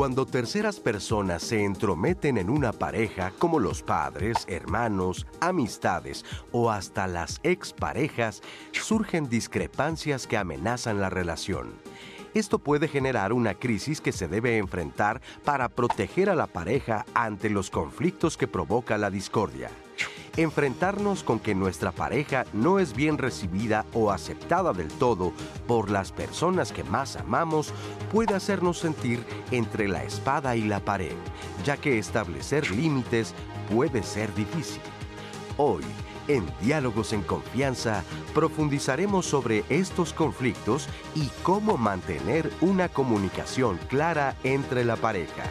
Cuando 0.00 0.24
terceras 0.24 0.80
personas 0.80 1.42
se 1.42 1.62
entrometen 1.62 2.38
en 2.38 2.48
una 2.48 2.72
pareja, 2.72 3.34
como 3.38 3.58
los 3.58 3.82
padres, 3.82 4.46
hermanos, 4.48 5.26
amistades 5.40 6.24
o 6.52 6.70
hasta 6.70 7.06
las 7.06 7.38
exparejas, 7.42 8.40
surgen 8.72 9.28
discrepancias 9.28 10.26
que 10.26 10.38
amenazan 10.38 11.02
la 11.02 11.10
relación. 11.10 11.74
Esto 12.32 12.58
puede 12.58 12.88
generar 12.88 13.34
una 13.34 13.52
crisis 13.52 14.00
que 14.00 14.12
se 14.12 14.26
debe 14.26 14.56
enfrentar 14.56 15.20
para 15.44 15.68
proteger 15.68 16.30
a 16.30 16.34
la 16.34 16.46
pareja 16.46 17.04
ante 17.12 17.50
los 17.50 17.68
conflictos 17.68 18.38
que 18.38 18.48
provoca 18.48 18.96
la 18.96 19.10
discordia. 19.10 19.68
Enfrentarnos 20.36 21.24
con 21.24 21.40
que 21.40 21.54
nuestra 21.54 21.90
pareja 21.90 22.44
no 22.52 22.78
es 22.78 22.94
bien 22.94 23.18
recibida 23.18 23.84
o 23.92 24.12
aceptada 24.12 24.72
del 24.72 24.88
todo 24.88 25.32
por 25.66 25.90
las 25.90 26.12
personas 26.12 26.72
que 26.72 26.84
más 26.84 27.16
amamos 27.16 27.72
puede 28.12 28.34
hacernos 28.34 28.78
sentir 28.78 29.24
entre 29.50 29.88
la 29.88 30.04
espada 30.04 30.54
y 30.54 30.62
la 30.62 30.80
pared, 30.80 31.16
ya 31.64 31.76
que 31.76 31.98
establecer 31.98 32.70
límites 32.70 33.34
puede 33.72 34.02
ser 34.04 34.32
difícil. 34.34 34.82
Hoy, 35.56 35.82
en 36.28 36.46
Diálogos 36.60 37.12
en 37.12 37.22
Confianza, 37.22 38.04
profundizaremos 38.32 39.26
sobre 39.26 39.64
estos 39.68 40.12
conflictos 40.12 40.88
y 41.16 41.28
cómo 41.42 41.76
mantener 41.76 42.50
una 42.60 42.88
comunicación 42.88 43.78
clara 43.88 44.36
entre 44.44 44.84
la 44.84 44.94
pareja. 44.94 45.42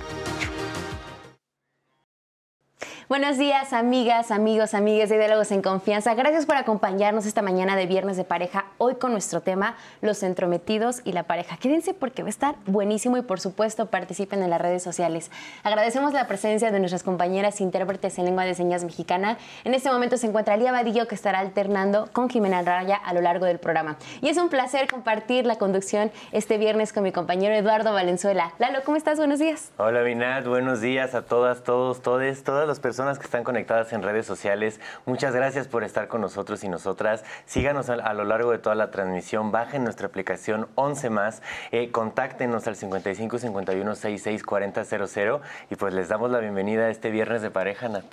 Buenos 3.09 3.39
días, 3.39 3.73
amigas, 3.73 4.29
amigos, 4.29 4.75
amigas 4.75 5.09
de 5.09 5.17
Diálogos 5.17 5.51
en 5.51 5.63
Confianza. 5.63 6.13
Gracias 6.13 6.45
por 6.45 6.57
acompañarnos 6.57 7.25
esta 7.25 7.41
mañana 7.41 7.75
de 7.75 7.87
Viernes 7.87 8.17
de 8.17 8.23
Pareja, 8.23 8.65
hoy 8.77 8.97
con 8.97 9.13
nuestro 9.13 9.41
tema, 9.41 9.75
los 10.01 10.21
entrometidos 10.21 11.01
y 11.05 11.13
la 11.13 11.23
pareja. 11.23 11.57
Quédense 11.57 11.95
porque 11.95 12.21
va 12.21 12.27
a 12.27 12.29
estar 12.29 12.55
buenísimo 12.67 13.17
y 13.17 13.23
por 13.23 13.39
supuesto 13.39 13.87
participen 13.87 14.43
en 14.43 14.51
las 14.51 14.61
redes 14.61 14.83
sociales. 14.83 15.31
Agradecemos 15.63 16.13
la 16.13 16.27
presencia 16.27 16.69
de 16.69 16.77
nuestras 16.77 17.01
compañeras 17.01 17.61
intérpretes 17.61 18.19
en 18.19 18.25
lengua 18.25 18.45
de 18.45 18.53
señas 18.53 18.83
mexicana. 18.83 19.39
En 19.63 19.73
este 19.73 19.91
momento 19.91 20.15
se 20.15 20.27
encuentra 20.27 20.55
Lía 20.55 20.71
Vadillo 20.71 21.07
que 21.07 21.15
estará 21.15 21.39
alternando 21.39 22.09
con 22.13 22.29
Jimena 22.29 22.61
Raya 22.61 22.97
a 22.97 23.15
lo 23.15 23.21
largo 23.21 23.47
del 23.47 23.57
programa. 23.57 23.97
Y 24.21 24.29
es 24.29 24.37
un 24.37 24.49
placer 24.49 24.87
compartir 24.87 25.47
la 25.47 25.55
conducción 25.55 26.11
este 26.31 26.59
viernes 26.59 26.93
con 26.93 27.01
mi 27.01 27.11
compañero 27.11 27.55
Eduardo 27.55 27.91
Valenzuela. 27.91 28.53
Lalo, 28.59 28.81
¿cómo 28.85 28.97
estás? 28.97 29.17
Buenos 29.17 29.39
días. 29.39 29.71
Hola, 29.77 30.03
Vinat. 30.03 30.45
Buenos 30.45 30.79
días 30.79 31.15
a 31.15 31.23
todas, 31.23 31.63
todos, 31.63 32.03
todes, 32.03 32.43
todas 32.43 32.67
las 32.67 32.79
personas 32.79 32.98
que 32.99 33.25
están 33.25 33.45
conectadas 33.45 33.93
en 33.93 34.03
redes 34.03 34.25
sociales, 34.25 34.81
muchas 35.05 35.33
gracias 35.33 35.69
por 35.69 35.85
estar 35.85 36.09
con 36.09 36.19
nosotros 36.19 36.65
y 36.65 36.67
nosotras. 36.67 37.23
Síganos 37.45 37.89
a, 37.89 38.13
lo 38.13 38.25
largo 38.25 38.51
de 38.51 38.57
toda 38.57 38.75
la 38.75 38.91
transmisión, 38.91 39.53
bajen 39.53 39.85
nuestra 39.85 40.07
aplicación 40.07 40.67
11 40.75 41.09
más, 41.09 41.41
eh, 41.71 41.91
contáctenos 41.91 42.67
al 42.67 42.75
55 42.75 43.39
51 43.39 43.95
66 43.95 44.43
40 44.43 44.83
00 44.83 45.41
y 45.69 45.75
pues 45.77 45.93
les 45.93 46.09
damos 46.09 46.29
la 46.29 46.39
bienvenida 46.39 46.85
a 46.85 46.89
este 46.89 47.09
viernes 47.09 47.41
de 47.41 47.51
pareja, 47.51 47.87
Nat. 47.87 48.03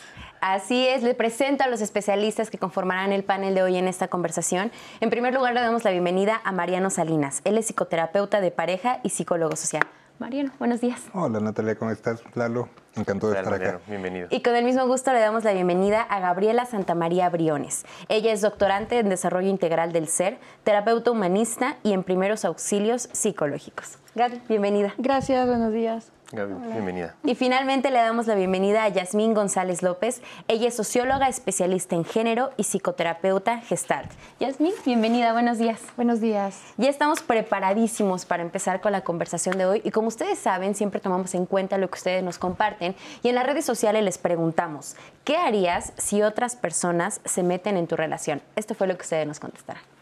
Así 0.41 0.87
es, 0.87 1.03
le 1.03 1.15
presento 1.15 1.65
a 1.65 1.67
los 1.67 1.81
especialistas 1.81 2.48
que 2.48 2.59
conformarán 2.59 3.11
el 3.11 3.25
panel 3.25 3.56
de 3.56 3.65
hoy 3.65 3.78
en 3.78 3.88
esta 3.88 4.06
conversación. 4.06 4.71
En 5.00 5.11
primer 5.11 5.34
lugar, 5.34 5.53
le 5.53 5.61
damos 5.61 5.82
la 5.82 5.91
bienvenida 5.91 6.41
a 6.44 6.53
Mariano 6.53 6.91
Salinas. 6.91 7.41
Él 7.44 7.59
es 7.59 7.66
psicoterapeuta 7.66 8.41
de 8.41 8.53
pareja 8.53 9.00
y 9.03 9.11
psicólogo 9.11 9.56
social. 9.56 9.82
Mariano, 10.19 10.53
buenos 10.59 10.81
días. 10.81 11.03
Hola 11.12 11.41
Natalia, 11.41 11.75
¿cómo 11.75 11.91
estás? 11.91 12.22
Lalo, 12.34 12.71
encantado 12.97 13.33
de 13.33 13.39
estar 13.39 13.55
acá. 13.55 13.81
Bienvenido. 13.87 14.29
Y 14.31 14.43
con 14.43 14.57
el 14.57 14.65
mismo 14.65 14.87
gusto 14.87 15.12
le 15.12 15.21
damos 15.21 15.45
la 15.45 15.53
bienvenida 15.53 16.03
a 16.03 16.21
Gabriela 16.21 16.67
Santamaría 16.67 17.29
Briones. 17.29 17.84
Ella 18.09 18.33
es 18.33 18.41
doctorante 18.41 18.99
en 18.99 19.09
Desarrollo 19.09 19.49
Integral 19.49 19.93
del 19.93 20.09
Ser, 20.09 20.39
terapeuta 20.65 21.11
humanista 21.11 21.77
y 21.83 21.93
en 21.93 22.03
primeros 22.03 22.45
auxilios 22.45 23.09
psicológicos. 23.12 23.99
Gaby, 24.15 24.41
bienvenida. 24.49 24.95
Gracias, 24.99 25.47
buenos 25.47 25.73
días. 25.73 26.16
Gaby, 26.32 26.54
bienvenida. 26.72 27.14
Y 27.22 27.37
finalmente 27.37 27.91
le 27.91 27.98
damos 27.98 28.26
la 28.26 28.34
bienvenida 28.34 28.82
a 28.82 28.88
Yasmín 28.88 29.32
González 29.32 29.82
López. 29.82 30.22
Ella 30.48 30.66
es 30.69 30.75
socióloga, 30.75 31.28
especialista 31.28 31.94
en 31.94 32.04
género 32.04 32.50
y 32.56 32.64
psicoterapeuta 32.64 33.60
gestalt. 33.60 34.10
Yasmín, 34.41 34.72
bienvenida, 34.84 35.32
buenos 35.32 35.59
días. 35.59 35.81
Buenos 35.94 36.20
días. 36.20 36.60
Ya 36.78 36.88
estamos 36.91 37.22
preparadísimos 37.22 38.25
para 38.25 38.42
empezar 38.42 38.81
con 38.81 38.91
la 38.91 39.03
conversación 39.03 39.56
de 39.56 39.66
hoy 39.66 39.82
y 39.84 39.92
como 39.92 40.09
ustedes 40.09 40.41
saben, 40.41 40.75
siempre 40.75 41.00
tomamos 41.00 41.32
en 41.34 41.47
cuenta 41.47 41.78
lo 41.78 41.88
que 41.88 41.97
ustedes 41.98 42.25
nos 42.25 42.38
comparten 42.38 42.97
y 43.22 43.28
en 43.28 43.37
las 43.37 43.47
redes 43.47 43.64
sociales 43.64 44.03
les 44.03 44.19
preguntamos, 44.19 44.97
¿qué 45.22 45.37
harías 45.37 45.93
si 45.97 46.22
otras 46.22 46.56
personas 46.56 47.20
se 47.25 47.44
meten 47.44 47.76
en 47.76 47.87
tu 47.87 47.94
relación? 47.94 48.43
Esto 48.56 48.75
fue 48.75 48.88
lo 48.88 48.97
que 48.97 49.03
ustedes 49.03 49.28
nos 49.28 49.38
contestaron. 49.38 49.96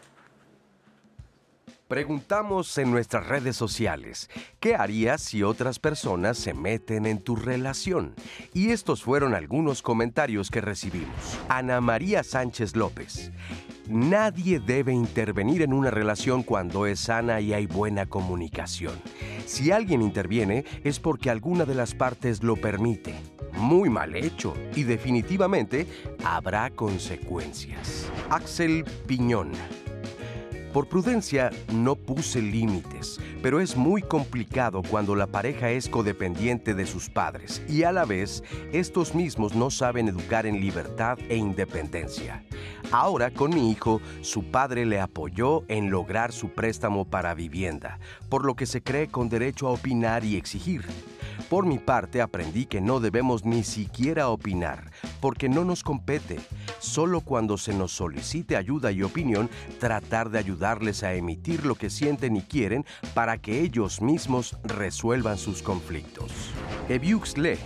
Preguntamos 1.87 2.79
en 2.79 2.89
nuestras 2.89 3.27
redes 3.27 3.55
sociales, 3.55 4.27
¿qué 4.59 4.73
harías 4.73 5.21
si 5.21 5.43
otras 5.43 5.77
personas 5.77 6.35
se 6.35 6.55
meten 6.55 7.05
en 7.05 7.19
tu 7.19 7.35
relación? 7.35 8.15
Y 8.55 8.71
estos 8.71 9.03
fueron 9.03 9.35
algunos 9.35 9.83
comentarios 9.83 10.49
que 10.49 10.61
recibimos. 10.61 11.37
Ana 11.47 11.81
María 11.81 12.23
Sánchez 12.23 12.75
López. 12.75 13.31
Nadie 13.87 14.59
debe 14.59 14.93
intervenir 14.93 15.61
en 15.61 15.73
una 15.73 15.91
relación 15.91 16.41
cuando 16.41 16.87
es 16.87 17.01
sana 17.01 17.39
y 17.39 17.53
hay 17.53 17.67
buena 17.67 18.07
comunicación. 18.07 18.99
Si 19.45 19.69
alguien 19.69 20.01
interviene 20.01 20.65
es 20.83 20.99
porque 20.99 21.29
alguna 21.29 21.65
de 21.65 21.75
las 21.75 21.93
partes 21.93 22.41
lo 22.41 22.55
permite. 22.55 23.13
Muy 23.53 23.91
mal 23.91 24.15
hecho 24.15 24.55
y 24.75 24.83
definitivamente 24.83 25.85
habrá 26.23 26.71
consecuencias. 26.71 28.09
Axel 28.31 28.83
Piñón. 29.05 29.51
Por 30.75 30.89
prudencia 30.89 31.51
no 31.71 31.95
puse 31.95 32.41
límites, 32.41 33.17
pero 33.41 33.61
es 33.61 33.77
muy 33.77 34.01
complicado 34.01 34.81
cuando 34.83 35.15
la 35.15 35.25
pareja 35.25 35.69
es 35.69 35.87
codependiente 35.87 36.73
de 36.73 36.85
sus 36.85 37.09
padres 37.09 37.63
y 37.69 37.83
a 37.83 37.93
la 37.93 38.03
vez 38.03 38.43
estos 38.73 39.15
mismos 39.15 39.55
no 39.55 39.71
saben 39.71 40.09
educar 40.09 40.45
en 40.45 40.59
libertad 40.59 41.17
e 41.29 41.37
independencia. 41.37 42.43
Ahora 42.91 43.31
con 43.31 43.55
mi 43.55 43.71
hijo, 43.71 44.01
su 44.19 44.51
padre 44.51 44.85
le 44.85 44.99
apoyó 44.99 45.63
en 45.69 45.91
lograr 45.91 46.33
su 46.33 46.49
préstamo 46.49 47.05
para 47.05 47.33
vivienda, 47.33 47.97
por 48.27 48.43
lo 48.43 48.57
que 48.57 48.65
se 48.65 48.83
cree 48.83 49.07
con 49.07 49.29
derecho 49.29 49.69
a 49.69 49.71
opinar 49.71 50.25
y 50.25 50.35
exigir. 50.35 50.83
Por 51.49 51.65
mi 51.65 51.79
parte 51.79 52.21
aprendí 52.21 52.65
que 52.65 52.81
no 52.81 52.99
debemos 52.99 53.45
ni 53.45 53.63
siquiera 53.63 54.29
opinar, 54.29 54.91
porque 55.19 55.49
no 55.49 55.63
nos 55.65 55.83
compete. 55.83 56.39
Solo 56.79 57.21
cuando 57.21 57.57
se 57.57 57.73
nos 57.73 57.91
solicite 57.91 58.55
ayuda 58.55 58.91
y 58.91 59.03
opinión, 59.03 59.49
tratar 59.79 60.29
de 60.29 60.39
ayudarles 60.39 61.03
a 61.03 61.13
emitir 61.13 61.65
lo 61.65 61.75
que 61.75 61.89
sienten 61.89 62.35
y 62.35 62.41
quieren 62.41 62.85
para 63.13 63.37
que 63.37 63.61
ellos 63.61 64.01
mismos 64.01 64.57
resuelvan 64.63 65.37
sus 65.37 65.61
conflictos. 65.61 66.31
Eviux 66.89 67.37
lee, 67.37 67.57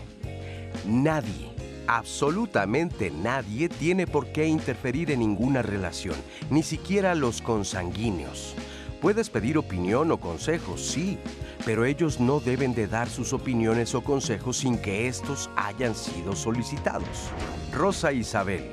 nadie, 0.86 1.51
absolutamente 1.88 3.12
nadie 3.12 3.69
tiene 3.69 4.07
por 4.07 4.31
qué 4.31 4.47
interferir 4.47 5.12
en 5.12 5.19
ninguna 5.19 5.62
relación, 5.62 6.16
ni 6.50 6.63
siquiera 6.63 7.16
los 7.16 7.41
consanguíneos. 7.41 8.56
Puedes 9.01 9.29
pedir 9.29 9.57
opinión 9.57 10.11
o 10.11 10.19
consejos, 10.19 10.85
sí, 10.85 11.17
pero 11.65 11.85
ellos 11.85 12.19
no 12.19 12.41
deben 12.41 12.73
de 12.75 12.85
dar 12.85 13.09
sus 13.09 13.31
opiniones 13.31 13.95
o 13.95 14.01
consejos 14.01 14.57
sin 14.57 14.77
que 14.77 15.07
estos 15.07 15.50
hayan 15.56 15.95
sido 15.95 16.35
solicitados. 16.35 17.31
Rosa 17.71 18.12
Isabel, 18.12 18.69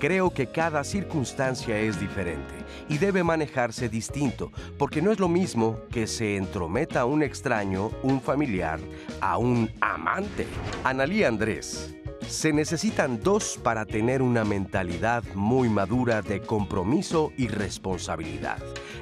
creo 0.00 0.30
que 0.30 0.48
cada 0.48 0.82
circunstancia 0.82 1.78
es 1.78 2.00
diferente 2.00 2.54
y 2.88 2.98
debe 2.98 3.22
manejarse 3.22 3.88
distinto, 3.88 4.50
porque 4.76 5.00
no 5.00 5.12
es 5.12 5.20
lo 5.20 5.28
mismo 5.28 5.78
que 5.92 6.08
se 6.08 6.36
entrometa 6.36 7.04
un 7.04 7.22
extraño, 7.22 7.92
un 8.02 8.20
familiar, 8.20 8.80
a 9.20 9.38
un 9.38 9.70
amante. 9.80 10.48
Analí 10.82 11.22
Andrés, 11.22 11.94
se 12.28 12.52
necesitan 12.52 13.20
dos 13.20 13.58
para 13.62 13.84
tener 13.84 14.22
una 14.22 14.44
mentalidad 14.44 15.22
muy 15.34 15.68
madura 15.68 16.22
de 16.22 16.40
compromiso 16.40 17.32
y 17.36 17.48
responsabilidad. 17.48 18.58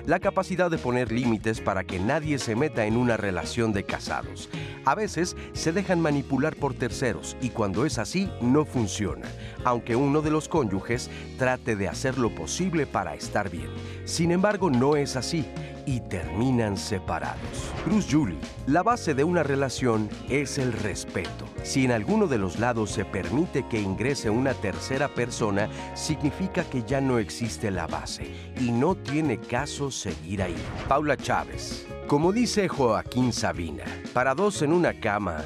La 0.06 0.18
capacidad 0.18 0.70
de 0.70 0.78
poner 0.78 1.12
límites 1.12 1.60
para 1.60 1.84
que 1.84 2.00
nadie 2.00 2.38
se 2.38 2.56
meta 2.56 2.86
en 2.86 2.96
una 2.96 3.16
relación 3.16 3.72
de 3.72 3.84
casados. 3.84 4.48
A 4.84 4.94
veces 4.94 5.36
se 5.52 5.72
dejan 5.72 6.00
manipular 6.00 6.56
por 6.56 6.74
terceros 6.74 7.36
y 7.40 7.50
cuando 7.50 7.86
es 7.86 7.98
así 7.98 8.28
no 8.40 8.64
funciona, 8.64 9.26
aunque 9.64 9.96
uno 9.96 10.22
de 10.22 10.30
los 10.30 10.48
cónyuges 10.48 11.10
trate 11.38 11.76
de 11.76 11.88
hacer 11.88 12.18
lo 12.18 12.34
posible 12.34 12.86
para 12.86 13.14
estar 13.14 13.50
bien. 13.50 13.68
Sin 14.04 14.32
embargo, 14.32 14.70
no 14.70 14.96
es 14.96 15.16
así 15.16 15.46
y 15.86 16.00
terminan 16.00 16.76
separados. 16.76 17.72
Bruce 17.84 18.08
Julie, 18.10 18.38
la 18.66 18.82
base 18.82 19.14
de 19.14 19.24
una 19.24 19.42
relación 19.42 20.08
es 20.28 20.58
el 20.58 20.72
respeto. 20.72 21.46
Si 21.62 21.84
en 21.84 21.92
alguno 21.92 22.26
de 22.26 22.38
los 22.38 22.58
lados 22.58 22.90
se 22.90 23.04
permite 23.04 23.66
que 23.68 23.80
ingrese 23.80 24.30
una 24.30 24.54
tercera 24.54 25.08
persona, 25.08 25.68
significa 25.94 26.64
que 26.64 26.82
ya 26.82 27.00
no 27.00 27.18
existe 27.18 27.70
la 27.70 27.86
base 27.86 28.26
y 28.60 28.70
no 28.70 28.94
tiene 28.96 29.38
caso 29.38 29.90
seguir 29.90 30.42
ahí. 30.42 30.56
Paula 30.88 31.16
Chávez, 31.16 31.86
como 32.06 32.32
dice 32.32 32.68
Joaquín 32.68 33.32
Sabina, 33.32 33.84
para 34.12 34.34
dos 34.34 34.62
en 34.62 34.72
una 34.72 34.98
cama, 35.00 35.42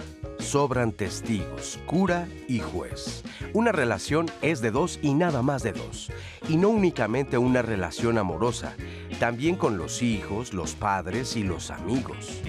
sobran 0.46 0.92
testigos, 0.92 1.78
cura 1.86 2.28
y 2.48 2.60
juez. 2.60 3.24
Una 3.52 3.72
relación 3.72 4.30
es 4.42 4.60
de 4.60 4.70
dos 4.70 4.98
y 5.02 5.12
nada 5.12 5.42
más 5.42 5.62
de 5.62 5.72
dos. 5.72 6.10
Y 6.48 6.56
no 6.56 6.68
únicamente 6.68 7.36
una 7.36 7.62
relación 7.62 8.16
amorosa, 8.16 8.74
también 9.18 9.56
con 9.56 9.76
los 9.76 10.02
hijos, 10.02 10.54
los 10.54 10.74
padres 10.74 11.36
y 11.36 11.42
los 11.42 11.70
amigos. 11.70 12.40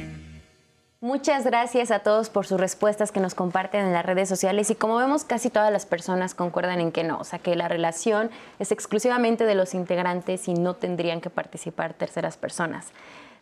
Muchas 1.00 1.46
gracias 1.46 1.92
a 1.92 2.00
todos 2.00 2.30
por 2.30 2.48
sus 2.48 2.60
respuestas 2.60 3.12
que 3.12 3.20
nos 3.20 3.36
comparten 3.36 3.86
en 3.86 3.94
las 3.94 4.06
redes 4.06 4.28
sociales 4.28 4.72
y 4.72 4.76
como 4.76 4.98
vemos 4.98 5.24
casi 5.24 5.50
todas 5.50 5.72
las 5.72 5.86
personas 5.86 6.34
concuerdan 6.34 6.80
en 6.80 6.92
que 6.92 7.04
no, 7.04 7.20
o 7.20 7.24
sea 7.24 7.38
que 7.38 7.56
la 7.56 7.68
relación 7.68 8.32
es 8.58 8.72
exclusivamente 8.72 9.46
de 9.46 9.54
los 9.54 9.76
integrantes 9.76 10.48
y 10.48 10.56
no 10.56 10.74
tendrían 10.74 11.22
que 11.22 11.30
participar 11.30 11.94
terceras 11.94 12.36
personas. 12.38 12.88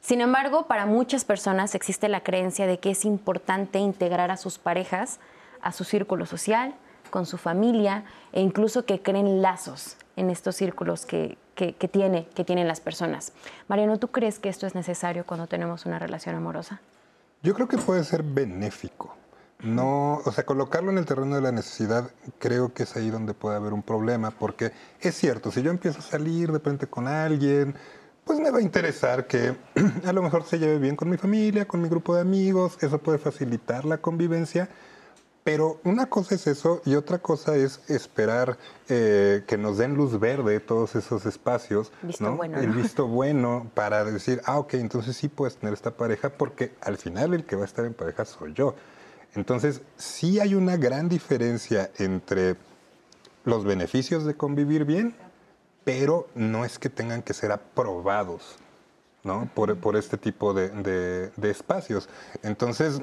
Sin 0.06 0.22
embargo, 0.22 0.68
para 0.68 0.86
muchas 0.86 1.26
personas 1.26 1.74
existe 1.74 2.10
la 2.10 2.22
creencia 2.22 2.68
de 2.68 2.78
que 2.78 2.92
es 2.92 3.06
importante 3.06 3.80
integrar 3.80 4.30
a 4.30 4.38
sus 4.38 4.60
parejas 4.60 5.20
a 5.62 5.72
su 5.72 5.84
círculo 5.84 6.28
social, 6.28 6.76
con 7.10 7.26
su 7.26 7.40
familia 7.40 8.04
e 8.32 8.40
incluso 8.40 8.86
que 8.86 9.02
creen 9.02 9.42
lazos 9.42 9.98
en 10.16 10.30
estos 10.30 10.58
círculos 10.58 11.08
que, 11.08 11.40
que, 11.56 11.74
tiene, 11.88 12.28
que 12.36 12.46
tienen 12.46 12.68
las 12.68 12.82
personas. 12.82 13.34
Mariano, 13.68 13.98
¿tú 13.98 14.10
crees 14.10 14.38
que 14.38 14.48
esto 14.48 14.68
es 14.68 14.76
necesario 14.76 15.26
cuando 15.26 15.48
tenemos 15.48 15.88
una 15.88 15.98
relación 15.98 16.36
amorosa? 16.36 16.82
Yo 17.42 17.56
creo 17.56 17.68
que 17.68 17.80
puede 17.80 18.04
ser 18.04 18.22
benéfico. 18.22 19.16
No, 19.64 20.18
o 20.24 20.32
sea, 20.32 20.46
colocarlo 20.46 20.92
en 20.92 21.00
el 21.00 21.06
terreno 21.06 21.34
de 21.34 21.42
la 21.42 21.52
necesidad 21.52 22.12
creo 22.38 22.76
que 22.76 22.84
es 22.84 22.96
ahí 22.96 23.10
donde 23.10 23.34
puede 23.34 23.56
haber 23.56 23.74
un 23.74 23.82
problema, 23.82 24.30
porque 24.30 24.72
es 25.00 25.16
cierto, 25.16 25.52
si 25.52 25.64
yo 25.64 25.72
empiezo 25.72 25.98
a 25.98 26.04
salir 26.04 26.48
de 26.48 26.54
repente 26.54 26.86
con 26.86 27.08
alguien, 27.08 27.74
pues 28.26 28.40
me 28.40 28.52
va 28.52 28.58
a 28.58 28.62
interesar 28.62 29.28
que 29.28 29.56
a 30.06 30.12
lo 30.12 30.22
mejor 30.22 30.44
se 30.44 30.60
lleve 30.60 30.80
bien 30.80 30.96
con 30.96 31.10
mi 31.10 31.18
familia, 31.18 31.68
con 31.68 31.82
mi 31.82 31.88
grupo 31.88 32.16
de 32.16 32.22
amigos, 32.22 32.78
eso 32.82 32.98
puede 32.98 33.20
facilitar 33.20 33.86
la 33.86 34.00
convivencia, 34.00 34.68
pero 35.44 35.80
una 35.84 36.08
cosa 36.08 36.34
es 36.34 36.48
eso 36.48 36.82
y 36.86 36.96
otra 36.96 37.20
cosa 37.20 37.56
es 37.56 37.80
esperar 37.88 38.58
eh, 38.90 39.44
que 39.46 39.60
nos 39.60 39.78
den 39.78 39.94
luz 39.94 40.20
verde 40.20 40.60
todos 40.60 40.96
esos 40.96 41.28
espacios. 41.28 41.92
Visto 42.02 42.36
bueno, 42.36 42.60
El 42.60 42.72
visto 42.72 43.08
bueno 43.08 43.70
para 43.76 44.04
decir, 44.04 44.42
ah, 44.46 44.58
ok, 44.58 44.74
entonces 44.74 45.16
sí 45.16 45.30
puedes 45.30 45.58
tener 45.58 45.76
esta 45.76 45.92
pareja 45.92 46.30
porque 46.30 46.74
al 46.82 46.98
final 46.98 47.36
el 47.36 47.46
que 47.46 47.56
va 47.56 47.62
a 47.62 47.66
estar 47.66 47.86
en 47.86 47.94
pareja 47.94 48.26
soy 48.26 48.54
yo. 48.54 48.74
Entonces 49.36 49.82
sí 49.98 50.40
hay 50.40 50.56
una 50.56 50.78
gran 50.78 51.10
diferencia 51.10 51.92
entre 52.00 52.56
los 53.44 53.66
beneficios 53.66 54.26
de 54.26 54.34
convivir 54.34 54.86
bien, 54.86 55.14
pero 55.86 56.28
no 56.36 56.66
es 56.66 56.78
que 56.78 56.90
tengan 56.90 57.22
que 57.22 57.34
ser 57.34 57.54
aprobados. 57.54 58.58
¿no? 59.24 59.50
Por, 59.56 59.76
por 59.78 59.98
este 59.98 60.18
tipo 60.18 60.54
de, 60.54 60.70
de, 61.36 61.50
espacios. 61.50 62.08
Entonces, 62.44 63.02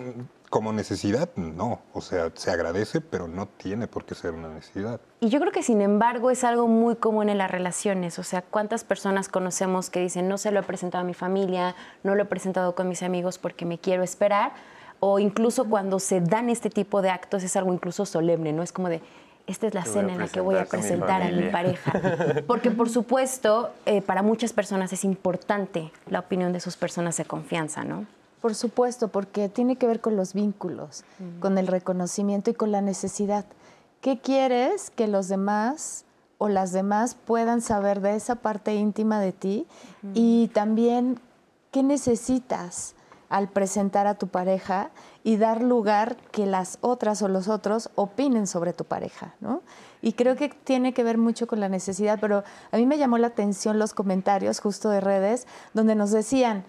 como 0.50 0.72
necesidad, 0.72 1.28
no. 1.34 1.80
O 1.92 2.00
sea, 2.00 2.30
se 2.34 2.52
agradece, 2.52 3.00
pero 3.00 3.26
no 3.26 3.48
tiene 3.48 3.88
por 3.88 4.04
qué 4.04 4.14
ser 4.14 4.30
una 4.32 4.48
necesidad. 4.48 5.00
Y 5.18 5.30
yo 5.30 5.40
creo 5.40 5.50
que, 5.50 5.64
sin 5.64 5.80
embargo, 5.80 6.30
es 6.30 6.44
algo 6.44 6.68
muy 6.68 6.94
común 6.94 7.28
en 7.28 7.38
las 7.38 7.50
relaciones. 7.50 8.20
O 8.20 8.22
sea, 8.22 8.40
¿cuántas 8.40 8.84
personas 8.84 9.28
conocemos 9.28 9.90
que 9.90 9.98
dicen, 9.98 10.28
no 10.28 10.38
se 10.38 10.52
lo 10.52 10.60
he 10.60 10.62
presentado 10.62 11.02
a 11.02 11.06
mi 11.06 11.14
familia, 11.14 11.74
no 12.04 12.14
lo 12.14 12.22
he 12.22 12.26
presentado 12.26 12.76
con 12.76 12.88
mis 12.88 13.02
amigos 13.02 13.38
porque 13.38 13.64
me 13.64 13.78
quiero 13.78 14.04
esperar? 14.04 14.52
O 15.00 15.18
incluso 15.18 15.64
cuando 15.68 15.98
se 15.98 16.20
dan 16.20 16.50
este 16.50 16.70
tipo 16.70 17.02
de 17.02 17.10
actos 17.10 17.42
es 17.42 17.56
algo 17.56 17.74
incluso 17.74 18.06
solemne, 18.06 18.52
¿no? 18.52 18.62
Es 18.62 18.70
como 18.70 18.88
de, 18.88 19.02
esta 19.46 19.66
es 19.66 19.74
la 19.74 19.84
cena 19.84 20.12
en 20.12 20.18
la 20.18 20.28
que 20.28 20.40
voy 20.40 20.56
a 20.56 20.64
presentar 20.64 21.22
a 21.22 21.30
mi 21.30 21.48
pareja. 21.50 22.42
Porque 22.46 22.70
por 22.70 22.88
supuesto, 22.88 23.70
eh, 23.86 24.02
para 24.02 24.22
muchas 24.22 24.52
personas 24.52 24.92
es 24.92 25.04
importante 25.04 25.90
la 26.08 26.20
opinión 26.20 26.52
de 26.52 26.60
sus 26.60 26.76
personas 26.76 27.16
de 27.16 27.24
confianza, 27.24 27.84
¿no? 27.84 28.06
Por 28.40 28.56
supuesto, 28.56 29.06
porque 29.06 29.48
tiene 29.48 29.76
que 29.76 29.86
ver 29.86 30.00
con 30.00 30.16
los 30.16 30.34
vínculos, 30.34 31.04
con 31.38 31.58
el 31.58 31.68
reconocimiento 31.68 32.50
y 32.50 32.54
con 32.54 32.72
la 32.72 32.80
necesidad. 32.80 33.44
¿Qué 34.00 34.18
quieres 34.18 34.90
que 34.90 35.06
los 35.06 35.28
demás 35.28 36.04
o 36.38 36.48
las 36.48 36.72
demás 36.72 37.14
puedan 37.14 37.60
saber 37.60 38.00
de 38.00 38.16
esa 38.16 38.34
parte 38.34 38.74
íntima 38.74 39.20
de 39.20 39.30
ti? 39.30 39.66
Y 40.12 40.48
también, 40.48 41.20
¿qué 41.70 41.84
necesitas? 41.84 42.96
Al 43.32 43.48
presentar 43.48 44.06
a 44.06 44.16
tu 44.16 44.28
pareja 44.28 44.90
y 45.24 45.38
dar 45.38 45.62
lugar 45.62 46.18
que 46.32 46.44
las 46.44 46.76
otras 46.82 47.22
o 47.22 47.28
los 47.28 47.48
otros 47.48 47.88
opinen 47.94 48.46
sobre 48.46 48.74
tu 48.74 48.84
pareja, 48.84 49.34
¿no? 49.40 49.62
Y 50.02 50.12
creo 50.12 50.36
que 50.36 50.50
tiene 50.50 50.92
que 50.92 51.02
ver 51.02 51.16
mucho 51.16 51.46
con 51.46 51.58
la 51.58 51.70
necesidad, 51.70 52.18
pero 52.20 52.44
a 52.70 52.76
mí 52.76 52.84
me 52.84 52.98
llamó 52.98 53.16
la 53.16 53.28
atención 53.28 53.78
los 53.78 53.94
comentarios 53.94 54.60
justo 54.60 54.90
de 54.90 55.00
redes 55.00 55.46
donde 55.72 55.94
nos 55.94 56.10
decían, 56.10 56.64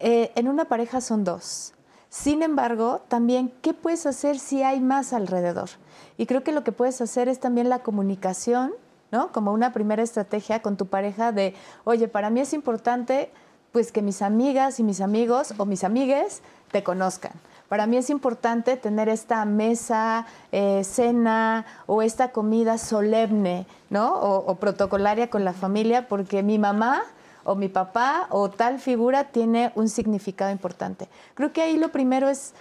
eh, 0.00 0.32
en 0.34 0.48
una 0.48 0.64
pareja 0.64 1.02
son 1.02 1.24
dos. 1.24 1.74
Sin 2.08 2.42
embargo, 2.42 3.02
también, 3.08 3.52
¿qué 3.60 3.74
puedes 3.74 4.06
hacer 4.06 4.38
si 4.38 4.62
hay 4.62 4.80
más 4.80 5.12
alrededor? 5.12 5.68
Y 6.16 6.24
creo 6.24 6.42
que 6.42 6.52
lo 6.52 6.64
que 6.64 6.72
puedes 6.72 7.02
hacer 7.02 7.28
es 7.28 7.38
también 7.38 7.68
la 7.68 7.80
comunicación, 7.80 8.72
¿no? 9.12 9.30
Como 9.30 9.52
una 9.52 9.74
primera 9.74 10.02
estrategia 10.02 10.62
con 10.62 10.78
tu 10.78 10.86
pareja 10.86 11.32
de, 11.32 11.54
oye, 11.84 12.08
para 12.08 12.30
mí 12.30 12.40
es 12.40 12.54
importante 12.54 13.30
pues 13.76 13.92
que 13.92 14.00
mis 14.00 14.22
amigas 14.22 14.80
y 14.80 14.82
mis 14.82 15.02
amigos 15.02 15.52
o 15.58 15.66
mis 15.66 15.84
amigues 15.84 16.40
te 16.72 16.82
conozcan. 16.82 17.32
Para 17.68 17.86
mí 17.86 17.98
es 17.98 18.08
importante 18.08 18.78
tener 18.78 19.10
esta 19.10 19.44
mesa, 19.44 20.24
eh, 20.50 20.82
cena 20.82 21.66
o 21.84 22.00
esta 22.00 22.32
comida 22.32 22.78
solemne, 22.78 23.66
¿no? 23.90 24.14
O, 24.14 24.54
protocolaria 24.54 25.28
con 25.28 25.44
la 25.44 25.52
familia, 25.52 26.08
porque 26.08 26.42
mi 26.42 26.58
mamá 26.58 27.02
o 27.44 27.54
mi 27.54 27.68
papá 27.68 28.28
o 28.30 28.48
tal 28.48 28.78
figura 28.78 29.24
tiene 29.24 29.72
un 29.74 29.90
significado 29.90 30.50
importante. 30.50 31.06
Creo 31.34 31.52
que 31.52 31.60
ahí 31.60 31.76
lo 31.76 31.90
primero 31.90 32.30
es 32.30 32.54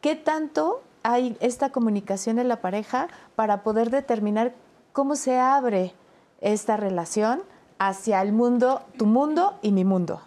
qué 0.00 0.16
tanto 0.16 0.82
hay 1.04 1.36
esta 1.38 1.70
comunicación 1.70 2.40
en 2.40 2.48
la 2.48 2.60
pareja 2.60 3.06
para 3.36 3.62
poder 3.62 3.90
determinar 3.90 4.52
cómo 4.92 5.14
se 5.14 5.38
abre 5.38 5.94
esta 6.40 6.76
relación 6.76 7.42
hacia 7.78 8.20
el 8.22 8.32
mundo, 8.32 8.82
tu 8.96 9.06
mundo 9.06 9.56
y 9.62 9.70
mi 9.70 9.84
mundo. 9.84 10.20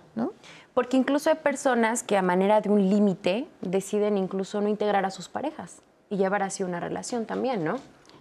Porque 0.73 0.97
incluso 0.97 1.29
hay 1.29 1.35
personas 1.37 2.03
que 2.03 2.17
a 2.17 2.21
manera 2.21 2.61
de 2.61 2.69
un 2.69 2.89
límite 2.89 3.47
deciden 3.61 4.17
incluso 4.17 4.61
no 4.61 4.69
integrar 4.69 5.05
a 5.05 5.11
sus 5.11 5.27
parejas 5.27 5.81
y 6.09 6.17
llevar 6.17 6.43
así 6.43 6.63
una 6.63 6.79
relación 6.79 7.25
también, 7.25 7.63
¿no? 7.63 7.77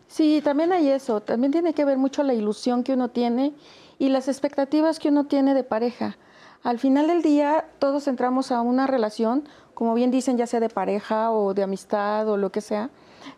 Sí, 0.08 0.40
también 0.42 0.72
hay 0.72 0.88
eso. 0.88 1.20
También 1.20 1.52
tiene 1.52 1.72
que 1.72 1.84
ver 1.84 1.96
mucho 1.96 2.24
la 2.24 2.34
ilusión 2.34 2.82
que 2.82 2.94
uno 2.94 3.10
tiene 3.10 3.54
y 3.98 4.08
las 4.08 4.26
expectativas 4.26 4.98
que 4.98 5.08
uno 5.08 5.26
tiene 5.26 5.54
de 5.54 5.62
pareja. 5.62 6.16
Al 6.62 6.78
final 6.78 7.06
del 7.06 7.22
día, 7.22 7.66
todos 7.78 8.08
entramos 8.08 8.50
a 8.50 8.60
una 8.60 8.86
relación, 8.86 9.48
como 9.72 9.94
bien 9.94 10.10
dicen, 10.10 10.36
ya 10.36 10.46
sea 10.46 10.60
de 10.60 10.68
pareja 10.68 11.30
o 11.30 11.54
de 11.54 11.62
amistad 11.62 12.28
o 12.28 12.36
lo 12.36 12.50
que 12.50 12.60
sea, 12.60 12.90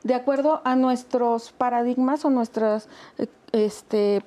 de 0.03 0.15
acuerdo 0.15 0.63
a 0.65 0.75
nuestros 0.75 1.53
paradigmas 1.53 2.25
o 2.25 2.31
nuestras 2.31 2.89
eh, 3.19 3.27
este, 3.53 4.25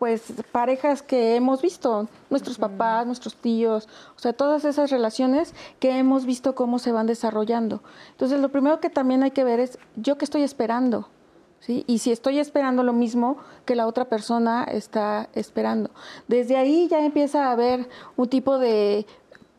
pues 0.00 0.32
parejas 0.50 1.02
que 1.02 1.36
hemos 1.36 1.60
visto, 1.60 2.08
nuestros 2.30 2.56
papás, 2.56 3.04
nuestros 3.04 3.36
tíos, 3.36 3.86
o 4.16 4.18
sea, 4.18 4.32
todas 4.32 4.64
esas 4.64 4.90
relaciones 4.90 5.54
que 5.78 5.90
hemos 5.90 6.24
visto 6.24 6.54
cómo 6.54 6.78
se 6.78 6.90
van 6.90 7.06
desarrollando. 7.06 7.82
Entonces, 8.12 8.40
lo 8.40 8.48
primero 8.48 8.80
que 8.80 8.88
también 8.88 9.22
hay 9.22 9.32
que 9.32 9.44
ver 9.44 9.60
es 9.60 9.78
yo 9.96 10.16
qué 10.16 10.24
estoy 10.24 10.42
esperando, 10.42 11.10
¿sí? 11.58 11.84
Y 11.86 11.98
si 11.98 12.12
estoy 12.12 12.38
esperando 12.38 12.82
lo 12.82 12.94
mismo 12.94 13.36
que 13.66 13.74
la 13.74 13.86
otra 13.86 14.06
persona 14.06 14.64
está 14.64 15.28
esperando. 15.34 15.90
Desde 16.28 16.56
ahí 16.56 16.88
ya 16.88 17.04
empieza 17.04 17.48
a 17.48 17.52
haber 17.52 17.86
un 18.16 18.26
tipo 18.26 18.58
de 18.58 19.04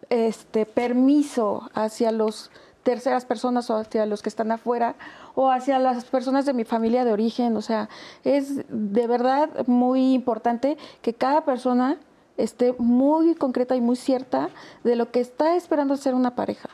este 0.10 0.66
permiso 0.66 1.70
hacia 1.76 2.12
los 2.12 2.50
terceras 2.82 3.26
personas 3.26 3.70
o 3.70 3.78
hacia 3.78 4.08
los 4.08 4.24
que 4.24 4.30
están 4.30 4.52
afuera 4.52 4.96
o 5.36 5.50
hacia 5.50 5.80
las 5.80 6.06
personas 6.06 6.46
de 6.46 6.54
mi 6.54 6.64
familia 6.64 7.06
de 7.06 7.14
origen. 7.14 7.56
O 7.58 7.62
sea, 7.62 7.90
es 8.24 8.64
de 8.70 9.08
verdad 9.08 9.68
muy 9.68 10.14
importante 10.14 10.78
que 11.02 11.14
cada 11.14 11.46
persona 11.46 11.98
esté 12.38 12.74
muy 12.78 13.36
concreta 13.36 13.76
y 13.76 13.82
muy 13.82 13.96
cierta 13.96 14.50
de 14.84 14.96
lo 14.96 15.12
que 15.12 15.20
está 15.20 15.56
esperando 15.56 15.98
ser 15.98 16.16
una 16.16 16.36
pareja. 16.36 16.70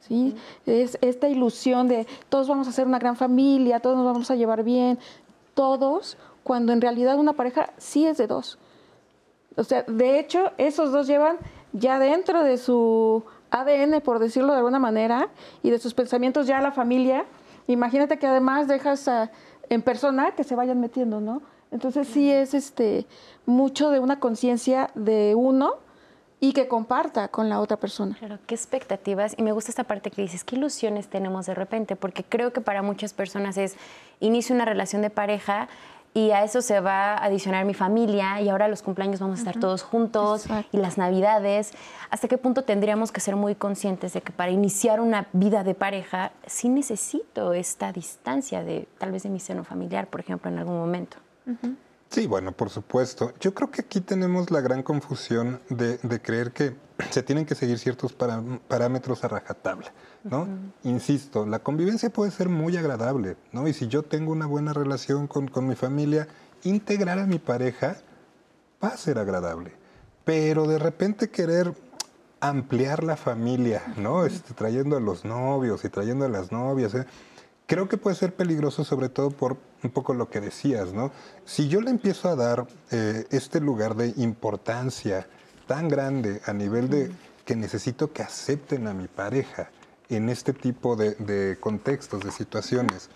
¿sí? 0.00 0.34
Es 0.66 0.98
esta 1.00 1.28
ilusión 1.28 1.88
de 1.88 2.06
todos 2.28 2.48
vamos 2.48 2.68
a 2.68 2.72
ser 2.72 2.86
una 2.86 2.98
gran 2.98 3.16
familia, 3.16 3.80
todos 3.80 3.96
nos 3.96 4.06
vamos 4.06 4.30
a 4.30 4.36
llevar 4.36 4.62
bien, 4.62 4.98
todos, 5.54 6.16
cuando 6.42 6.72
en 6.72 6.80
realidad 6.80 7.18
una 7.18 7.32
pareja 7.32 7.70
sí 7.76 8.06
es 8.06 8.18
de 8.18 8.26
dos. 8.26 8.58
O 9.56 9.64
sea, 9.64 9.82
de 9.84 10.18
hecho, 10.18 10.52
esos 10.58 10.92
dos 10.92 11.06
llevan 11.06 11.38
ya 11.72 11.98
dentro 11.98 12.42
de 12.44 12.58
su 12.58 13.24
ADN, 13.50 14.00
por 14.02 14.18
decirlo 14.18 14.52
de 14.52 14.58
alguna 14.58 14.78
manera, 14.78 15.30
y 15.62 15.70
de 15.70 15.78
sus 15.78 15.94
pensamientos 15.94 16.46
ya 16.46 16.60
la 16.60 16.72
familia, 16.72 17.24
imagínate 17.66 18.18
que 18.18 18.26
además 18.26 18.68
dejas 18.68 19.10
en 19.68 19.82
persona 19.82 20.32
que 20.32 20.44
se 20.44 20.54
vayan 20.54 20.80
metiendo, 20.80 21.20
¿no? 21.20 21.42
Entonces 21.70 22.08
sí 22.08 22.30
es 22.30 22.54
este 22.54 23.06
mucho 23.44 23.90
de 23.90 23.98
una 23.98 24.20
conciencia 24.20 24.90
de 24.94 25.34
uno 25.34 25.74
y 26.38 26.52
que 26.52 26.68
comparta 26.68 27.28
con 27.28 27.48
la 27.48 27.60
otra 27.60 27.78
persona. 27.78 28.14
Claro, 28.18 28.38
qué 28.46 28.54
expectativas. 28.54 29.34
Y 29.38 29.42
me 29.42 29.52
gusta 29.52 29.70
esta 29.70 29.84
parte 29.84 30.10
que 30.10 30.22
dices, 30.22 30.44
qué 30.44 30.56
ilusiones 30.56 31.08
tenemos 31.08 31.46
de 31.46 31.54
repente, 31.54 31.96
porque 31.96 32.24
creo 32.24 32.52
que 32.52 32.60
para 32.60 32.82
muchas 32.82 33.14
personas 33.14 33.56
es 33.56 33.76
inicio 34.20 34.54
una 34.54 34.64
relación 34.64 35.02
de 35.02 35.10
pareja 35.10 35.68
y 36.16 36.30
a 36.30 36.44
eso 36.44 36.62
se 36.62 36.80
va 36.80 37.12
a 37.12 37.26
adicionar 37.26 37.66
mi 37.66 37.74
familia 37.74 38.40
y 38.40 38.48
ahora 38.48 38.68
los 38.68 38.80
cumpleaños 38.80 39.20
vamos 39.20 39.36
a 39.36 39.42
estar 39.42 39.60
todos 39.60 39.82
juntos 39.82 40.46
y 40.72 40.78
las 40.78 40.96
navidades. 40.96 41.72
¿Hasta 42.08 42.26
qué 42.26 42.38
punto 42.38 42.62
tendríamos 42.62 43.12
que 43.12 43.20
ser 43.20 43.36
muy 43.36 43.54
conscientes 43.54 44.14
de 44.14 44.22
que 44.22 44.32
para 44.32 44.50
iniciar 44.50 45.00
una 45.00 45.28
vida 45.34 45.62
de 45.62 45.74
pareja 45.74 46.32
sí 46.46 46.70
necesito 46.70 47.52
esta 47.52 47.92
distancia 47.92 48.64
de 48.64 48.88
tal 48.96 49.12
vez 49.12 49.24
de 49.24 49.28
mi 49.28 49.40
seno 49.40 49.62
familiar, 49.62 50.06
por 50.06 50.20
ejemplo, 50.20 50.50
en 50.50 50.58
algún 50.58 50.78
momento? 50.78 51.18
Sí, 52.08 52.26
bueno, 52.26 52.52
por 52.52 52.70
supuesto. 52.70 53.34
Yo 53.38 53.52
creo 53.52 53.70
que 53.70 53.82
aquí 53.82 54.00
tenemos 54.00 54.50
la 54.50 54.62
gran 54.62 54.82
confusión 54.82 55.60
de, 55.68 55.98
creer 56.22 56.52
que 56.52 56.74
se 57.10 57.22
tienen 57.22 57.46
que 57.46 57.54
seguir 57.54 57.78
ciertos 57.78 58.12
parámetros 58.12 59.24
a 59.24 59.28
rajatabla, 59.28 59.92
¿no? 60.24 60.48
Insisto, 60.84 61.46
la 61.46 61.58
convivencia 61.58 62.10
puede 62.10 62.30
ser 62.30 62.48
muy 62.48 62.76
agradable, 62.76 63.36
¿no? 63.52 63.68
Y 63.68 63.72
si 63.72 63.88
yo 63.88 64.02
tengo 64.02 64.32
una 64.32 64.46
buena 64.46 64.72
relación 64.72 65.26
con, 65.26 65.48
con 65.48 65.66
mi 65.66 65.74
familia, 65.74 66.28
integrar 66.64 67.18
a 67.18 67.26
mi 67.26 67.38
pareja 67.38 67.96
va 68.82 68.88
a 68.88 68.96
ser 68.96 69.18
agradable. 69.18 69.72
Pero 70.24 70.66
de 70.66 70.78
repente 70.78 71.30
querer 71.30 71.72
ampliar 72.40 73.04
la 73.04 73.16
familia, 73.16 73.94
¿no? 73.96 74.26
Este, 74.26 74.54
trayendo 74.54 74.96
a 74.96 75.00
los 75.00 75.24
novios 75.24 75.84
y 75.84 75.88
trayendo 75.88 76.24
a 76.24 76.28
las 76.28 76.52
novias. 76.52 76.94
¿eh? 76.94 77.06
Creo 77.66 77.88
que 77.88 77.96
puede 77.96 78.16
ser 78.16 78.34
peligroso 78.34 78.84
sobre 78.84 79.08
todo 79.08 79.30
por 79.30 79.56
un 79.82 79.90
poco 79.90 80.14
lo 80.14 80.28
que 80.28 80.40
decías, 80.40 80.92
¿no? 80.92 81.12
Si 81.44 81.68
yo 81.68 81.80
le 81.80 81.90
empiezo 81.90 82.28
a 82.28 82.36
dar 82.36 82.66
eh, 82.90 83.26
este 83.30 83.60
lugar 83.60 83.94
de 83.96 84.14
importancia 84.16 85.26
tan 85.66 85.88
grande 85.88 86.40
a 86.46 86.52
nivel 86.52 86.88
de 86.88 87.10
que 87.44 87.56
necesito 87.56 88.12
que 88.12 88.22
acepten 88.22 88.86
a 88.88 88.94
mi 88.94 89.06
pareja 89.06 89.70
en 90.08 90.28
este 90.28 90.52
tipo 90.52 90.96
de, 90.96 91.56
contextos, 91.60 92.22
de 92.22 92.30
situaciones, 92.30 93.10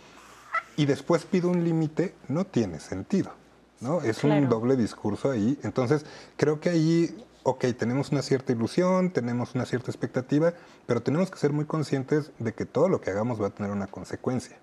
y 0.76 0.86
después 0.86 1.24
pido 1.24 1.48
un 1.50 1.64
límite, 1.64 2.14
no 2.28 2.44
tiene 2.44 2.80
sentido, 2.80 3.32
¿no? 3.80 4.00
Es 4.02 4.24
un 4.24 4.48
doble 4.48 4.76
discurso 4.76 5.30
ahí. 5.30 5.58
Entonces, 5.62 6.06
creo 6.36 6.60
que 6.60 6.70
ahí 6.70 7.24
ok, 7.42 7.64
tenemos 7.78 8.10
una 8.12 8.22
cierta 8.22 8.52
ilusión, 8.52 9.10
tenemos 9.10 9.54
una 9.54 9.64
cierta 9.64 9.90
expectativa, 9.90 10.52
pero 10.86 11.02
tenemos 11.02 11.30
que 11.30 11.38
ser 11.38 11.52
muy 11.52 11.64
conscientes 11.64 12.32
de 12.38 12.52
que 12.52 12.66
todo 12.66 12.88
lo 12.88 13.00
que 13.00 13.10
hagamos 13.10 13.40
va 13.40 13.48
a 13.48 13.50
tener 13.50 13.72
una 13.72 13.86
consecuencia. 13.86 14.58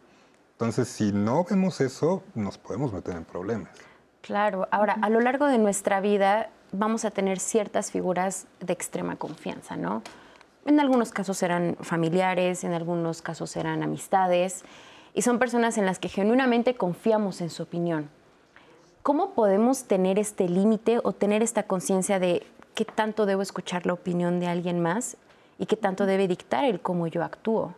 Entonces, 0.54 0.88
si 0.88 1.12
no 1.12 1.44
vemos 1.44 1.82
eso, 1.82 2.24
nos 2.34 2.58
podemos 2.58 2.94
meter 2.94 3.16
en 3.16 3.26
problemas. 3.26 3.72
Claro, 4.22 4.68
ahora, 4.72 4.98
a 5.02 5.10
lo 5.10 5.22
largo 5.22 5.46
de 5.48 5.58
nuestra 5.58 6.02
vida 6.02 6.50
vamos 6.72 7.06
a 7.06 7.12
tener 7.12 7.40
ciertas 7.40 7.92
figuras 7.92 8.48
de 8.60 8.74
extrema 8.74 9.16
confianza, 9.16 9.78
¿no? 9.78 10.02
En 10.66 10.80
algunos 10.80 11.12
casos 11.12 11.38
serán 11.38 11.78
familiares, 11.82 12.64
en 12.64 12.74
algunos 12.74 13.22
casos 13.22 13.50
serán 13.50 13.84
amistades, 13.84 14.64
y 15.14 15.22
son 15.22 15.40
personas 15.40 15.78
en 15.78 15.86
las 15.86 16.00
que 16.00 16.10
genuinamente 16.10 16.76
confiamos 16.76 17.42
en 17.42 17.50
su 17.50 17.64
opinión. 17.64 18.10
¿Cómo 19.02 19.32
podemos 19.32 19.86
tener 19.86 20.20
este 20.20 20.50
límite 20.50 21.00
o 21.04 21.14
tener 21.14 21.42
esta 21.42 21.64
conciencia 21.64 22.20
de 22.20 22.46
qué 22.78 22.86
tanto 22.86 23.26
debo 23.26 23.42
escuchar 23.42 23.88
la 23.88 23.94
opinión 23.94 24.40
de 24.40 24.46
alguien 24.46 24.80
más 24.80 25.18
y 25.58 25.66
qué 25.66 25.76
tanto 25.76 26.06
debe 26.06 26.28
dictar 26.28 26.64
el 26.64 26.80
cómo 26.80 27.08
yo 27.08 27.24
actúo. 27.24 27.74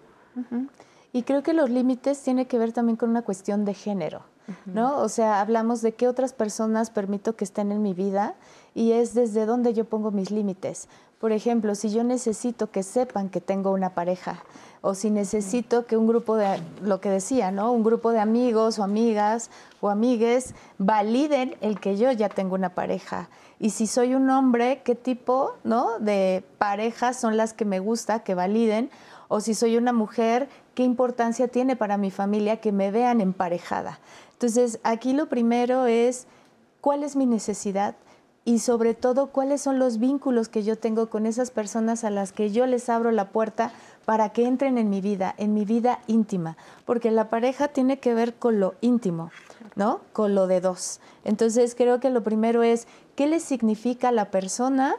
Y 1.13 1.23
creo 1.23 1.41
que 1.41 1.53
los 1.53 1.69
límites 1.69 2.21
tienen 2.21 2.45
que 2.45 2.57
ver 2.57 2.73
también 2.73 2.97
con 2.97 3.09
una 3.09 3.21
cuestión 3.21 3.63
de 3.63 3.73
género, 3.73 4.23
¿no? 4.65 4.97
O 4.97 5.07
sea, 5.07 5.39
hablamos 5.39 5.81
de 5.81 5.93
qué 5.93 6.09
otras 6.09 6.33
personas 6.33 6.89
permito 6.89 7.37
que 7.37 7.45
estén 7.45 7.71
en 7.71 7.81
mi 7.81 7.93
vida 7.93 8.35
y 8.79 8.93
es 8.93 9.13
desde 9.13 9.45
dónde 9.45 9.73
yo 9.73 9.83
pongo 9.83 10.09
mis 10.09 10.31
límites. 10.31 10.87
Por 11.19 11.33
ejemplo, 11.33 11.75
si 11.75 11.89
yo 11.89 12.05
necesito 12.05 12.71
que 12.71 12.81
sepan 12.81 13.27
que 13.27 13.41
tengo 13.41 13.71
una 13.71 13.93
pareja, 13.93 14.45
o 14.79 14.95
si 14.95 15.09
necesito 15.09 15.85
que 15.85 15.97
un 15.97 16.07
grupo 16.07 16.37
de, 16.37 16.61
lo 16.81 17.01
que 17.01 17.09
decía, 17.09 17.51
¿no? 17.51 17.73
Un 17.73 17.83
grupo 17.83 18.13
de 18.13 18.19
amigos 18.19 18.79
o 18.79 18.83
amigas 18.83 19.51
o 19.81 19.89
amigues 19.89 20.55
validen 20.77 21.57
el 21.59 21.81
que 21.81 21.97
yo 21.97 22.09
ya 22.13 22.29
tengo 22.29 22.55
una 22.55 22.69
pareja 22.69 23.27
y 23.59 23.71
si 23.71 23.85
soy 23.85 24.15
un 24.15 24.29
hombre, 24.29 24.81
qué 24.85 24.95
tipo 24.95 25.55
¿no? 25.65 25.99
de 25.99 26.45
parejas 26.57 27.19
son 27.19 27.35
las 27.35 27.51
que 27.51 27.65
me 27.65 27.79
gusta, 27.79 28.23
que 28.23 28.33
validen, 28.33 28.89
o 29.27 29.41
si 29.41 29.55
soy 29.55 29.75
una 29.75 29.91
mujer, 29.91 30.47
qué 30.73 30.83
importancia 30.83 31.49
tiene 31.49 31.75
para 31.75 31.97
mi 31.97 32.11
familia 32.11 32.61
que 32.61 32.71
me 32.71 32.91
vean 32.91 33.19
emparejada. 33.19 33.99
Entonces, 34.31 34.79
aquí 34.83 35.11
lo 35.11 35.27
primero 35.27 35.85
es 35.85 36.25
cuál 36.79 37.03
es 37.03 37.17
mi 37.17 37.25
necesidad 37.25 37.95
y 38.49 38.57
sobre 38.57 38.95
todo 38.95 39.27
cuáles 39.27 39.61
son 39.61 39.77
los 39.77 39.99
vínculos 39.99 40.49
que 40.49 40.63
yo 40.63 40.75
tengo 40.75 41.07
con 41.11 41.27
esas 41.27 41.51
personas 41.51 42.03
a 42.03 42.09
las 42.09 42.31
que 42.31 42.49
yo 42.49 42.65
les 42.65 42.89
abro 42.89 43.11
la 43.11 43.29
puerta 43.29 43.71
para 44.05 44.29
que 44.29 44.47
entren 44.47 44.79
en 44.79 44.89
mi 44.89 45.01
vida, 45.01 45.35
en 45.37 45.53
mi 45.53 45.65
vida 45.65 45.99
íntima, 46.07 46.57
porque 46.83 47.11
la 47.11 47.29
pareja 47.29 47.67
tiene 47.67 47.99
que 47.99 48.15
ver 48.15 48.33
con 48.33 48.59
lo 48.59 48.73
íntimo, 48.81 49.29
¿no? 49.75 50.01
Con 50.13 50.33
lo 50.33 50.47
de 50.47 50.61
dos. 50.61 50.99
Entonces, 51.25 51.75
creo 51.75 51.99
que 51.99 52.09
lo 52.09 52.23
primero 52.23 52.63
es 52.63 52.87
qué 53.15 53.27
le 53.27 53.39
significa 53.39 54.09
a 54.09 54.11
la 54.11 54.31
persona 54.31 54.95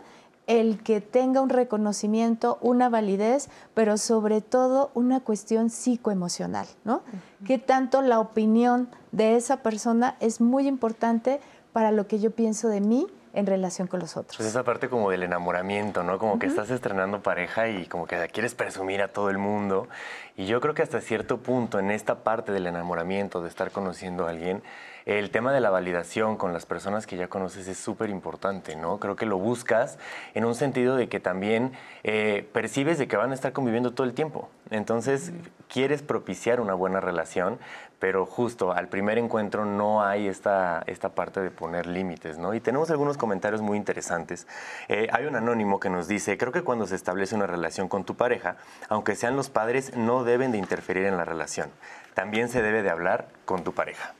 el 0.47 0.81
que 0.81 1.01
tenga 1.01 1.41
un 1.41 1.49
reconocimiento, 1.49 2.57
una 2.61 2.89
validez, 2.89 3.49
pero 3.75 3.99
sobre 3.99 4.43
todo 4.43 4.93
una 4.95 5.19
cuestión 5.19 5.71
psicoemocional, 5.71 6.69
¿no? 6.85 7.03
¿Qué 7.45 7.59
tanto 7.59 8.01
la 8.01 8.21
opinión 8.21 8.91
de 9.11 9.35
esa 9.35 9.57
persona 9.57 10.15
es 10.21 10.41
muy 10.41 10.69
importante 10.69 11.41
para 11.73 11.91
lo 11.91 12.07
que 12.07 12.21
yo 12.21 12.31
pienso 12.31 12.69
de 12.69 12.81
mí 12.81 13.09
en 13.33 13.47
relación 13.47 13.87
con 13.87 14.01
los 14.01 14.17
otros. 14.17 14.37
Pues 14.37 14.49
esa 14.49 14.65
parte 14.65 14.89
como 14.89 15.11
del 15.11 15.23
enamoramiento, 15.23 16.03
¿no? 16.03 16.19
Como 16.19 16.39
que 16.39 16.47
estás 16.47 16.71
estrenando 16.71 17.23
pareja 17.23 17.69
y 17.69 17.87
como 17.87 18.07
que 18.07 18.17
quieres 18.33 18.55
presumir 18.55 19.03
a 19.03 19.09
todo 19.09 19.31
el 19.31 19.39
mundo. 19.39 19.89
Y 20.37 20.47
yo 20.47 20.61
creo 20.61 20.75
que 20.75 20.83
hasta 20.83 21.01
cierto 21.01 21.39
punto 21.39 21.79
en 21.79 21.91
esta 21.91 22.25
parte 22.25 22.53
del 22.53 22.67
enamoramiento, 22.67 23.43
de 23.43 23.49
estar 23.49 23.71
conociendo 23.71 24.27
a 24.27 24.31
alguien, 24.31 24.63
el 25.07 25.31
tema 25.31 25.53
de 25.53 25.61
la 25.61 25.71
validación 25.71 26.37
con 26.37 26.53
las 26.53 26.67
personas 26.67 27.07
que 27.07 27.17
ya 27.17 27.29
conoces 27.29 27.67
es 27.69 27.79
súper 27.79 28.11
importante, 28.11 28.77
¿no? 28.77 28.99
Creo 28.99 29.17
que 29.17 29.27
lo 29.27 29.39
buscas 29.39 29.99
en 30.35 30.45
un 30.45 30.55
sentido 30.55 30.97
de 30.97 31.09
que 31.09 31.21
también 31.21 31.73
eh, 32.05 32.49
percibes 32.53 32.99
de 32.99 33.09
que 33.09 33.17
van 33.17 33.31
a 33.31 33.35
estar 33.35 33.53
conviviendo 33.53 33.93
todo 33.93 34.07
el 34.07 34.15
tiempo. 34.15 34.49
Entonces, 34.71 35.33
quieres 35.69 36.03
propiciar 36.03 36.61
una 36.61 36.75
buena 36.75 37.01
relación, 37.01 37.59
pero 38.01 38.27
justo 38.27 38.73
al 38.73 38.89
primer 38.89 39.19
encuentro 39.19 39.65
no 39.65 40.03
hay 40.03 40.27
esta, 40.27 40.83
esta 40.87 41.11
parte 41.11 41.41
de 41.41 41.51
poner 41.51 41.87
límites, 41.87 42.39
¿no? 42.39 42.55
Y 42.55 42.61
tenemos 42.61 42.91
algunos 42.91 43.17
comentarios 43.17 43.61
muy 43.61 43.77
interesantes. 43.77 44.49
Eh, 44.89 45.07
hay 45.13 45.27
un 45.27 45.37
anónimo 45.37 45.79
que 45.79 45.91
nos 45.91 46.09
dice, 46.09 46.37
creo 46.39 46.51
que 46.51 46.63
cuando 46.63 46.87
se 46.87 46.97
establece 46.97 47.37
una 47.37 47.47
relación 47.47 47.89
con 47.89 48.05
tu 48.05 48.17
pareja, 48.17 48.57
aunque 48.89 49.15
sean 49.15 49.37
los 49.37 49.51
padres, 49.51 49.97
no 49.97 50.25
deben 50.25 50.51
de 50.51 50.59
interferir 50.59 51.05
en 51.05 51.19
la 51.19 51.25
relación. 51.25 51.71
También 52.15 52.49
se 52.49 52.63
debe 52.63 52.83
de 52.83 52.91
hablar 52.91 53.29
con 53.45 53.63
tu 53.63 53.73
pareja. 53.73 54.15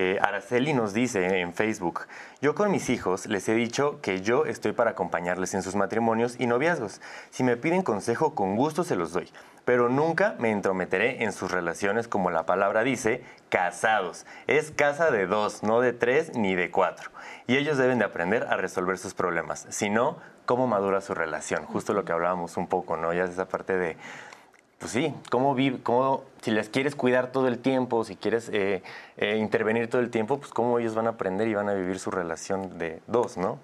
Eh, 0.00 0.16
Araceli 0.22 0.74
nos 0.74 0.94
dice 0.94 1.40
en 1.40 1.52
Facebook, 1.52 2.02
yo 2.40 2.54
con 2.54 2.70
mis 2.70 2.88
hijos 2.88 3.26
les 3.26 3.48
he 3.48 3.54
dicho 3.54 4.00
que 4.00 4.20
yo 4.20 4.44
estoy 4.46 4.70
para 4.70 4.92
acompañarles 4.92 5.54
en 5.54 5.62
sus 5.64 5.74
matrimonios 5.74 6.38
y 6.38 6.46
noviazgos. 6.46 7.00
Si 7.30 7.42
me 7.42 7.56
piden 7.56 7.82
consejo, 7.82 8.36
con 8.36 8.54
gusto 8.54 8.84
se 8.84 8.94
los 8.94 9.12
doy, 9.12 9.28
pero 9.64 9.88
nunca 9.88 10.36
me 10.38 10.52
entrometeré 10.52 11.24
en 11.24 11.32
sus 11.32 11.50
relaciones 11.50 12.06
como 12.06 12.30
la 12.30 12.46
palabra 12.46 12.84
dice, 12.84 13.24
casados. 13.48 14.24
Es 14.46 14.70
casa 14.70 15.10
de 15.10 15.26
dos, 15.26 15.64
no 15.64 15.80
de 15.80 15.92
tres 15.92 16.36
ni 16.36 16.54
de 16.54 16.70
cuatro. 16.70 17.10
Y 17.48 17.56
ellos 17.56 17.76
deben 17.76 17.98
de 17.98 18.04
aprender 18.04 18.44
a 18.44 18.56
resolver 18.56 18.98
sus 18.98 19.14
problemas. 19.14 19.66
Si 19.68 19.90
no, 19.90 20.18
¿cómo 20.46 20.68
madura 20.68 21.00
su 21.00 21.12
relación? 21.12 21.64
Justo 21.64 21.92
lo 21.92 22.04
que 22.04 22.12
hablábamos 22.12 22.56
un 22.56 22.68
poco, 22.68 22.96
¿no? 22.96 23.12
Ya 23.12 23.24
es 23.24 23.30
esa 23.30 23.48
parte 23.48 23.76
de 23.76 23.96
pues 24.78 24.92
sí, 24.92 25.12
cómo, 25.28 25.54
vive, 25.56 25.80
cómo 25.82 26.22
si 26.40 26.52
les 26.52 26.68
quieres 26.68 26.94
cuidar 26.94 27.32
todo 27.32 27.48
el 27.48 27.58
tiempo, 27.58 28.04
si 28.04 28.14
quieres 28.14 28.48
eh, 28.52 28.82
eh, 29.16 29.36
intervenir 29.36 29.90
todo 29.90 30.00
el 30.00 30.10
tiempo, 30.10 30.38
pues 30.38 30.52
cómo 30.52 30.78
ellos 30.78 30.94
van 30.94 31.06
a 31.08 31.10
aprender 31.10 31.48
y 31.48 31.54
van 31.54 31.68
a 31.68 31.74
vivir 31.74 31.98
su 31.98 32.12
relación 32.12 32.78
de 32.78 33.00
dos, 33.08 33.36
¿no? 33.36 33.58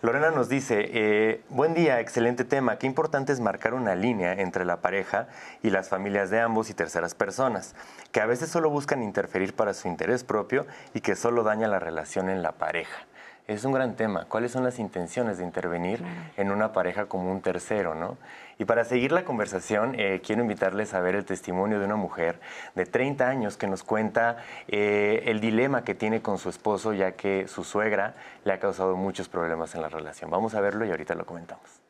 Lorena 0.00 0.30
nos 0.30 0.48
dice, 0.48 0.88
eh, 0.92 1.42
buen 1.48 1.74
día, 1.74 1.98
excelente 1.98 2.44
tema, 2.44 2.78
qué 2.78 2.86
importante 2.86 3.32
es 3.32 3.40
marcar 3.40 3.74
una 3.74 3.96
línea 3.96 4.32
entre 4.34 4.64
la 4.64 4.80
pareja 4.80 5.26
y 5.62 5.70
las 5.70 5.88
familias 5.88 6.30
de 6.30 6.40
ambos 6.40 6.70
y 6.70 6.74
terceras 6.74 7.16
personas, 7.16 7.74
que 8.12 8.20
a 8.20 8.26
veces 8.26 8.48
solo 8.48 8.70
buscan 8.70 9.02
interferir 9.02 9.54
para 9.54 9.74
su 9.74 9.88
interés 9.88 10.22
propio 10.22 10.66
y 10.94 11.00
que 11.00 11.16
solo 11.16 11.42
daña 11.42 11.66
la 11.66 11.80
relación 11.80 12.30
en 12.30 12.42
la 12.42 12.52
pareja. 12.52 13.06
Es 13.50 13.64
un 13.64 13.72
gran 13.72 13.96
tema. 13.96 14.26
¿Cuáles 14.28 14.52
son 14.52 14.62
las 14.62 14.78
intenciones 14.78 15.38
de 15.38 15.44
intervenir 15.44 16.00
en 16.36 16.52
una 16.52 16.72
pareja 16.72 17.06
como 17.06 17.32
un 17.32 17.40
tercero, 17.40 17.96
no? 17.96 18.16
Y 18.60 18.64
para 18.64 18.84
seguir 18.84 19.10
la 19.10 19.24
conversación, 19.24 19.98
eh, 19.98 20.20
quiero 20.24 20.42
invitarles 20.42 20.94
a 20.94 21.00
ver 21.00 21.16
el 21.16 21.24
testimonio 21.24 21.80
de 21.80 21.84
una 21.84 21.96
mujer 21.96 22.38
de 22.76 22.86
30 22.86 23.28
años 23.28 23.56
que 23.56 23.66
nos 23.66 23.82
cuenta 23.82 24.36
eh, 24.68 25.24
el 25.26 25.40
dilema 25.40 25.82
que 25.82 25.96
tiene 25.96 26.22
con 26.22 26.38
su 26.38 26.48
esposo, 26.48 26.92
ya 26.92 27.16
que 27.16 27.48
su 27.48 27.64
suegra 27.64 28.14
le 28.44 28.52
ha 28.52 28.60
causado 28.60 28.94
muchos 28.94 29.28
problemas 29.28 29.74
en 29.74 29.82
la 29.82 29.88
relación. 29.88 30.30
Vamos 30.30 30.54
a 30.54 30.60
verlo 30.60 30.84
y 30.84 30.90
ahorita 30.92 31.16
lo 31.16 31.26
comentamos. 31.26 31.80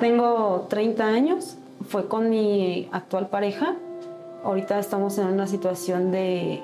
Tengo 0.00 0.68
30 0.70 1.04
años, 1.04 1.58
fue 1.86 2.08
con 2.08 2.30
mi 2.30 2.88
actual 2.92 3.28
pareja. 3.28 3.76
Ahorita 4.42 4.78
estamos 4.78 5.18
en 5.18 5.26
una 5.26 5.46
situación 5.46 6.12
de 6.12 6.62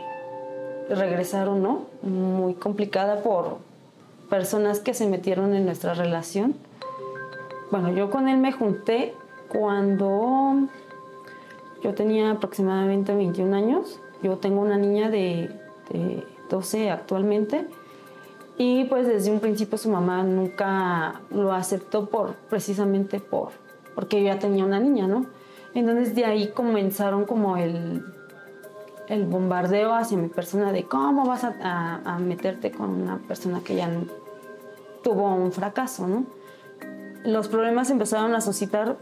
regresar 0.95 1.49
o 1.49 1.57
no, 1.57 1.87
muy 2.03 2.55
complicada 2.55 3.23
por 3.23 3.59
personas 4.29 4.81
que 4.81 4.95
se 4.95 5.07
metieron 5.07 5.55
en 5.55 5.65
nuestra 5.65 5.95
relación 5.95 6.55
bueno, 7.71 7.93
yo 7.93 8.11
con 8.11 8.29
él 8.29 8.39
me 8.39 8.51
junté 8.51 9.15
cuando 9.49 10.69
yo 11.85 11.95
tenía 11.95 12.33
aproximadamente 12.33 13.15
21 13.15 13.57
años. 13.57 14.01
Yo 14.23 14.39
tengo 14.39 14.61
una 14.61 14.77
niña 14.77 15.09
de, 15.09 15.51
12 16.49 16.91
actualmente. 16.91 17.67
Y 18.59 18.85
pues 18.85 19.07
desde 19.07 19.31
un 19.31 19.39
principio 19.39 19.79
su 19.79 19.89
mamá 19.89 20.25
nunca 20.25 21.21
lo 21.31 21.53
aceptó 21.53 22.07
por 22.07 22.35
precisamente 22.51 23.19
por 23.21 23.53
porque 23.95 24.19
yo 24.19 24.27
ya 24.27 24.39
tenía 24.39 24.65
una 24.65 24.81
niña, 24.81 25.07
¿no? 25.07 25.27
Entonces 25.75 26.15
de 26.15 26.25
ahí 26.25 26.49
comenzaron 26.49 27.25
como 27.25 27.57
el, 27.57 28.05
el 29.11 29.25
bombardeo 29.25 29.93
hacia 29.93 30.17
mi 30.17 30.29
persona 30.29 30.71
de 30.71 30.85
cómo 30.85 31.27
vas 31.27 31.43
a, 31.45 32.19
meterte 32.21 32.71
con 32.71 32.91
una 32.91 33.19
persona 33.19 33.61
que 33.61 33.75
ya 33.75 33.91
tuvo 35.03 35.35
un 35.35 35.51
fracaso, 35.51 36.07
los 37.25 37.49
problemas 37.49 37.91
empezaron 37.91 38.37
a 38.37 38.41
suscitar 38.41 38.97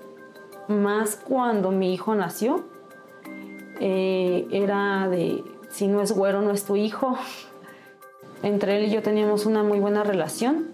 más 0.66 1.16
cuando 1.16 1.70
mi 1.70 1.92
hijo 1.92 2.14
nació. 2.14 2.64
Eh, 3.80 4.48
era 4.50 5.08
de, 5.08 5.44
si 5.68 5.86
no 5.86 6.00
es 6.00 6.12
güero, 6.12 6.40
no 6.40 6.52
es 6.52 6.64
tu 6.64 6.76
hijo. 6.76 7.16
Entre 8.42 8.78
él 8.78 8.86
y 8.86 8.90
yo 8.90 9.02
teníamos 9.02 9.44
una 9.44 9.62
muy 9.62 9.78
buena 9.78 10.04
relación, 10.04 10.68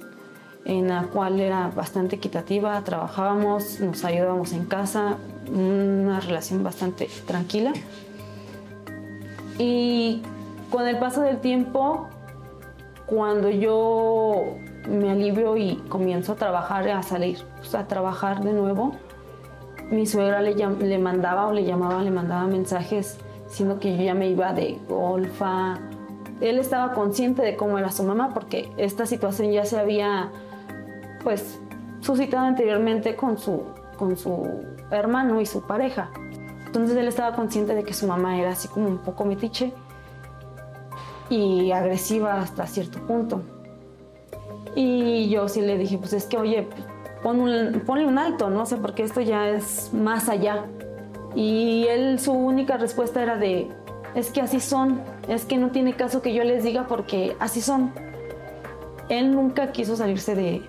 en 0.64 0.88
la 0.88 1.09
cual 1.09 1.41
era 1.41 1.71
bastante 1.75 2.17
equitativa, 2.17 2.81
trabajábamos, 2.85 3.81
nos 3.81 4.05
ayudábamos 4.05 4.53
en 4.53 4.64
casa, 4.67 5.17
una 5.53 6.21
relación 6.21 6.62
bastante 6.62 7.09
tranquila. 7.26 7.73
Y 9.58 10.23
con 10.70 10.87
el 10.87 10.99
paso 10.99 11.23
del 11.23 11.38
tiempo, 11.40 12.08
cuando 13.06 13.50
yo 13.50 14.56
me 14.88 15.11
alivio 15.11 15.56
y 15.56 15.76
comienzo 15.88 16.32
a 16.32 16.37
trabajar, 16.37 16.88
a 16.88 17.02
salir, 17.02 17.38
a 17.73 17.87
trabajar 17.87 18.42
de 18.42 18.52
nuevo, 18.52 18.92
mi 19.90 20.06
suegra 20.06 20.40
le, 20.40 20.54
le, 20.54 20.99
mandaba 20.99 21.46
o 21.46 21.52
le 21.52 21.64
llamaba, 21.64 22.02
le 22.02 22.11
mandaba 22.11 22.46
mensajes 22.46 23.18
diciendo 23.49 23.78
que 23.78 23.96
yo 23.96 24.02
ya 24.02 24.14
me 24.14 24.28
iba 24.28 24.52
de 24.52 24.78
golfa. 24.88 25.78
Él 26.40 26.58
estaba 26.58 26.92
consciente 26.92 27.42
de 27.42 27.56
cómo 27.56 27.78
era 27.78 27.90
su 27.90 28.02
mamá 28.02 28.30
porque 28.34 28.73
esta 28.76 29.06
situación 29.06 29.52
ya 29.52 29.64
se 29.64 29.78
había 29.78 30.30
pues 31.23 31.61
suscitado 32.00 32.46
anteriormente 32.46 33.16
con 33.16 33.38
su, 33.38 33.62
con 33.96 34.16
su 34.16 34.64
hermano 34.90 35.40
y 35.40 35.46
su 35.46 35.62
pareja. 35.62 36.11
Entonces 36.75 36.97
él 36.97 37.07
estaba 37.07 37.37
consciente 37.37 37.73
de 37.73 37.85
que 37.85 37.95
su 37.95 38.04
mamá 38.09 38.37
era 38.37 38.50
así 38.50 38.66
como 38.66 38.88
un 38.88 38.99
poco 38.99 39.25
metiche 39.25 39.73
y 41.31 41.71
agresiva 41.71 42.40
hasta 42.40 42.66
cierto 42.66 42.99
punto. 43.07 43.43
Y 44.75 45.28
yo 45.28 45.49
sí 45.49 45.61
le 45.61 45.78
dije, 45.78 45.99
pues 45.99 46.12
es 46.14 46.26
que, 46.26 46.37
oye, 46.37 46.66
pon 47.23 47.38
un, 47.38 47.81
ponle 47.87 48.07
un 48.07 48.19
alto, 48.19 48.50
no 48.50 48.66
sé, 48.66 48.76
porque 48.76 49.04
esto 49.04 49.21
ya 49.21 49.50
es 49.50 49.95
más 49.95 50.28
allá. 50.28 50.64
Y 51.37 51.87
él, 51.88 52.19
su 52.19 52.33
única 52.33 52.76
respuesta 52.76 53.23
era 53.23 53.37
de, 53.37 53.71
es 54.16 54.33
que 54.33 54.40
así 54.40 54.59
son, 54.59 55.00
es 55.28 55.45
que 55.45 55.59
no 55.59 55.71
tiene 55.71 55.95
caso 55.95 56.23
que 56.23 56.35
yo 56.35 56.43
les 56.43 56.64
diga 56.64 56.88
porque 56.88 57.37
así 57.38 57.61
son. 57.61 57.93
Él 59.09 59.31
nunca 59.31 59.71
quiso 59.71 59.95
salirse 59.95 60.35
de, 60.35 60.66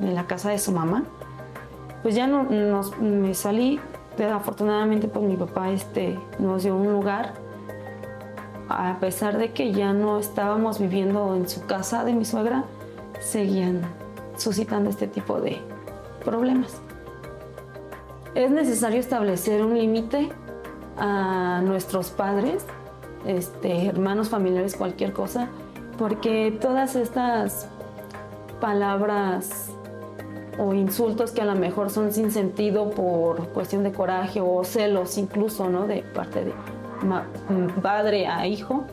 de 0.00 0.12
la 0.12 0.26
casa 0.26 0.50
de 0.50 0.58
su 0.58 0.70
mamá. 0.70 1.04
Pues 2.02 2.14
ya 2.14 2.26
no, 2.26 2.42
nos, 2.42 2.98
me 2.98 3.32
salí, 3.32 3.80
afortunadamente 4.24 5.08
pues 5.08 5.24
mi 5.24 5.36
papá 5.36 5.70
este, 5.70 6.18
nos 6.38 6.62
dio 6.62 6.76
un 6.76 6.92
lugar, 6.92 7.34
a 8.68 8.98
pesar 8.98 9.38
de 9.38 9.52
que 9.52 9.72
ya 9.72 9.92
no 9.92 10.18
estábamos 10.18 10.78
viviendo 10.80 11.34
en 11.36 11.48
su 11.48 11.64
casa 11.66 12.04
de 12.04 12.12
mi 12.12 12.24
suegra, 12.24 12.64
seguían 13.20 13.82
suscitando 14.36 14.90
este 14.90 15.06
tipo 15.06 15.40
de 15.40 15.58
problemas. 16.24 16.80
Es 18.34 18.50
necesario 18.50 19.00
establecer 19.00 19.64
un 19.64 19.78
límite 19.78 20.28
a 20.98 21.62
nuestros 21.64 22.10
padres, 22.10 22.66
este, 23.26 23.86
hermanos, 23.86 24.28
familiares, 24.28 24.76
cualquier 24.76 25.12
cosa, 25.12 25.48
porque 25.98 26.56
todas 26.60 26.96
estas 26.96 27.68
palabras 28.60 29.70
o 30.58 30.74
insultos 30.74 31.32
que 31.32 31.42
a 31.42 31.44
lo 31.44 31.54
mejor 31.54 31.90
son 31.90 32.12
sin 32.12 32.30
sentido 32.30 32.90
por 32.90 33.48
cuestión 33.48 33.82
de 33.82 33.92
coraje 33.92 34.40
o 34.40 34.64
celos 34.64 35.18
incluso, 35.18 35.68
¿no? 35.68 35.86
De 35.86 36.02
parte 36.02 36.44
de 36.44 36.52
padre 37.82 38.26
a 38.26 38.46
hijo, 38.46 38.84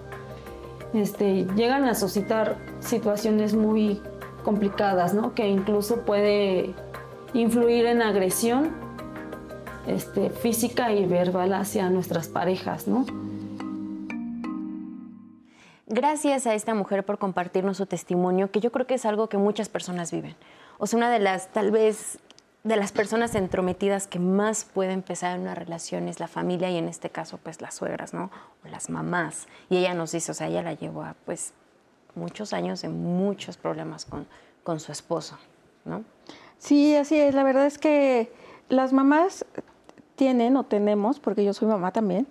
este, 0.94 1.46
llegan 1.56 1.86
a 1.86 1.96
suscitar 1.96 2.58
situaciones 2.80 3.54
muy 3.54 4.02
complicadas, 4.44 5.14
¿no? 5.14 5.34
Que 5.34 5.48
incluso 5.48 6.02
puede 6.02 6.74
influir 7.34 7.86
en 7.86 8.02
agresión 8.02 8.72
este, 9.88 10.30
física 10.30 10.92
y 10.92 11.06
verbal 11.06 11.54
hacia 11.54 11.90
nuestras 11.90 12.28
parejas, 12.28 12.88
¿no? 12.88 13.06
Gracias 15.96 16.48
a 16.48 16.56
esta 16.56 16.74
mujer 16.74 17.06
por 17.06 17.20
compartirnos 17.20 17.78
su 17.78 17.86
testimonio, 17.86 18.50
que 18.50 18.60
yo 18.60 18.72
creo 18.72 18.88
que 18.88 18.96
es 18.96 19.06
algo 19.06 19.30
que 19.30 19.38
muchas 19.38 19.70
personas 19.70 20.12
viven. 20.12 20.36
O 20.80 20.88
sea, 20.88 20.98
una 20.98 21.12
de 21.12 21.20
las, 21.20 21.50
tal 21.50 21.70
vez, 21.70 22.18
de 22.64 22.78
las 22.78 22.92
personas 22.92 23.36
entrometidas 23.36 24.08
que 24.08 24.18
más 24.18 24.66
puede 24.66 24.92
empezar 24.92 25.36
en 25.36 25.44
una 25.44 25.54
relación 25.54 26.08
es 26.08 26.20
la 26.20 26.28
familia 26.28 26.72
y 26.72 26.78
en 26.78 26.88
este 26.88 27.12
caso, 27.12 27.38
pues 27.38 27.62
las 27.62 27.76
suegras, 27.76 28.12
¿no? 28.12 28.32
O 28.66 28.70
las 28.70 28.90
mamás. 28.90 29.48
Y 29.70 29.78
ella 29.78 29.94
nos 29.94 30.14
dice, 30.14 30.32
o 30.32 30.34
sea, 30.34 30.48
ella 30.48 30.64
la 30.64 30.74
llevó 30.74 31.04
a, 31.04 31.16
pues, 31.26 31.54
muchos 32.16 32.54
años 32.54 32.84
en 32.84 33.04
muchos 33.04 33.58
problemas 33.58 34.06
con, 34.06 34.26
con 34.64 34.80
su 34.80 34.92
esposo, 34.92 35.38
¿no? 35.86 36.04
Sí, 36.58 36.96
así 36.96 37.20
es. 37.20 37.36
La 37.36 37.44
verdad 37.44 37.68
es 37.68 37.78
que 37.78 38.34
las 38.68 38.94
mamás 38.94 39.46
tienen 40.16 40.58
o 40.58 40.64
tenemos, 40.64 41.20
porque 41.20 41.46
yo 41.46 41.54
soy 41.54 41.68
mamá 41.68 41.92
también, 41.92 42.26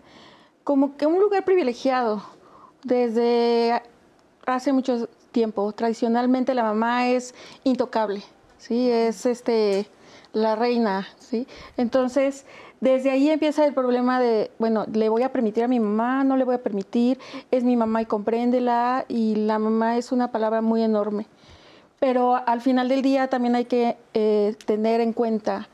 como 0.64 0.96
que 0.96 1.06
un 1.06 1.20
lugar 1.20 1.44
privilegiado. 1.44 2.41
Desde 2.84 3.80
hace 4.46 4.72
mucho 4.72 5.08
tiempo, 5.30 5.72
tradicionalmente 5.72 6.54
la 6.54 6.64
mamá 6.64 7.08
es 7.08 7.34
intocable, 7.64 8.22
¿sí? 8.58 8.90
Es 8.90 9.26
este, 9.26 9.86
la 10.32 10.56
reina, 10.56 11.06
¿sí? 11.18 11.46
Entonces, 11.76 12.44
desde 12.80 13.10
ahí 13.10 13.30
empieza 13.30 13.64
el 13.64 13.74
problema 13.74 14.18
de, 14.18 14.50
bueno, 14.58 14.86
le 14.92 15.08
voy 15.08 15.22
a 15.22 15.32
permitir 15.32 15.62
a 15.62 15.68
mi 15.68 15.78
mamá, 15.78 16.24
no 16.24 16.36
le 16.36 16.42
voy 16.42 16.56
a 16.56 16.62
permitir, 16.62 17.18
es 17.52 17.62
mi 17.62 17.76
mamá 17.76 18.02
y 18.02 18.06
compréndela, 18.06 19.04
y 19.08 19.36
la 19.36 19.60
mamá 19.60 19.96
es 19.96 20.10
una 20.10 20.32
palabra 20.32 20.60
muy 20.62 20.82
enorme. 20.82 21.26
Pero 22.00 22.34
al 22.34 22.60
final 22.60 22.88
del 22.88 23.02
día 23.02 23.28
también 23.28 23.54
hay 23.54 23.66
que 23.66 23.96
eh, 24.14 24.56
tener 24.66 25.00
en 25.00 25.12
cuenta 25.12 25.68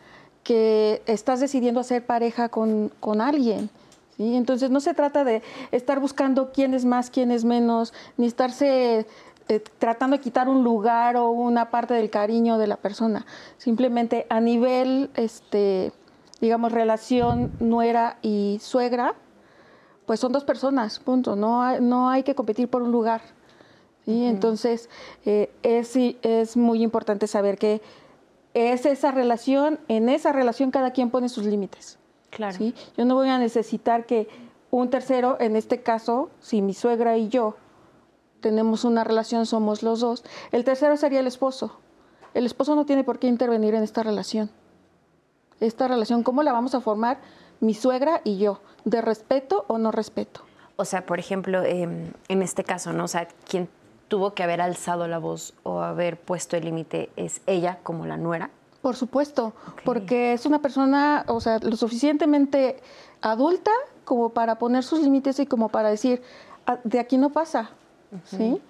que 0.44 1.00
estás 1.06 1.40
decidiendo 1.40 1.80
hacer 1.80 2.04
pareja 2.04 2.50
con, 2.50 2.92
con 3.00 3.22
alguien. 3.22 3.70
¿Sí? 4.18 4.36
Entonces 4.36 4.70
no 4.70 4.80
se 4.80 4.92
trata 4.92 5.24
de 5.24 5.42
estar 5.72 5.98
buscando 5.98 6.52
quién 6.52 6.74
es 6.74 6.84
más, 6.84 7.08
quién 7.08 7.30
es 7.30 7.46
menos, 7.46 7.94
ni 8.18 8.26
estarse 8.26 9.06
eh, 9.48 9.60
tratando 9.78 10.18
de 10.18 10.22
quitar 10.22 10.46
un 10.50 10.62
lugar 10.62 11.16
o 11.16 11.30
una 11.30 11.70
parte 11.70 11.94
del 11.94 12.10
cariño 12.10 12.58
de 12.58 12.66
la 12.66 12.76
persona. 12.76 13.24
Simplemente 13.56 14.26
a 14.28 14.40
nivel, 14.40 15.10
este, 15.14 15.92
digamos, 16.42 16.72
relación 16.72 17.52
nuera 17.58 18.18
y 18.20 18.58
suegra, 18.60 19.14
pues 20.04 20.20
son 20.20 20.32
dos 20.32 20.44
personas, 20.44 20.98
punto. 20.98 21.34
No 21.34 21.80
no 21.80 22.10
hay 22.10 22.24
que 22.24 22.34
competir 22.34 22.68
por 22.68 22.82
un 22.82 22.92
lugar. 22.92 23.22
Entonces, 24.06 24.88
eh, 25.26 25.50
es, 25.62 25.94
es 25.96 26.56
muy 26.56 26.82
importante 26.82 27.26
saber 27.26 27.58
que 27.58 27.82
es 28.54 28.86
esa 28.86 29.10
relación, 29.10 29.78
en 29.88 30.08
esa 30.08 30.32
relación 30.32 30.70
cada 30.70 30.92
quien 30.92 31.10
pone 31.10 31.28
sus 31.28 31.44
límites. 31.44 31.97
Claro. 32.30 32.58
Yo 32.96 33.04
no 33.04 33.14
voy 33.14 33.28
a 33.28 33.38
necesitar 33.38 34.06
que 34.06 34.28
un 34.70 34.90
tercero, 34.90 35.36
en 35.40 35.56
este 35.56 35.82
caso, 35.82 36.30
si 36.40 36.62
mi 36.62 36.74
suegra 36.74 37.16
y 37.16 37.28
yo 37.28 37.56
tenemos 38.40 38.84
una 38.84 39.04
relación, 39.04 39.46
somos 39.46 39.82
los 39.82 40.00
dos, 40.00 40.24
el 40.52 40.64
tercero 40.64 40.96
sería 40.96 41.20
el 41.20 41.26
esposo. 41.26 41.78
El 42.34 42.46
esposo 42.46 42.74
no 42.74 42.86
tiene 42.86 43.04
por 43.04 43.18
qué 43.18 43.26
intervenir 43.26 43.74
en 43.74 43.82
esta 43.82 44.02
relación. 44.02 44.50
Esta 45.60 45.88
relación, 45.88 46.22
¿cómo 46.22 46.42
la 46.42 46.52
vamos 46.52 46.74
a 46.74 46.80
formar 46.80 47.18
mi 47.60 47.74
suegra 47.74 48.20
y 48.24 48.38
yo? 48.38 48.60
¿De 48.84 49.00
respeto 49.00 49.64
o 49.66 49.78
no 49.78 49.90
respeto? 49.90 50.42
O 50.76 50.84
sea, 50.84 51.04
por 51.06 51.18
ejemplo, 51.18 51.64
em, 51.64 52.12
en 52.28 52.42
este 52.42 52.62
caso, 52.62 52.92
¿no? 52.92 53.04
O 53.04 53.08
sea, 53.08 53.26
quien 53.48 53.68
tuvo 54.06 54.34
que 54.34 54.42
haber 54.42 54.60
alzado 54.60 55.08
la 55.08 55.18
voz 55.18 55.54
o 55.64 55.80
haber 55.80 56.18
puesto 56.20 56.56
el 56.56 56.64
límite 56.64 57.10
es 57.16 57.40
ella 57.46 57.78
como 57.82 58.06
la 58.06 58.16
nuera? 58.16 58.50
Por 58.82 58.94
supuesto, 58.94 59.54
porque 59.84 60.32
es 60.32 60.46
una 60.46 60.60
persona, 60.60 61.24
o 61.26 61.40
sea, 61.40 61.58
lo 61.58 61.76
suficientemente 61.76 62.80
adulta 63.20 63.72
como 64.04 64.30
para 64.30 64.58
poner 64.58 64.84
sus 64.84 65.00
límites 65.00 65.38
y 65.40 65.46
como 65.46 65.68
para 65.68 65.90
decir, 65.90 66.22
ah, 66.66 66.78
de 66.84 67.00
aquí 67.00 67.18
no 67.18 67.30
pasa, 67.30 67.70
¿sí? 68.24 68.60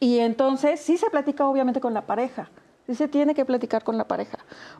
Y 0.00 0.18
entonces 0.18 0.80
sí 0.80 0.96
se 0.96 1.08
platica 1.08 1.46
obviamente 1.46 1.80
con 1.80 1.94
la 1.94 2.04
pareja, 2.04 2.50
sí 2.86 2.96
se 2.96 3.06
tiene 3.06 3.34
que 3.34 3.44
platicar 3.44 3.84
con 3.84 3.96
la 3.96 4.08
pareja, 4.08 4.38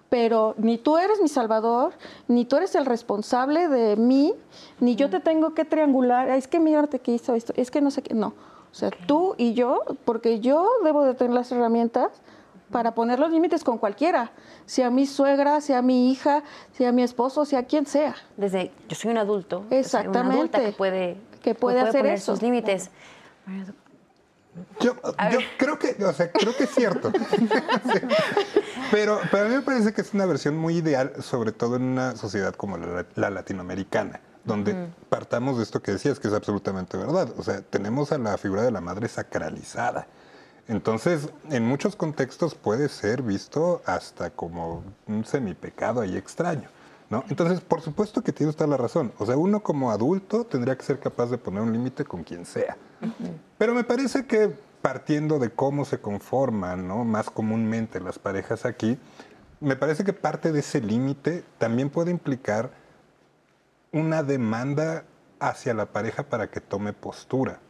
pero 0.09 0.55
ni 0.59 0.76
tú 0.76 0.98
eres 0.98 1.22
mi 1.22 1.28
salvador, 1.28 1.92
ni 2.26 2.44
tú 2.44 2.57
eres 2.57 2.74
el 2.74 2.85
responsable 2.85 3.68
de 3.68 3.94
mí, 3.94 4.35
ni 4.81 4.96
yo 4.96 5.09
te 5.09 5.20
tengo 5.20 5.55
que 5.55 5.64
triangular, 5.64 6.28
es 6.31 6.48
que 6.48 6.59
mírate 6.59 6.98
que 6.98 7.12
hizo 7.12 7.35
esto, 7.35 7.52
es 7.57 7.70
que 7.70 7.81
no 7.81 7.92
sé 7.92 8.02
qué, 8.02 8.14
no. 8.14 8.35
O 8.72 8.74
sea, 8.74 8.90
tú 9.07 9.35
y 9.37 9.52
yo, 9.52 9.83
porque 10.05 10.40
yo 10.40 10.68
debo 10.83 11.05
de 11.05 11.14
tener 11.14 11.35
las 11.35 11.52
herramientas 11.52 12.11
para 12.72 12.94
poner 12.94 13.20
los 13.20 13.30
límites 13.30 13.62
con 13.62 13.78
cualquiera, 13.78 14.32
sea 14.66 14.90
mi 14.90 15.06
suegra, 15.06 15.61
sea 15.61 15.82
mi 15.82 16.11
hija, 16.11 16.42
sea 16.72 16.90
mi 16.90 17.02
esposo, 17.02 17.44
sea 17.44 17.64
quien 17.64 17.87
sea. 17.87 18.16
Desde 18.37 18.72
yo 18.88 18.96
soy 18.96 19.12
un 19.12 19.18
adulto, 19.18 19.64
exactamente, 19.70 20.58
una 20.58 20.70
que 20.70 20.72
puede 20.72 21.16
que 21.42 21.54
puede, 21.54 21.80
hacer 21.80 22.00
poner 22.00 22.14
esos 22.14 22.42
límites. 22.42 22.90
Yo, 24.80 24.96
creo 25.56 25.78
que, 25.78 26.04
o 26.04 26.12
sea, 26.12 26.30
creo 26.30 26.54
que 26.56 26.64
es 26.64 26.70
cierto. 26.70 27.11
pero, 28.90 29.18
pero 29.30 29.46
a 29.46 29.48
mí 29.48 29.54
me 29.54 29.62
parece 29.62 29.92
que 29.92 30.02
es 30.02 30.12
una 30.14 30.26
versión 30.26 30.56
muy 30.56 30.76
ideal, 30.76 31.12
sobre 31.22 31.52
todo 31.52 31.76
en 31.76 31.82
una 31.82 32.16
sociedad 32.16 32.54
como 32.54 32.76
la 32.76 33.30
latinoamericana 33.30 34.20
donde 34.44 34.88
partamos 35.08 35.56
de 35.56 35.62
esto 35.62 35.80
que 35.80 35.92
decías, 35.92 36.18
que 36.18 36.28
es 36.28 36.35
absolutamente 36.35 36.96
verdad. 36.96 37.28
O 37.38 37.42
sea, 37.42 37.62
tenemos 37.62 38.12
a 38.12 38.18
la 38.18 38.37
figura 38.38 38.62
de 38.62 38.70
la 38.70 38.80
madre 38.80 39.08
sacralizada. 39.08 40.06
Entonces, 40.68 41.29
en 41.51 41.64
muchos 41.66 41.96
contextos 41.96 42.55
puede 42.55 42.88
ser 42.88 43.22
visto 43.22 43.83
hasta 43.85 44.31
como 44.31 44.85
un 45.07 45.25
semipecado 45.25 46.01
ahí 46.01 46.16
extraño. 46.16 46.68
¿no? 47.11 47.25
Entonces, 47.29 47.61
por 47.61 47.83
supuesto 47.83 48.22
que 48.22 48.33
tiene 48.33 48.51
usted 48.51 48.66
la 48.66 48.77
razón. 48.77 49.12
O 49.18 49.27
sea, 49.27 49.37
uno 49.37 49.62
como 49.62 49.90
adulto 49.90 50.44
tendría 50.44 50.77
que 50.77 50.85
ser 50.85 50.98
capaz 50.98 51.27
de 51.27 51.38
poner 51.38 51.62
un 51.62 51.72
límite 51.72 52.05
con 52.05 52.25
quien 52.25 52.46
sea. 52.46 52.77
Pero 53.59 53.75
me 53.75 53.85
parece 53.85 54.27
que 54.27 54.51
partiendo 54.81 55.38
de 55.38 55.51
cómo 55.51 55.85
se 55.85 56.01
conforman 56.01 56.88
¿no? 56.88 57.05
más 57.05 57.31
comúnmente 57.31 58.01
las 58.01 58.18
parejas 58.18 58.64
aquí, 58.64 58.98
me 59.61 59.77
parece 59.77 60.05
que 60.05 60.12
parte 60.12 60.53
de 60.53 60.61
ese 60.61 60.81
límite 60.81 61.44
también 61.59 61.90
puede 61.90 62.11
implicar 62.11 62.70
una 63.92 64.22
demanda 64.22 65.05
hacia 65.38 65.75
la 65.75 65.87
pareja 65.87 66.25
para 66.25 66.51
que 66.51 66.61
tome 66.61 66.92
postura. 66.92 67.61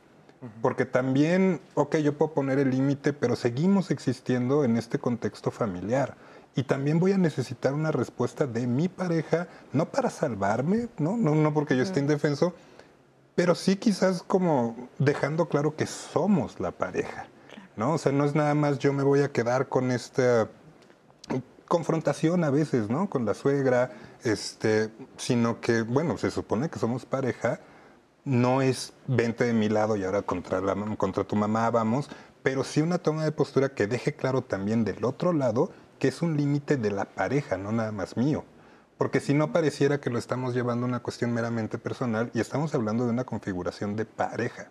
Porque 0.60 0.84
también, 0.84 1.60
ok, 1.74 1.96
yo 1.98 2.18
puedo 2.18 2.32
poner 2.32 2.58
el 2.58 2.70
límite, 2.70 3.12
pero 3.12 3.36
seguimos 3.36 3.90
existiendo 3.90 4.64
en 4.64 4.76
este 4.76 4.98
contexto 4.98 5.50
familiar. 5.50 6.16
Y 6.56 6.64
también 6.64 6.98
voy 6.98 7.12
a 7.12 7.18
necesitar 7.18 7.72
una 7.72 7.92
respuesta 7.92 8.46
de 8.46 8.66
mi 8.66 8.88
pareja, 8.88 9.48
no 9.72 9.86
para 9.86 10.10
salvarme, 10.10 10.88
no, 10.98 11.16
no, 11.16 11.34
no 11.34 11.54
porque 11.54 11.76
yo 11.76 11.82
esté 11.82 12.00
indefenso, 12.00 12.54
pero 13.34 13.54
sí 13.54 13.76
quizás 13.76 14.22
como 14.22 14.88
dejando 14.98 15.48
claro 15.48 15.76
que 15.76 15.86
somos 15.86 16.60
la 16.60 16.72
pareja, 16.72 17.26
¿no? 17.76 17.94
O 17.94 17.98
sea, 17.98 18.12
no 18.12 18.24
es 18.24 18.34
nada 18.34 18.54
más 18.54 18.78
yo 18.78 18.92
me 18.92 19.02
voy 19.02 19.20
a 19.20 19.32
quedar 19.32 19.68
con 19.68 19.90
esta 19.90 20.48
confrontación 21.68 22.44
a 22.44 22.50
veces, 22.50 22.90
¿no? 22.90 23.08
Con 23.08 23.24
la 23.24 23.32
suegra, 23.32 23.92
este, 24.24 24.90
sino 25.16 25.60
que, 25.60 25.80
bueno, 25.80 26.18
se 26.18 26.30
supone 26.30 26.68
que 26.68 26.78
somos 26.78 27.06
pareja, 27.06 27.60
no 28.24 28.62
es 28.62 28.92
vente 29.06 29.44
de 29.44 29.52
mi 29.52 29.68
lado 29.68 29.96
y 29.96 30.04
ahora 30.04 30.22
contra, 30.22 30.60
la, 30.60 30.74
contra 30.96 31.24
tu 31.24 31.36
mamá 31.36 31.70
vamos, 31.70 32.08
pero 32.42 32.64
sí 32.64 32.80
una 32.80 32.98
toma 32.98 33.24
de 33.24 33.32
postura 33.32 33.70
que 33.70 33.86
deje 33.86 34.14
claro 34.14 34.42
también 34.42 34.84
del 34.84 35.04
otro 35.04 35.32
lado 35.32 35.70
que 35.98 36.08
es 36.08 36.22
un 36.22 36.36
límite 36.36 36.76
de 36.76 36.90
la 36.90 37.04
pareja, 37.04 37.56
no 37.56 37.70
nada 37.70 37.92
más 37.92 38.16
mío. 38.16 38.44
Porque 38.98 39.20
si 39.20 39.34
no 39.34 39.52
pareciera 39.52 40.00
que 40.00 40.10
lo 40.10 40.18
estamos 40.18 40.54
llevando 40.54 40.84
a 40.84 40.88
una 40.88 41.00
cuestión 41.00 41.32
meramente 41.32 41.78
personal 41.78 42.30
y 42.34 42.40
estamos 42.40 42.74
hablando 42.74 43.04
de 43.04 43.10
una 43.10 43.24
configuración 43.24 43.96
de 43.96 44.04
pareja. 44.04 44.68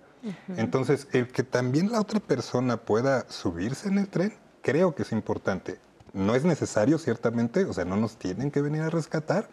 Entonces, 0.56 1.08
el 1.12 1.30
que 1.30 1.44
también 1.44 1.92
la 1.92 2.00
otra 2.00 2.20
persona 2.20 2.78
pueda 2.78 3.26
subirse 3.30 3.88
en 3.88 3.98
el 3.98 4.08
tren, 4.08 4.34
creo 4.62 4.94
que 4.94 5.04
es 5.04 5.12
importante. 5.12 5.80
No 6.14 6.36
es 6.36 6.44
necesario, 6.44 6.98
ciertamente, 6.98 7.66
o 7.66 7.74
sea, 7.74 7.86
no 7.86 7.96
nos 7.96 8.18
tienen 8.18 8.52
que 8.52 8.62
venir 8.62 8.82
a 8.82 8.90
rescatar, 8.90 9.50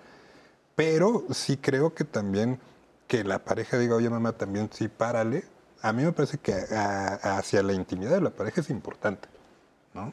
pero 0.74 1.24
sí 1.30 1.56
creo 1.56 1.94
que 1.94 2.04
también 2.04 2.58
que 3.08 3.24
la 3.24 3.40
pareja 3.40 3.78
diga, 3.78 3.96
oye 3.96 4.08
mamá, 4.08 4.32
también 4.32 4.68
sí, 4.72 4.86
párale. 4.86 5.44
A 5.82 5.92
mí 5.92 6.04
me 6.04 6.12
parece 6.12 6.38
que 6.38 6.52
hacia 6.52 7.62
la 7.62 7.72
intimidad 7.72 8.12
de 8.12 8.20
la 8.20 8.30
pareja 8.30 8.60
es 8.60 8.70
importante, 8.70 9.28
¿no? 9.94 10.12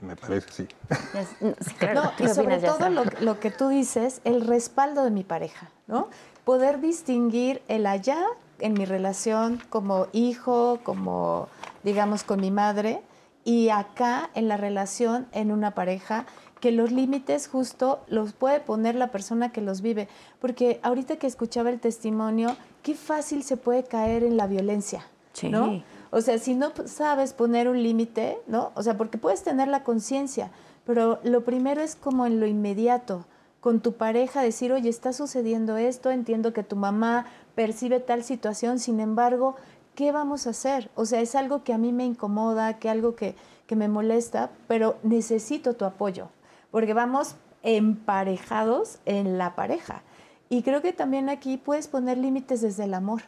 Me 0.00 0.16
parece, 0.16 0.48
sí. 0.50 0.68
no, 1.94 2.12
y 2.18 2.28
sobre 2.28 2.58
todo 2.58 2.90
lo, 2.90 3.04
lo, 3.20 3.40
que 3.40 3.50
tú 3.50 3.68
dices, 3.68 4.20
el 4.24 4.46
respaldo 4.46 5.02
de 5.04 5.10
mi 5.10 5.24
pareja, 5.24 5.70
¿no? 5.86 6.08
Poder 6.44 6.80
distinguir 6.80 7.62
el 7.68 7.86
allá 7.86 8.22
en 8.58 8.74
mi 8.74 8.84
relación 8.84 9.62
como 9.70 10.08
hijo, 10.12 10.80
como, 10.82 11.48
digamos, 11.84 12.22
con 12.22 12.40
mi 12.40 12.50
madre, 12.50 13.02
y 13.44 13.70
acá 13.70 14.30
en 14.34 14.48
la 14.48 14.56
relación 14.56 15.26
en 15.32 15.50
una 15.50 15.72
pareja 15.72 16.26
que 16.60 16.72
los 16.72 16.92
límites 16.92 17.48
justo 17.48 18.00
los 18.08 18.32
puede 18.32 18.60
poner 18.60 18.94
la 18.94 19.10
persona 19.10 19.50
que 19.50 19.60
los 19.60 19.80
vive. 19.80 20.08
Porque 20.40 20.78
ahorita 20.82 21.16
que 21.16 21.26
escuchaba 21.26 21.70
el 21.70 21.80
testimonio, 21.80 22.56
qué 22.82 22.94
fácil 22.94 23.42
se 23.42 23.56
puede 23.56 23.84
caer 23.84 24.22
en 24.22 24.36
la 24.36 24.46
violencia, 24.46 25.06
¿no? 25.42 25.82
O 26.10 26.20
sea, 26.20 26.38
si 26.38 26.54
no 26.54 26.72
sabes 26.86 27.32
poner 27.32 27.68
un 27.68 27.82
límite, 27.82 28.38
¿no? 28.46 28.72
O 28.74 28.82
sea, 28.82 28.96
porque 28.96 29.18
puedes 29.18 29.42
tener 29.42 29.68
la 29.68 29.84
conciencia, 29.84 30.50
pero 30.84 31.20
lo 31.22 31.44
primero 31.44 31.80
es 31.80 31.96
como 31.96 32.26
en 32.26 32.40
lo 32.40 32.46
inmediato, 32.46 33.24
con 33.60 33.80
tu 33.80 33.92
pareja 33.92 34.42
decir, 34.42 34.72
oye, 34.72 34.88
está 34.88 35.12
sucediendo 35.12 35.76
esto, 35.76 36.10
entiendo 36.10 36.52
que 36.52 36.62
tu 36.62 36.76
mamá 36.76 37.26
percibe 37.54 38.00
tal 38.00 38.24
situación, 38.24 38.78
sin 38.78 39.00
embargo, 39.00 39.54
¿qué 39.94 40.12
vamos 40.12 40.46
a 40.46 40.50
hacer? 40.50 40.90
O 40.94 41.04
sea, 41.04 41.20
es 41.20 41.34
algo 41.34 41.62
que 41.62 41.72
a 41.72 41.78
mí 41.78 41.92
me 41.92 42.06
incomoda, 42.06 42.78
que 42.78 42.88
algo 42.88 43.14
que, 43.14 43.36
que 43.66 43.76
me 43.76 43.88
molesta, 43.88 44.50
pero 44.66 44.96
necesito 45.02 45.74
tu 45.74 45.84
apoyo, 45.84 46.28
porque 46.70 46.94
vamos 46.94 47.36
emparejados 47.62 48.98
en 49.04 49.38
la 49.38 49.54
pareja. 49.54 50.02
Y 50.48 50.62
creo 50.62 50.82
que 50.82 50.92
también 50.92 51.28
aquí 51.28 51.56
puedes 51.56 51.88
poner 51.88 52.18
límites 52.18 52.60
desde 52.60 52.84
el 52.84 52.94
amor, 52.94 53.22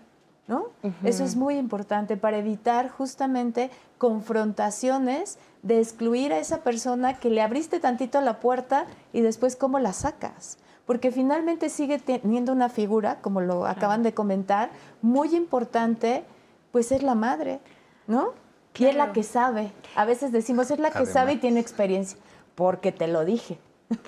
¿no? 0.49 0.67
Eso 1.05 1.25
es 1.25 1.37
muy 1.37 1.57
importante 1.57 2.17
para 2.17 2.39
evitar 2.39 2.89
justamente 2.89 3.71
confrontaciones 3.99 5.39
de 5.63 5.79
excluir 5.79 6.33
a 6.33 6.39
esa 6.39 6.63
persona 6.63 7.21
que 7.21 7.31
le 7.31 7.41
abriste 7.41 7.79
tantito 7.79 8.21
la 8.21 8.41
puerta 8.41 8.87
y 9.13 9.21
después 9.21 9.55
cómo 9.55 9.79
la 9.79 9.93
sacas. 9.93 10.59
Porque 10.85 11.13
finalmente 11.13 11.69
sigue 11.69 12.01
teniendo 12.01 12.53
una 12.53 12.69
figura, 12.69 13.21
como 13.21 13.41
lo 13.41 13.67
acaban 13.67 14.03
de 14.03 14.15
comentar, 14.15 14.71
muy 15.01 15.37
importante, 15.37 16.25
pues 16.73 16.91
es 16.91 17.05
la 17.05 17.15
madre, 17.15 17.61
¿no? 18.09 18.31
Y 18.77 18.87
es 18.87 18.97
la 18.97 19.13
que 19.13 19.23
sabe. 19.23 19.71
A 19.95 20.05
veces 20.05 20.33
decimos, 20.33 20.73
es 20.73 20.81
la 20.81 20.91
que 20.91 21.07
sabe 21.07 21.35
y 21.35 21.37
tiene 21.37 21.61
experiencia, 21.61 22.19
porque 22.55 22.93
te 22.93 23.09
lo 23.09 23.25
dije. 23.25 23.59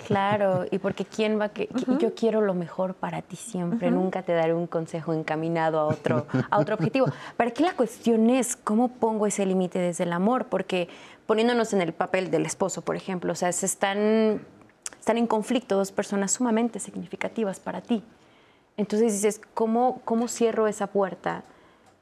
Claro, 0.07 0.65
y 0.71 0.79
porque 0.79 1.05
quién 1.05 1.41
va 1.41 1.51
que 1.51 1.69
yo 1.99 2.15
quiero 2.15 2.41
lo 2.41 2.55
mejor 2.55 2.95
para 2.95 3.23
ti 3.23 3.37
siempre, 3.37 3.91
nunca 3.91 4.23
te 4.23 4.33
daré 4.33 4.55
un 4.55 4.67
consejo 4.67 5.13
encaminado 5.13 5.79
a 5.79 5.85
otro 5.87 6.27
a 6.51 6.59
otro 6.59 6.75
objetivo. 6.75 7.07
Para 7.37 7.51
aquí 7.51 7.63
la 7.63 7.75
cuestión 7.75 8.31
es 8.31 8.57
cómo 8.57 8.89
pongo 8.89 9.27
ese 9.27 9.47
límite 9.47 9.79
desde 9.79 10.05
el 10.05 10.13
amor, 10.13 10.47
porque 10.47 10.89
poniéndonos 11.27 11.73
en 11.73 11.83
el 11.83 11.93
papel 11.93 12.31
del 12.31 12.47
esposo, 12.47 12.83
por 12.83 12.97
ejemplo, 12.97 13.33
o 13.33 13.37
sea, 13.37 13.53
se 13.53 13.67
están 13.67 14.43
están 14.99 15.19
en 15.19 15.27
conflicto 15.27 15.77
dos 15.77 15.93
personas 15.93 16.33
sumamente 16.33 16.81
significativas 16.81 17.61
para 17.61 17.81
ti. 17.83 18.03
Entonces 18.77 19.13
dices, 19.13 19.41
¿cómo 19.55 20.01
cómo 20.05 20.29
cierro 20.29 20.67
esa 20.67 20.89
puerta 20.89 21.45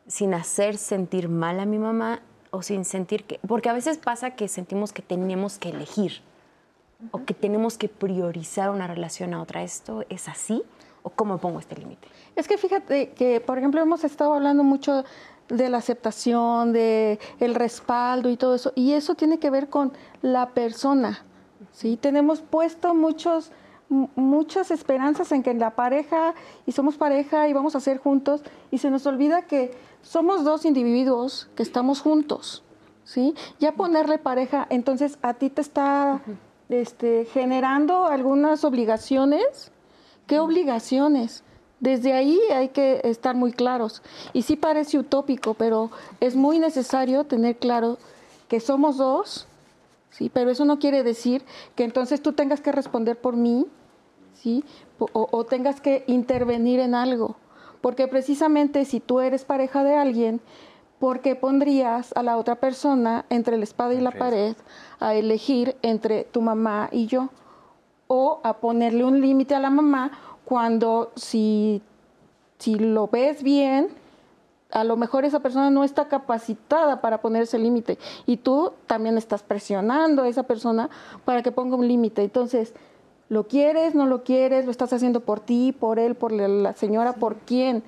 sin 0.07 0.35
hacer 0.35 0.76
sentir 0.76 1.28
mal 1.28 1.61
a 1.61 1.66
mi 1.66 1.78
mamá 1.78 2.20
o 2.50 2.62
sin 2.62 2.85
sentir 2.85 3.24
que 3.24 3.38
porque 3.46 3.68
a 3.68 3.72
veces 3.72 3.98
pasa 3.98 4.33
que 4.33 4.48
sentimos 4.48 4.92
que 4.92 5.02
tenemos 5.02 5.59
que 5.59 5.70
elegir 5.70 6.22
o 7.10 7.24
que 7.24 7.34
tenemos 7.34 7.76
que 7.76 7.88
priorizar 7.88 8.70
una 8.70 8.86
relación 8.86 9.34
a 9.34 9.42
otra. 9.42 9.62
¿Esto 9.62 10.04
es 10.08 10.28
así? 10.28 10.62
¿O 11.02 11.10
cómo 11.10 11.38
pongo 11.38 11.58
este 11.58 11.76
límite? 11.76 12.08
Es 12.36 12.46
que 12.46 12.56
fíjate 12.56 13.10
que, 13.10 13.40
por 13.40 13.58
ejemplo, 13.58 13.80
hemos 13.80 14.04
estado 14.04 14.34
hablando 14.34 14.62
mucho 14.62 15.04
de 15.48 15.68
la 15.68 15.78
aceptación, 15.78 16.72
de 16.72 17.18
el 17.40 17.54
respaldo 17.54 18.30
y 18.30 18.36
todo 18.36 18.54
eso, 18.54 18.72
y 18.74 18.92
eso 18.92 19.14
tiene 19.14 19.38
que 19.38 19.50
ver 19.50 19.68
con 19.68 19.92
la 20.22 20.50
persona. 20.50 21.24
¿sí? 21.72 21.96
Tenemos 21.96 22.40
puesto 22.40 22.94
muchos, 22.94 23.50
muchas 23.88 24.70
esperanzas 24.70 25.32
en 25.32 25.42
que 25.42 25.52
la 25.54 25.72
pareja, 25.72 26.34
y 26.64 26.72
somos 26.72 26.96
pareja 26.96 27.48
y 27.48 27.52
vamos 27.52 27.76
a 27.76 27.80
ser 27.80 27.98
juntos, 27.98 28.42
y 28.70 28.78
se 28.78 28.90
nos 28.90 29.04
olvida 29.06 29.42
que 29.42 29.76
somos 30.02 30.44
dos 30.44 30.64
individuos 30.64 31.50
que 31.56 31.62
estamos 31.62 32.00
juntos. 32.00 32.62
¿sí? 33.04 33.34
Ya 33.58 33.72
ponerle 33.72 34.18
pareja, 34.18 34.66
entonces 34.70 35.18
a 35.22 35.34
ti 35.34 35.50
te 35.50 35.60
está 35.60 36.22
este, 36.68 37.27
generando 37.27 38.07
algunas 38.07 38.64
obligaciones. 38.64 39.70
¿Qué 40.27 40.38
obligaciones? 40.38 41.42
Desde 41.81 42.12
ahí 42.12 42.38
hay 42.53 42.68
que 42.68 43.01
estar 43.05 43.35
muy 43.35 43.53
claros. 43.53 44.03
Y 44.33 44.42
sí 44.42 44.57
parece 44.57 44.98
utópico, 44.98 45.55
pero 45.55 45.90
es 46.20 46.37
muy 46.37 46.59
necesario 46.59 47.25
tener 47.25 47.57
claro 47.57 47.98
que 48.48 48.61
somos 48.61 48.98
dos, 48.98 49.46
¿sí? 50.11 50.31
pero 50.33 50.51
eso 50.51 50.64
no 50.64 50.79
quiere 50.79 51.03
decir 51.03 51.42
que 51.75 51.85
entonces 51.85 52.22
tú 52.22 52.35
tengas 52.35 52.61
que 52.61 52.70
responder 52.70 53.18
por 53.18 53.35
mí, 53.35 53.66
¿sí? 54.35 54.64
o, 54.98 55.09
o 55.12 55.44
tengas 55.44 55.81
que 55.81 56.05
intervenir 56.07 56.79
en 56.79 56.94
algo. 56.94 57.37
Porque 57.81 58.07
precisamente 58.07 58.85
si 58.85 59.01
tú 59.01 59.20
eres 59.20 59.44
pareja 59.44 59.83
de 59.83 59.96
alguien, 59.96 60.40
¿por 61.02 61.18
qué 61.18 61.34
pondrías 61.34 62.12
a 62.14 62.22
la 62.22 62.36
otra 62.36 62.54
persona 62.54 63.24
entre 63.28 63.56
la 63.56 63.64
espada 63.64 63.92
y 63.92 64.00
la 64.00 64.12
pared 64.12 64.54
a 65.00 65.14
elegir 65.14 65.74
entre 65.82 66.22
tu 66.22 66.42
mamá 66.42 66.90
y 66.92 67.06
yo? 67.06 67.30
O 68.06 68.38
a 68.44 68.58
ponerle 68.58 69.02
un 69.02 69.20
límite 69.20 69.56
a 69.56 69.58
la 69.58 69.70
mamá 69.70 70.12
cuando 70.44 71.10
si, 71.16 71.82
si 72.60 72.76
lo 72.76 73.08
ves 73.08 73.42
bien, 73.42 73.88
a 74.70 74.84
lo 74.84 74.96
mejor 74.96 75.24
esa 75.24 75.40
persona 75.40 75.70
no 75.70 75.82
está 75.82 76.06
capacitada 76.06 77.00
para 77.00 77.20
poner 77.20 77.42
ese 77.42 77.58
límite 77.58 77.98
y 78.24 78.36
tú 78.36 78.70
también 78.86 79.18
estás 79.18 79.42
presionando 79.42 80.22
a 80.22 80.28
esa 80.28 80.44
persona 80.44 80.88
para 81.24 81.42
que 81.42 81.50
ponga 81.50 81.74
un 81.74 81.88
límite. 81.88 82.22
Entonces, 82.22 82.74
¿lo 83.28 83.48
quieres, 83.48 83.96
no 83.96 84.06
lo 84.06 84.22
quieres? 84.22 84.66
¿Lo 84.66 84.70
estás 84.70 84.92
haciendo 84.92 85.18
por 85.18 85.40
ti, 85.40 85.72
por 85.72 85.98
él, 85.98 86.14
por 86.14 86.30
la 86.30 86.74
señora, 86.74 87.14
por 87.14 87.38
quién? 87.38 87.82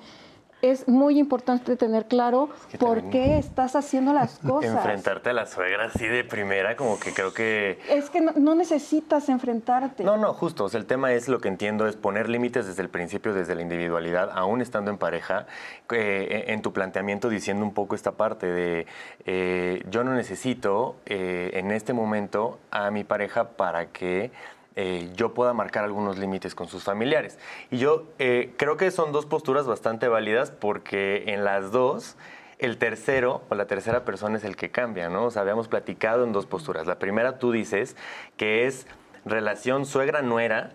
Es 0.71 0.87
muy 0.87 1.19
importante 1.19 1.75
tener 1.75 2.05
claro 2.05 2.49
por 2.79 3.09
qué 3.09 3.37
estás 3.37 3.75
haciendo 3.75 4.13
las 4.13 4.39
cosas. 4.45 4.75
Enfrentarte 4.75 5.29
a 5.29 5.33
la 5.33 5.45
suegra 5.45 5.85
así 5.85 6.07
de 6.07 6.23
primera, 6.23 6.75
como 6.75 6.99
que 6.99 7.13
creo 7.13 7.33
que... 7.33 7.79
Es 7.89 8.09
que 8.09 8.21
no, 8.21 8.55
necesitas 8.55 9.29
enfrentarte. 9.29 10.03
No, 10.03 10.17
no, 10.17 10.33
justo. 10.33 10.67
el 10.73 10.85
tema 10.85 11.13
es 11.13 11.27
lo 11.27 11.39
que 11.39 11.47
entiendo, 11.47 11.87
es 11.87 11.95
poner 11.95 12.29
límites 12.29 12.67
desde 12.67 12.81
el 12.81 12.89
principio, 12.89 13.33
desde 13.33 13.55
la 13.55 13.61
individualidad, 13.61 14.31
aún 14.33 14.61
estando 14.61 14.91
en 14.91 14.97
pareja, 14.97 15.45
eh, 15.91 16.45
en 16.47 16.61
tu 16.61 16.73
planteamiento 16.73 17.29
diciendo 17.29 17.63
un 17.63 17.73
poco 17.73 17.95
esta 17.95 18.13
parte 18.13 18.47
de 18.47 18.87
eh, 19.25 19.83
yo 19.89 20.03
no 20.03 20.13
necesito 20.13 20.95
eh, 21.05 21.51
en 21.53 21.71
este 21.71 21.93
momento 21.93 22.59
a 22.71 22.91
mi 22.91 23.03
pareja 23.03 23.49
para 23.49 23.87
que 23.87 24.31
eh, 24.75 25.09
yo 25.15 25.33
pueda 25.33 25.53
marcar 25.53 25.85
algunos 25.85 26.17
límites 26.17 26.53
con 26.53 26.67
sus 26.67 26.83
familiares. 26.83 27.39
Y 27.71 27.77
yo 27.77 28.03
eh, 28.19 28.53
creo 28.57 28.77
que 28.77 28.91
son 28.91 29.11
dos 29.11 29.25
posturas 29.25 29.65
bastante 29.67 30.07
válidas 30.07 30.51
porque 30.51 31.23
en 31.27 31.43
las 31.43 31.71
dos 31.71 32.17
el 32.59 32.77
tercero 32.77 33.41
o 33.49 33.55
la 33.55 33.67
tercera 33.67 34.05
persona 34.05 34.37
es 34.37 34.43
el 34.43 34.55
que 34.55 34.71
cambia, 34.71 35.09
¿no? 35.09 35.25
O 35.25 35.31
sea, 35.31 35.41
habíamos 35.41 35.67
platicado 35.67 36.23
en 36.23 36.33
dos 36.33 36.45
posturas. 36.45 36.87
La 36.87 36.99
primera 36.99 37.39
tú 37.39 37.51
dices 37.51 37.95
que 38.37 38.65
es 38.65 38.87
relación 39.25 39.85
suegra-nuera, 39.85 40.71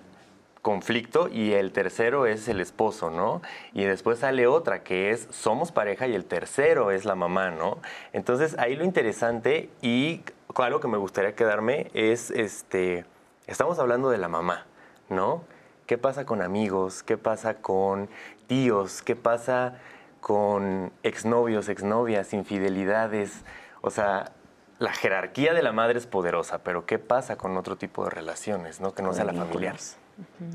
conflicto, 0.63 1.29
y 1.29 1.53
el 1.53 1.73
tercero 1.73 2.27
es 2.27 2.49
el 2.49 2.61
esposo, 2.61 3.11
¿no? 3.11 3.41
Y 3.73 3.85
después 3.85 4.19
sale 4.19 4.47
otra 4.47 4.83
que 4.83 5.11
es 5.11 5.27
somos 5.31 5.73
pareja 5.73 6.07
y 6.07 6.15
el 6.15 6.27
tercero 6.27 6.91
es 6.91 7.05
la 7.05 7.15
mamá, 7.15 7.51
¿no? 7.51 7.79
Entonces 8.13 8.59
ahí 8.59 8.77
lo 8.77 8.85
interesante 8.85 9.71
y 9.81 10.23
algo 10.55 10.81
que 10.81 10.89
me 10.89 10.99
gustaría 10.99 11.35
quedarme 11.35 11.91
es 11.95 12.31
este 12.31 13.07
Estamos 13.51 13.81
hablando 13.81 14.11
de 14.11 14.19
la 14.19 14.29
mamá, 14.29 14.65
¿no? 15.09 15.43
¿Qué 15.87 15.99
pasa 15.99 16.25
con 16.25 16.41
amigos? 16.41 17.03
¿Qué 17.03 17.19
pasa 17.19 17.55
con 17.55 18.09
tíos? 18.47 19.03
¿Qué 19.03 19.17
pasa 19.17 19.75
con 20.21 20.93
exnovios, 21.03 21.69
exnovias, 21.69 22.33
infidelidades? 22.33 23.43
O 23.81 23.91
sea, 23.91 24.31
la 24.79 24.93
jerarquía 24.93 25.53
de 25.53 25.65
la 25.65 25.73
madre 25.73 25.99
es 25.99 26.07
poderosa, 26.07 26.59
pero 26.59 26.87
¿qué 26.87 27.01
pasa 27.01 27.35
con 27.35 27.57
otro 27.57 27.75
tipo 27.75 28.05
de 28.05 28.11
relaciones, 28.11 28.81
¿no? 28.81 28.95
Que 28.95 29.03
no 29.03 29.13
sea 29.13 29.25
la 29.25 29.35
familiar. 29.35 29.77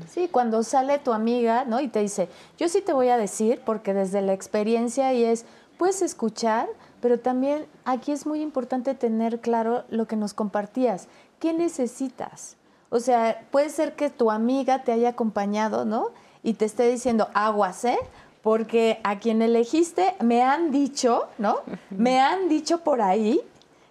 Sí, 0.08 0.30
cuando 0.32 0.62
sale 0.62 0.98
tu 0.98 1.12
amiga, 1.12 1.66
¿no? 1.66 1.80
Y 1.80 1.88
te 1.88 2.00
dice, 2.00 2.30
yo 2.56 2.70
sí 2.70 2.80
te 2.80 2.94
voy 2.94 3.10
a 3.10 3.18
decir, 3.18 3.60
porque 3.66 3.92
desde 3.92 4.22
la 4.22 4.32
experiencia 4.32 5.12
y 5.12 5.22
es, 5.22 5.44
puedes 5.76 6.00
escuchar, 6.00 6.66
pero 7.02 7.20
también 7.20 7.66
aquí 7.84 8.12
es 8.12 8.24
muy 8.24 8.40
importante 8.40 8.94
tener 8.94 9.42
claro 9.42 9.84
lo 9.90 10.06
que 10.06 10.16
nos 10.16 10.32
compartías. 10.32 11.08
¿Qué 11.40 11.52
necesitas? 11.52 12.55
O 12.90 13.00
sea, 13.00 13.44
puede 13.50 13.70
ser 13.70 13.96
que 13.96 14.10
tu 14.10 14.30
amiga 14.30 14.84
te 14.84 14.92
haya 14.92 15.10
acompañado, 15.10 15.84
¿no? 15.84 16.10
Y 16.42 16.54
te 16.54 16.64
esté 16.64 16.88
diciendo, 16.88 17.28
aguas, 17.34 17.84
¿eh? 17.84 17.98
Porque 18.42 19.00
a 19.02 19.18
quien 19.18 19.42
elegiste 19.42 20.14
me 20.20 20.42
han 20.42 20.70
dicho, 20.70 21.26
¿no? 21.38 21.60
Me 21.90 22.20
han 22.20 22.48
dicho 22.48 22.84
por 22.84 23.02
ahí. 23.02 23.40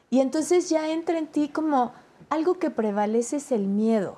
Y 0.09 0.21
entonces 0.21 0.69
ya 0.69 0.89
entra 0.89 1.17
en 1.17 1.27
ti 1.27 1.49
como 1.49 1.91
algo 2.29 2.57
que 2.57 2.69
prevalece 2.69 3.37
es 3.37 3.51
el 3.51 3.67
miedo. 3.67 4.15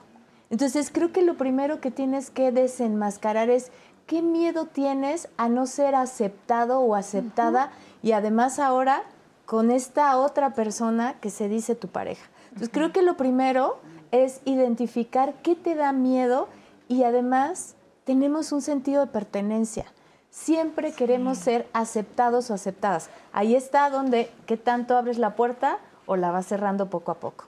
Entonces 0.49 0.91
creo 0.93 1.11
que 1.11 1.23
lo 1.23 1.35
primero 1.37 1.81
que 1.81 1.91
tienes 1.91 2.29
que 2.29 2.51
desenmascarar 2.51 3.49
es 3.49 3.71
qué 4.05 4.21
miedo 4.21 4.65
tienes 4.65 5.27
a 5.37 5.49
no 5.49 5.65
ser 5.65 5.95
aceptado 5.95 6.79
o 6.79 6.95
aceptada 6.95 7.71
y 8.01 8.13
además 8.13 8.59
ahora 8.59 9.03
con 9.45 9.71
esta 9.71 10.17
otra 10.17 10.53
persona 10.53 11.15
que 11.19 11.29
se 11.29 11.49
dice 11.49 11.75
tu 11.75 11.87
pareja. 11.87 12.25
Entonces 12.49 12.69
creo 12.71 12.91
que 12.91 13.01
lo 13.01 13.17
primero 13.17 13.79
es 14.23 14.41
identificar 14.45 15.33
qué 15.43 15.55
te 15.55 15.75
da 15.75 15.91
miedo 15.91 16.47
y 16.87 17.03
además 17.03 17.75
tenemos 18.03 18.51
un 18.51 18.61
sentido 18.61 19.05
de 19.05 19.11
pertenencia. 19.11 19.85
Siempre 20.29 20.91
queremos 20.93 21.37
ser 21.37 21.67
aceptados 21.73 22.51
o 22.51 22.53
aceptadas. 22.53 23.09
Ahí 23.33 23.55
está 23.55 23.89
donde 23.89 24.29
qué 24.45 24.55
tanto 24.55 24.95
abres 24.95 25.17
la 25.17 25.35
puerta 25.35 25.79
o 26.05 26.15
la 26.15 26.31
vas 26.31 26.45
cerrando 26.45 26.89
poco 26.89 27.11
a 27.11 27.19
poco. 27.19 27.45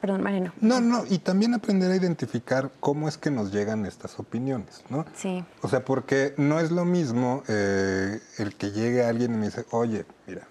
Perdón, 0.00 0.22
Mariano. 0.22 0.52
No, 0.60 0.80
no, 0.80 1.04
y 1.08 1.18
también 1.18 1.54
aprender 1.54 1.92
a 1.92 1.96
identificar 1.96 2.72
cómo 2.80 3.08
es 3.08 3.16
que 3.16 3.30
nos 3.30 3.52
llegan 3.52 3.86
estas 3.86 4.18
opiniones, 4.18 4.82
¿no? 4.90 5.06
Sí. 5.14 5.44
O 5.62 5.68
sea, 5.68 5.84
porque 5.84 6.34
no 6.36 6.58
es 6.58 6.72
lo 6.72 6.84
mismo 6.84 7.44
eh, 7.46 8.20
el 8.38 8.56
que 8.56 8.72
llegue 8.72 9.04
alguien 9.04 9.34
y 9.34 9.36
me 9.36 9.46
dice, 9.46 9.64
oye, 9.70 10.04
mira, 10.26 10.48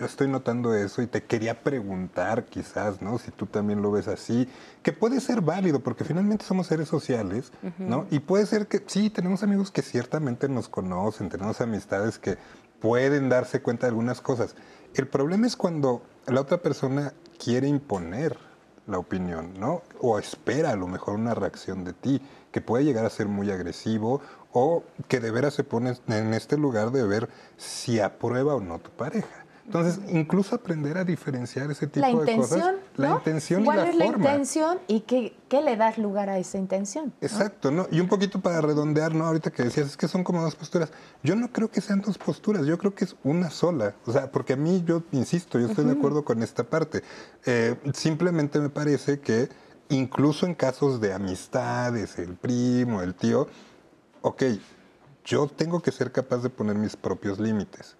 yo 0.00 0.06
estoy 0.06 0.28
notando 0.28 0.74
eso 0.74 1.02
y 1.02 1.06
te 1.06 1.22
quería 1.22 1.62
preguntar 1.62 2.46
quizás, 2.46 3.02
¿no? 3.02 3.18
Si 3.18 3.30
tú 3.30 3.44
también 3.44 3.82
lo 3.82 3.90
ves 3.90 4.08
así, 4.08 4.48
que 4.82 4.94
puede 4.94 5.20
ser 5.20 5.42
válido 5.42 5.80
porque 5.80 6.04
finalmente 6.04 6.46
somos 6.46 6.68
seres 6.68 6.88
sociales, 6.88 7.52
¿no? 7.78 8.06
Y 8.10 8.20
puede 8.20 8.46
ser 8.46 8.66
que 8.66 8.82
sí, 8.86 9.10
tenemos 9.10 9.42
amigos 9.42 9.70
que 9.70 9.82
ciertamente 9.82 10.48
nos 10.48 10.70
conocen, 10.70 11.28
tenemos 11.28 11.60
amistades 11.60 12.18
que 12.18 12.38
pueden 12.80 13.28
darse 13.28 13.60
cuenta 13.60 13.86
de 13.86 13.90
algunas 13.90 14.22
cosas. 14.22 14.56
El 14.94 15.06
problema 15.06 15.46
es 15.46 15.54
cuando 15.54 16.00
la 16.26 16.40
otra 16.40 16.62
persona 16.62 17.12
quiere 17.38 17.68
imponer 17.68 18.38
la 18.86 18.96
opinión, 18.96 19.52
¿no? 19.60 19.82
O 20.00 20.18
espera 20.18 20.70
a 20.70 20.76
lo 20.76 20.88
mejor 20.88 21.16
una 21.16 21.34
reacción 21.34 21.84
de 21.84 21.92
ti, 21.92 22.22
que 22.52 22.62
puede 22.62 22.84
llegar 22.84 23.04
a 23.04 23.10
ser 23.10 23.28
muy 23.28 23.50
agresivo 23.50 24.22
o 24.52 24.82
que 25.08 25.20
de 25.20 25.30
veras 25.30 25.52
se 25.52 25.62
pone 25.62 25.94
en 26.08 26.32
este 26.32 26.56
lugar 26.56 26.90
de 26.90 27.06
ver 27.06 27.28
si 27.58 28.00
aprueba 28.00 28.54
o 28.54 28.60
no 28.60 28.78
tu 28.78 28.90
pareja. 28.92 29.44
Entonces, 29.66 30.00
incluso 30.08 30.54
aprender 30.56 30.98
a 30.98 31.04
diferenciar 31.04 31.70
ese 31.70 31.86
tipo 31.86 32.24
de 32.24 32.36
cosas. 32.36 32.74
La 32.96 33.10
intención 33.10 33.64
¿Cuál 33.64 33.78
y 33.78 33.80
la 33.80 33.88
es 33.88 33.96
la 33.96 34.06
intención 34.06 34.78
y 34.88 35.00
qué, 35.00 35.36
qué, 35.48 35.62
le 35.62 35.76
das 35.76 35.96
lugar 35.98 36.28
a 36.28 36.38
esa 36.38 36.58
intención? 36.58 37.12
Exacto, 37.20 37.70
¿no? 37.70 37.86
Y 37.90 38.00
un 38.00 38.08
poquito 38.08 38.40
para 38.40 38.60
redondear, 38.60 39.14
¿no? 39.14 39.26
Ahorita 39.26 39.50
que 39.50 39.62
decías, 39.62 39.86
es 39.86 39.96
que 39.96 40.08
son 40.08 40.24
como 40.24 40.42
dos 40.42 40.56
posturas. 40.56 40.90
Yo 41.22 41.36
no 41.36 41.52
creo 41.52 41.70
que 41.70 41.80
sean 41.80 42.00
dos 42.00 42.18
posturas, 42.18 42.66
yo 42.66 42.78
creo 42.78 42.94
que 42.94 43.04
es 43.04 43.14
una 43.22 43.50
sola. 43.50 43.94
O 44.06 44.12
sea, 44.12 44.30
porque 44.32 44.54
a 44.54 44.56
mí, 44.56 44.82
yo 44.84 45.02
insisto, 45.12 45.58
yo 45.58 45.68
estoy 45.68 45.84
de 45.84 45.92
acuerdo 45.92 46.24
con 46.24 46.42
esta 46.42 46.64
parte. 46.64 47.02
Eh, 47.46 47.76
simplemente 47.94 48.58
me 48.58 48.70
parece 48.70 49.20
que 49.20 49.48
incluso 49.88 50.46
en 50.46 50.54
casos 50.54 51.00
de 51.00 51.12
amistades, 51.12 52.18
el 52.18 52.34
primo, 52.34 53.02
el 53.02 53.14
tío, 53.14 53.46
ok, 54.22 54.42
yo 55.24 55.46
tengo 55.46 55.80
que 55.80 55.92
ser 55.92 56.10
capaz 56.10 56.38
de 56.38 56.50
poner 56.50 56.76
mis 56.76 56.96
propios 56.96 57.38
límites 57.38 57.96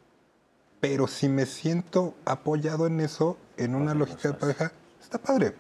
pero 0.81 1.07
si 1.07 1.29
me 1.29 1.47
siento 1.47 2.15
apoyado 2.25 2.87
en 2.87 3.01
eso, 3.01 3.37
en 3.57 3.75
una 3.75 3.95
lógica 3.95 4.29
de 4.29 4.35
pareja, 4.35 4.73
está 5.01 5.19
padre. 5.19 5.55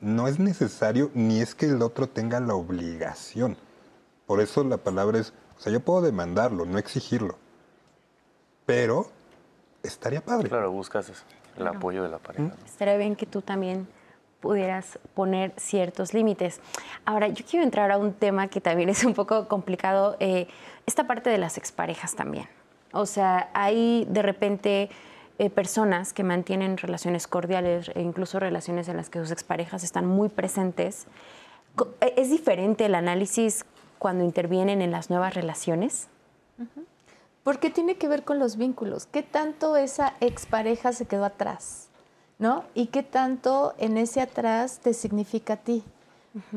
No 0.00 0.28
es 0.28 0.38
necesario 0.38 1.10
ni 1.14 1.40
es 1.40 1.54
que 1.54 1.66
el 1.66 1.80
otro 1.80 2.06
tenga 2.06 2.38
la 2.40 2.54
obligación. 2.54 3.56
Por 4.26 4.40
eso 4.40 4.62
la 4.64 4.76
palabra 4.76 5.18
es, 5.18 5.32
o 5.56 5.60
sea, 5.60 5.72
yo 5.72 5.80
puedo 5.80 6.02
demandarlo, 6.02 6.66
no 6.66 6.78
exigirlo. 6.78 7.38
Pero 8.66 9.10
estaría 9.82 10.20
padre. 10.20 10.48
Claro, 10.48 10.70
buscas 10.70 11.10
el 11.56 11.66
apoyo 11.66 12.02
de 12.02 12.10
la 12.10 12.18
pareja. 12.18 12.54
Estaría 12.66 12.96
bien 12.98 13.16
que 13.16 13.24
tú 13.24 13.40
también 13.40 13.88
pudieras 14.40 14.98
poner 15.14 15.54
ciertos 15.56 16.12
límites. 16.12 16.60
Ahora, 17.06 17.28
yo 17.28 17.44
quiero 17.48 17.64
entrar 17.64 17.90
a 17.90 17.96
un 17.96 18.12
tema 18.12 18.48
que 18.48 18.60
también 18.60 18.90
es 18.90 19.04
un 19.04 19.14
poco 19.14 19.48
complicado, 19.48 20.16
eh, 20.20 20.48
esta 20.84 21.06
parte 21.06 21.30
de 21.30 21.38
las 21.38 21.56
exparejas 21.56 22.14
también. 22.14 22.48
O 22.98 23.06
sea, 23.06 23.50
hay 23.54 24.06
de 24.10 24.22
repente 24.22 24.90
eh, 25.38 25.50
personas 25.50 26.12
que 26.12 26.24
mantienen 26.24 26.78
relaciones 26.78 27.26
cordiales 27.26 27.90
e 27.94 28.00
incluso 28.00 28.40
relaciones 28.40 28.88
en 28.88 28.96
las 28.96 29.10
que 29.10 29.18
sus 29.18 29.30
exparejas 29.30 29.84
están 29.84 30.06
muy 30.06 30.28
presentes. 30.28 31.06
E, 32.00 32.14
¿Es 32.16 32.30
diferente 32.30 32.86
el 32.86 32.94
análisis 32.94 33.66
cuando 33.98 34.24
intervienen 34.24 34.80
en 34.80 34.90
las 34.90 35.10
nuevas 35.10 35.34
relaciones? 35.34 36.08
Porque 37.42 37.70
tiene 37.70 37.96
que 37.96 38.08
ver 38.08 38.24
con 38.24 38.38
los 38.38 38.56
vínculos. 38.56 39.06
¿Qué 39.06 39.22
tanto 39.22 39.76
esa 39.76 40.14
expareja 40.20 40.92
se 40.92 41.06
quedó 41.06 41.24
atrás? 41.24 41.88
¿No? 42.38 42.64
Y 42.74 42.86
qué 42.86 43.02
tanto 43.02 43.74
en 43.78 43.98
ese 43.98 44.20
atrás 44.20 44.80
te 44.80 44.94
significa 44.94 45.54
a 45.54 45.56
ti. 45.58 45.84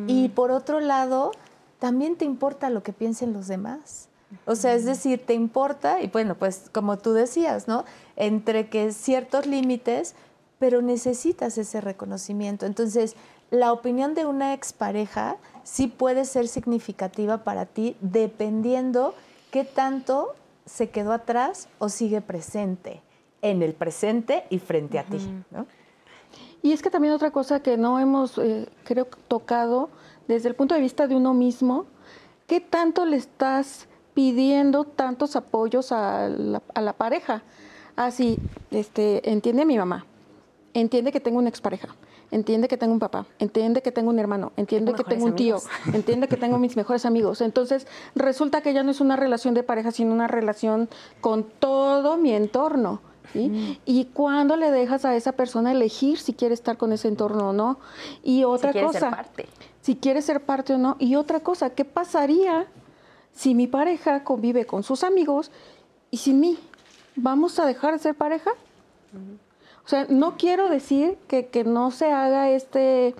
Y 0.07 0.27
por 0.29 0.51
otro 0.51 0.81
lado, 0.81 1.31
también 1.79 2.17
te 2.17 2.25
importa 2.25 2.69
lo 2.69 2.83
que 2.83 2.91
piensen 2.91 3.31
los 3.31 3.47
demás. 3.47 4.08
O 4.45 4.55
sea, 4.55 4.73
es 4.73 4.85
decir, 4.85 5.25
te 5.25 5.33
importa, 5.33 6.01
y 6.01 6.07
bueno, 6.07 6.35
pues 6.35 6.69
como 6.71 6.97
tú 6.97 7.13
decías, 7.13 7.67
¿no? 7.67 7.85
Entre 8.15 8.69
que 8.69 8.91
ciertos 8.91 9.45
límites, 9.45 10.15
pero 10.59 10.81
necesitas 10.81 11.57
ese 11.57 11.81
reconocimiento. 11.81 12.65
Entonces, 12.65 13.15
la 13.49 13.73
opinión 13.73 14.13
de 14.13 14.25
una 14.25 14.53
expareja 14.53 15.37
sí 15.63 15.87
puede 15.87 16.25
ser 16.25 16.47
significativa 16.47 17.43
para 17.43 17.65
ti 17.65 17.95
dependiendo 18.01 19.15
qué 19.51 19.63
tanto 19.63 20.35
se 20.65 20.89
quedó 20.89 21.13
atrás 21.13 21.67
o 21.79 21.89
sigue 21.89 22.21
presente 22.21 23.01
en 23.41 23.63
el 23.63 23.73
presente 23.73 24.43
y 24.49 24.59
frente 24.59 24.99
a 24.99 25.03
ti. 25.03 25.17
¿no? 25.49 25.65
Y 26.61 26.73
es 26.73 26.81
que 26.81 26.89
también 26.89 27.13
otra 27.13 27.31
cosa 27.31 27.61
que 27.61 27.77
no 27.77 27.99
hemos, 27.99 28.37
eh, 28.37 28.67
creo, 28.83 29.07
tocado 29.27 29.89
desde 30.27 30.49
el 30.49 30.55
punto 30.55 30.75
de 30.75 30.81
vista 30.81 31.07
de 31.07 31.15
uno 31.15 31.33
mismo, 31.33 31.85
¿qué 32.45 32.59
tanto 32.59 33.05
le 33.05 33.15
estás 33.15 33.87
pidiendo 34.13 34.83
tantos 34.83 35.35
apoyos 35.35 35.91
a 35.91 36.29
la, 36.29 36.93
pareja. 36.93 37.43
Así, 37.95 38.37
este, 38.71 39.29
entiende 39.29 39.65
mi 39.65 39.77
mamá, 39.77 40.05
entiende 40.73 41.11
que 41.11 41.19
tengo 41.19 41.39
una 41.39 41.49
expareja, 41.49 41.89
entiende 42.31 42.67
que 42.67 42.77
tengo 42.77 42.93
un 42.93 42.99
papá, 42.99 43.25
entiende 43.39 43.81
que 43.81 43.91
tengo 43.91 44.09
un 44.09 44.19
hermano, 44.19 44.51
entiende 44.55 44.93
que 44.93 45.03
tengo 45.03 45.25
un 45.25 45.35
tío, 45.35 45.57
entiende 45.93 46.27
que 46.27 46.37
tengo 46.37 46.57
mis 46.57 46.77
mejores 46.77 47.05
amigos. 47.05 47.41
Entonces, 47.41 47.87
resulta 48.15 48.61
que 48.61 48.73
ya 48.73 48.83
no 48.83 48.91
es 48.91 49.01
una 49.01 49.15
relación 49.15 49.53
de 49.53 49.63
pareja, 49.63 49.91
sino 49.91 50.13
una 50.13 50.27
relación 50.27 50.89
con 51.21 51.43
todo 51.43 52.17
mi 52.17 52.31
entorno. 52.31 53.01
Y 53.33 54.05
cuando 54.13 54.55
le 54.55 54.71
dejas 54.71 55.05
a 55.05 55.15
esa 55.15 55.33
persona 55.33 55.71
elegir 55.71 56.17
si 56.19 56.33
quiere 56.33 56.53
estar 56.53 56.77
con 56.77 56.91
ese 56.93 57.07
entorno 57.07 57.49
o 57.49 57.53
no. 57.53 57.79
Y 58.23 58.43
otra 58.43 58.73
si 58.73 58.79
cosa, 58.79 58.99
ser 58.99 59.09
parte. 59.11 59.45
si 59.81 59.95
quiere 59.95 60.21
ser 60.21 60.41
parte 60.41 60.73
o 60.73 60.77
no. 60.77 60.95
Y 60.99 61.15
otra 61.15 61.39
cosa, 61.41 61.69
¿qué 61.69 61.85
pasaría 61.85 62.67
si 63.39 63.55
mi 63.55 63.67
pareja 63.67 64.25
convive 64.25 64.65
con 64.65 64.83
sus 64.83 65.05
amigos 65.05 65.49
y 66.11 66.17
sin 66.17 66.41
mí? 66.41 66.59
¿Vamos 67.15 67.57
a 67.57 67.65
dejar 67.65 67.93
de 67.93 67.99
ser 67.99 68.13
pareja? 68.13 68.51
O 69.85 69.87
sea, 69.87 70.07
no 70.09 70.35
quiero 70.35 70.67
decir 70.67 71.17
que, 71.29 71.47
que 71.47 71.63
no 71.63 71.89
se 71.91 72.11
haga 72.11 72.49
este, 72.49 73.15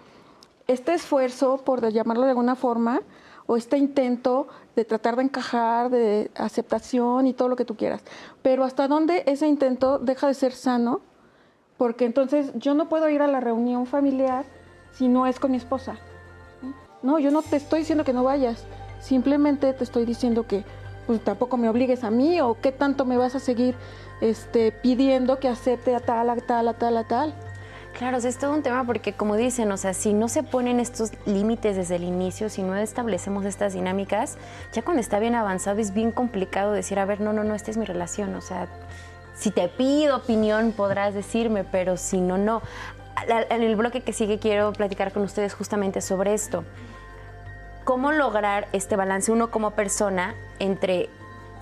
este 0.67 0.93
esfuerzo, 0.93 1.59
por 1.59 1.87
llamarlo 1.89 2.23
de 2.23 2.31
alguna 2.31 2.57
forma, 2.57 2.99
o 3.45 3.55
este 3.55 3.77
intento 3.77 4.49
de 4.75 4.83
tratar 4.83 5.15
de 5.15 5.23
encajar, 5.23 5.89
de 5.89 6.29
aceptación 6.35 7.25
y 7.25 7.31
todo 7.33 7.47
lo 7.47 7.55
que 7.55 7.63
tú 7.63 7.77
quieras. 7.77 8.03
Pero 8.41 8.65
hasta 8.65 8.89
dónde 8.89 9.23
ese 9.25 9.47
intento 9.47 9.99
deja 9.99 10.27
de 10.27 10.33
ser 10.33 10.51
sano, 10.51 10.99
porque 11.77 12.03
entonces 12.03 12.51
yo 12.55 12.73
no 12.73 12.89
puedo 12.89 13.07
ir 13.07 13.21
a 13.21 13.27
la 13.27 13.39
reunión 13.39 13.85
familiar 13.85 14.43
si 14.91 15.07
no 15.07 15.27
es 15.27 15.39
con 15.39 15.51
mi 15.51 15.57
esposa. 15.57 15.95
No, 17.03 17.19
yo 17.19 17.31
no 17.31 17.41
te 17.41 17.55
estoy 17.55 17.79
diciendo 17.79 18.03
que 18.03 18.11
no 18.11 18.25
vayas, 18.25 18.65
simplemente 18.99 19.73
te 19.73 19.83
estoy 19.83 20.05
diciendo 20.05 20.45
que 20.47 20.63
pues 21.07 21.23
tampoco 21.23 21.57
me 21.57 21.69
obligues 21.69 22.03
a 22.03 22.11
mí 22.11 22.39
o 22.39 22.57
qué 22.61 22.71
tanto 22.71 23.03
me 23.03 23.17
vas 23.17 23.33
a 23.33 23.39
seguir 23.39 23.75
este, 24.21 24.71
pidiendo 24.71 25.39
que 25.39 25.47
acepte 25.47 25.95
a 25.95 25.99
tal, 25.99 26.29
a 26.29 26.35
tal, 26.35 26.67
a 26.67 26.73
tal, 26.73 26.97
a 26.97 27.03
tal. 27.03 27.33
Claro, 27.97 28.17
es 28.17 28.37
todo 28.37 28.53
un 28.53 28.61
tema 28.61 28.85
porque 28.85 29.13
como 29.13 29.35
dicen, 29.35 29.71
o 29.71 29.77
sea, 29.77 29.93
si 29.93 30.13
no 30.13 30.27
se 30.27 30.43
ponen 30.43 30.79
estos 30.79 31.11
límites 31.25 31.75
desde 31.75 31.95
el 31.95 32.03
inicio, 32.03 32.47
si 32.49 32.61
no 32.61 32.75
establecemos 32.75 33.45
estas 33.45 33.73
dinámicas, 33.73 34.37
ya 34.71 34.83
cuando 34.83 35.01
está 35.01 35.19
bien 35.19 35.35
avanzado 35.35 35.79
es 35.79 35.93
bien 35.93 36.11
complicado 36.11 36.71
decir, 36.71 36.99
a 36.99 37.05
ver, 37.05 37.19
no, 37.19 37.33
no, 37.33 37.43
no, 37.43 37.55
esta 37.55 37.71
es 37.71 37.77
mi 37.77 37.85
relación, 37.85 38.35
o 38.35 38.41
sea, 38.41 38.67
si 39.35 39.51
te 39.51 39.67
pido 39.67 40.17
opinión 40.17 40.73
podrás 40.73 41.13
decirme, 41.13 41.63
pero 41.63 41.97
si 41.97 42.21
no, 42.21 42.37
no. 42.37 42.61
En 43.49 43.63
el 43.63 43.75
bloque 43.75 44.01
que 44.01 44.13
sigue 44.13 44.37
quiero 44.39 44.71
platicar 44.73 45.11
con 45.11 45.23
ustedes 45.23 45.53
justamente 45.53 45.99
sobre 46.01 46.33
esto. 46.33 46.63
¿Cómo 47.89 48.11
lograr 48.11 48.67
este 48.71 48.95
balance 48.95 49.31
uno 49.31 49.49
como 49.49 49.71
persona 49.71 50.35
entre 50.59 51.09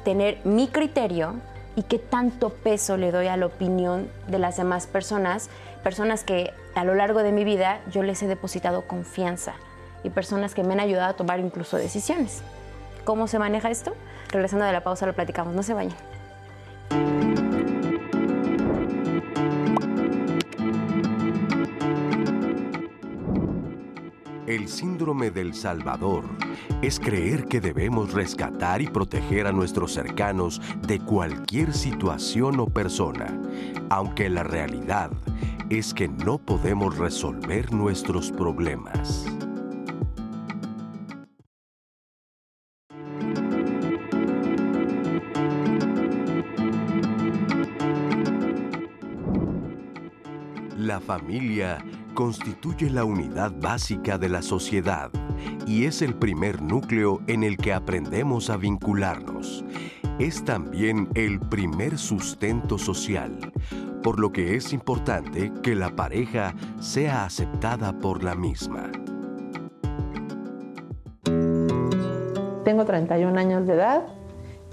tener 0.04 0.40
mi 0.44 0.68
criterio, 0.68 1.36
y 1.78 1.84
qué 1.84 2.00
tanto 2.00 2.50
peso 2.50 2.98
le 2.98 3.14
doy 3.14 3.28
a 3.28 3.38
la 3.38 3.46
opinión 3.46 4.10
de 4.28 4.38
las 4.38 4.58
demás 4.58 4.88
personas, 4.88 5.50
personas 5.84 6.26
que 6.26 6.52
a 6.76 6.84
lo 6.84 6.96
largo 6.96 7.24
de 7.24 7.32
mi 7.32 7.46
vida 7.46 7.80
yo 7.90 8.04
les 8.04 8.22
he 8.24 8.28
depositado 8.28 8.82
confianza 8.82 9.54
y 10.04 10.10
personas 10.10 10.54
que 10.54 10.66
me 10.66 10.74
han 10.74 10.82
ayudado 10.82 11.12
a 11.12 11.14
tomar 11.14 11.40
incluso 11.40 11.78
decisiones. 11.78 12.42
¿Cómo 13.06 13.30
se 13.30 13.40
maneja 13.40 13.70
esto? 13.70 13.96
Regresando 14.28 14.66
de 14.66 14.74
la 14.74 14.84
pausa 14.84 15.06
lo 15.06 15.14
platicamos, 15.14 15.56
no 15.56 15.64
se 15.64 15.76
vayan. 15.76 15.96
El 24.48 24.70
síndrome 24.70 25.30
del 25.30 25.54
Salvador 25.54 26.24
es 26.82 27.02
creer 27.02 27.48
que 27.50 27.60
debemos 27.60 28.14
rescatar 28.14 28.82
y 28.82 28.88
proteger 28.88 29.46
a 29.46 29.52
nuestros 29.52 29.92
cercanos 29.92 30.62
de 30.88 31.02
cualquier 31.02 31.74
situación 31.74 32.62
o 32.62 32.68
persona, 32.68 33.28
aunque 33.90 34.30
la 34.30 34.44
realidad 34.44 35.12
es 35.70 35.94
que 35.94 36.08
no 36.08 36.38
podemos 36.38 36.98
resolver 36.98 37.74
nuestros 37.74 38.32
problemas. 38.32 39.26
La 50.78 51.02
familia 51.02 51.80
constituye 52.18 52.90
la 52.90 53.06
unidad 53.06 53.52
básica 53.62 54.18
de 54.18 54.28
la 54.28 54.42
sociedad 54.42 55.12
y 55.68 55.86
es 55.86 56.02
el 56.02 56.16
primer 56.16 56.64
núcleo 56.64 57.22
en 57.28 57.44
el 57.44 57.58
que 57.58 57.74
aprendemos 57.74 58.50
a 58.50 58.58
vincularnos. 58.58 59.64
Es 60.18 60.44
también 60.44 61.10
el 61.14 61.40
primer 61.40 62.00
sustento 62.00 62.80
social, 62.80 63.54
por 64.02 64.20
lo 64.20 64.32
que 64.32 64.56
es 64.56 64.74
importante 64.74 65.52
que 65.62 65.76
la 65.76 65.96
pareja 65.96 66.56
sea 66.80 67.24
aceptada 67.24 67.94
por 67.94 68.24
la 68.24 68.34
misma. 68.34 68.92
Tengo 72.64 72.84
31 72.84 73.40
años 73.40 73.68
de 73.68 73.74
edad 73.74 74.08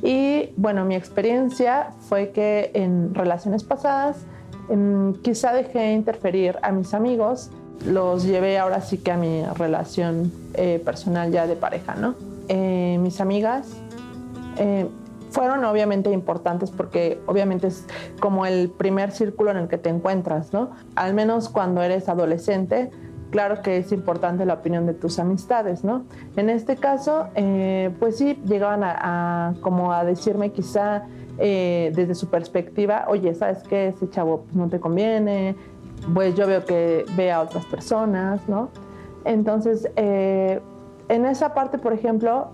y 0.02 0.54
bueno, 0.56 0.86
mi 0.86 0.94
experiencia 0.94 1.90
fue 2.08 2.30
que 2.30 2.70
en 2.72 3.14
relaciones 3.14 3.64
pasadas 3.64 4.24
quizá 5.22 5.52
dejé 5.52 5.92
interferir 5.92 6.58
a 6.62 6.72
mis 6.72 6.94
amigos, 6.94 7.50
los 7.86 8.24
llevé 8.24 8.58
ahora 8.58 8.80
sí 8.80 8.98
que 8.98 9.12
a 9.12 9.16
mi 9.16 9.44
relación 9.56 10.32
eh, 10.54 10.80
personal 10.84 11.30
ya 11.30 11.46
de 11.46 11.56
pareja, 11.56 11.94
¿no? 11.94 12.14
Eh, 12.48 12.98
mis 13.00 13.20
amigas 13.20 13.68
eh, 14.58 14.86
fueron 15.30 15.64
obviamente 15.64 16.10
importantes 16.10 16.70
porque 16.70 17.20
obviamente 17.26 17.66
es 17.66 17.84
como 18.20 18.46
el 18.46 18.70
primer 18.70 19.10
círculo 19.10 19.50
en 19.50 19.58
el 19.58 19.68
que 19.68 19.78
te 19.78 19.90
encuentras, 19.90 20.52
¿no? 20.52 20.70
Al 20.94 21.14
menos 21.14 21.48
cuando 21.48 21.82
eres 21.82 22.08
adolescente, 22.08 22.90
claro 23.30 23.60
que 23.60 23.78
es 23.78 23.90
importante 23.92 24.46
la 24.46 24.54
opinión 24.54 24.86
de 24.86 24.94
tus 24.94 25.18
amistades, 25.18 25.82
¿no? 25.84 26.04
En 26.36 26.48
este 26.50 26.76
caso, 26.76 27.28
pues 27.98 28.16
sí, 28.16 28.40
llegaban 28.46 28.84
a, 28.84 29.48
a, 29.48 29.54
como 29.60 29.92
a 29.92 30.04
decirme 30.04 30.52
quizá 30.52 31.02
eh, 31.38 31.92
desde 31.94 32.14
su 32.14 32.28
perspectiva, 32.28 33.06
oye, 33.08 33.34
¿sabes 33.34 33.64
qué? 33.64 33.88
Ese 33.88 34.08
chavo 34.08 34.42
pues, 34.42 34.54
no 34.54 34.68
te 34.68 34.78
conviene, 34.78 35.56
pues 36.12 36.36
yo 36.36 36.46
veo 36.46 36.64
que 36.64 37.04
ve 37.16 37.32
a 37.32 37.40
otras 37.40 37.66
personas, 37.66 38.48
¿no? 38.48 38.68
Entonces, 39.24 39.88
eh, 39.96 40.60
en 41.08 41.26
esa 41.26 41.52
parte, 41.52 41.78
por 41.78 41.92
ejemplo, 41.92 42.50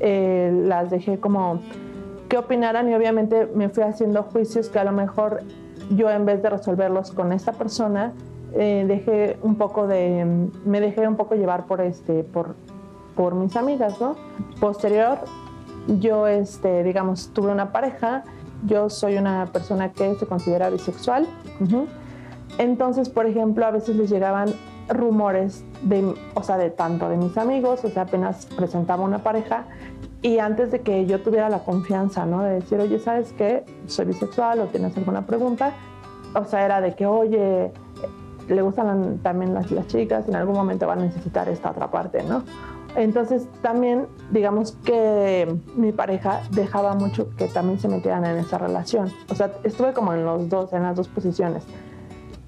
eh, 0.00 0.50
las 0.66 0.90
dejé 0.90 1.20
como 1.20 1.60
que 2.28 2.38
opinaran 2.38 2.88
y 2.88 2.94
obviamente 2.94 3.48
me 3.54 3.68
fui 3.68 3.84
haciendo 3.84 4.24
juicios 4.24 4.68
que 4.68 4.78
a 4.78 4.84
lo 4.84 4.92
mejor 4.92 5.42
yo 5.90 6.10
en 6.10 6.24
vez 6.24 6.42
de 6.42 6.50
resolverlos 6.50 7.12
con 7.12 7.32
esta 7.32 7.52
persona, 7.52 8.12
dejé 8.52 9.38
un 9.42 9.54
poco 9.54 9.86
de, 9.86 10.48
me 10.64 10.80
dejé 10.80 11.06
un 11.06 11.14
poco 11.14 11.36
llevar 11.36 11.66
por, 11.66 11.80
este, 11.80 12.24
por, 12.24 12.56
por 13.14 13.36
mis 13.36 13.54
amigas, 13.54 14.00
¿no? 14.00 14.16
Posterior, 14.58 15.18
yo, 15.98 16.26
este, 16.26 16.82
digamos, 16.84 17.30
tuve 17.32 17.50
una 17.50 17.72
pareja, 17.72 18.24
yo 18.66 18.90
soy 18.90 19.16
una 19.16 19.46
persona 19.52 19.92
que 19.92 20.14
se 20.14 20.26
considera 20.26 20.70
bisexual. 20.70 21.26
Entonces, 22.58 23.08
por 23.08 23.26
ejemplo, 23.26 23.66
a 23.66 23.70
veces 23.70 23.96
les 23.96 24.10
llegaban 24.10 24.52
rumores 24.88 25.64
de, 25.82 26.14
o 26.34 26.42
sea, 26.42 26.58
de 26.58 26.70
tanto 26.70 27.08
de 27.08 27.16
mis 27.16 27.36
amigos, 27.38 27.84
o 27.84 27.88
sea, 27.88 28.02
apenas 28.02 28.46
presentaba 28.46 29.04
una 29.04 29.22
pareja 29.22 29.66
y 30.22 30.38
antes 30.38 30.70
de 30.70 30.80
que 30.80 31.06
yo 31.06 31.22
tuviera 31.22 31.48
la 31.48 31.60
confianza, 31.60 32.26
¿no? 32.26 32.42
De 32.42 32.54
decir, 32.54 32.78
oye, 32.78 32.98
¿sabes 32.98 33.32
qué? 33.32 33.64
Soy 33.86 34.06
bisexual 34.06 34.60
o 34.60 34.66
tienes 34.66 34.96
alguna 34.96 35.26
pregunta. 35.26 35.72
O 36.34 36.44
sea, 36.44 36.64
era 36.64 36.80
de 36.80 36.94
que, 36.94 37.06
oye, 37.06 37.72
le 38.48 38.62
gustan 38.62 39.18
también 39.22 39.54
las, 39.54 39.70
las 39.70 39.86
chicas, 39.86 40.28
en 40.28 40.36
algún 40.36 40.54
momento 40.54 40.86
van 40.86 40.98
a 40.98 41.02
necesitar 41.02 41.48
esta 41.48 41.70
otra 41.70 41.90
parte, 41.90 42.22
¿no? 42.22 42.42
Entonces 42.96 43.46
también, 43.62 44.06
digamos 44.30 44.72
que 44.84 45.54
mi 45.76 45.92
pareja 45.92 46.42
dejaba 46.50 46.94
mucho 46.94 47.28
que 47.36 47.46
también 47.46 47.78
se 47.78 47.88
metieran 47.88 48.24
en 48.24 48.36
esa 48.38 48.58
relación. 48.58 49.12
O 49.28 49.34
sea, 49.34 49.52
estuve 49.64 49.92
como 49.92 50.12
en 50.12 50.24
los 50.24 50.48
dos, 50.48 50.72
en 50.72 50.82
las 50.82 50.96
dos 50.96 51.08
posiciones. 51.08 51.64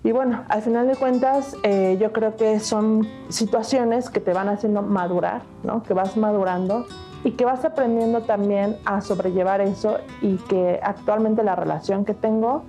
Y 0.04 0.10
bueno, 0.10 0.42
al 0.48 0.62
final 0.62 0.88
de 0.88 0.96
cuentas, 0.96 1.56
eh, 1.62 1.96
yo 2.00 2.12
creo 2.12 2.36
que 2.36 2.58
son 2.58 3.06
situaciones 3.28 4.10
que 4.10 4.18
te 4.18 4.32
van 4.32 4.48
haciendo 4.48 4.82
madurar, 4.82 5.42
¿no? 5.62 5.84
Que 5.84 5.94
vas 5.94 6.16
madurando 6.16 6.86
y 7.22 7.32
que 7.32 7.44
vas 7.44 7.64
aprendiendo 7.64 8.22
también 8.22 8.76
a 8.84 9.00
sobrellevar 9.00 9.60
eso 9.60 9.98
y 10.20 10.36
que 10.36 10.80
actualmente 10.82 11.44
la 11.44 11.54
relación 11.54 12.04
que 12.04 12.14
tengo 12.14 12.64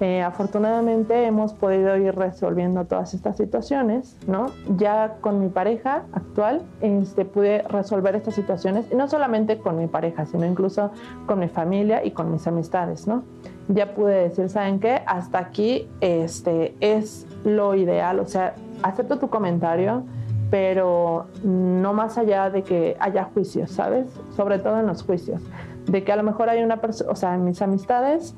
eh, 0.00 0.22
afortunadamente 0.22 1.26
hemos 1.26 1.52
podido 1.52 1.96
ir 1.96 2.14
resolviendo 2.14 2.84
todas 2.86 3.14
estas 3.14 3.36
situaciones, 3.36 4.16
¿no? 4.26 4.46
Ya 4.76 5.16
con 5.20 5.38
mi 5.38 5.48
pareja 5.48 6.04
actual 6.12 6.62
este, 6.80 7.24
pude 7.24 7.62
resolver 7.62 8.16
estas 8.16 8.34
situaciones, 8.34 8.86
y 8.90 8.96
no 8.96 9.08
solamente 9.08 9.58
con 9.58 9.78
mi 9.78 9.86
pareja, 9.86 10.26
sino 10.26 10.44
incluso 10.44 10.90
con 11.26 11.38
mi 11.38 11.48
familia 11.48 12.04
y 12.04 12.10
con 12.12 12.32
mis 12.32 12.46
amistades, 12.46 13.06
¿no? 13.06 13.22
Ya 13.68 13.94
pude 13.94 14.28
decir, 14.28 14.48
¿saben 14.48 14.80
qué? 14.80 15.02
Hasta 15.06 15.38
aquí 15.38 15.88
este, 16.00 16.74
es 16.80 17.26
lo 17.44 17.74
ideal, 17.74 18.18
o 18.18 18.26
sea, 18.26 18.54
acepto 18.82 19.18
tu 19.18 19.28
comentario, 19.28 20.02
pero 20.50 21.26
no 21.44 21.94
más 21.94 22.18
allá 22.18 22.50
de 22.50 22.62
que 22.62 22.96
haya 22.98 23.24
juicios, 23.32 23.70
¿sabes? 23.70 24.06
Sobre 24.36 24.58
todo 24.58 24.80
en 24.80 24.86
los 24.86 25.02
juicios. 25.02 25.40
De 25.86 26.04
que 26.04 26.12
a 26.12 26.16
lo 26.16 26.22
mejor 26.22 26.48
hay 26.48 26.62
una 26.62 26.78
persona, 26.78 27.10
o 27.10 27.16
sea, 27.16 27.34
en 27.34 27.44
mis 27.44 27.62
amistades, 27.62 28.34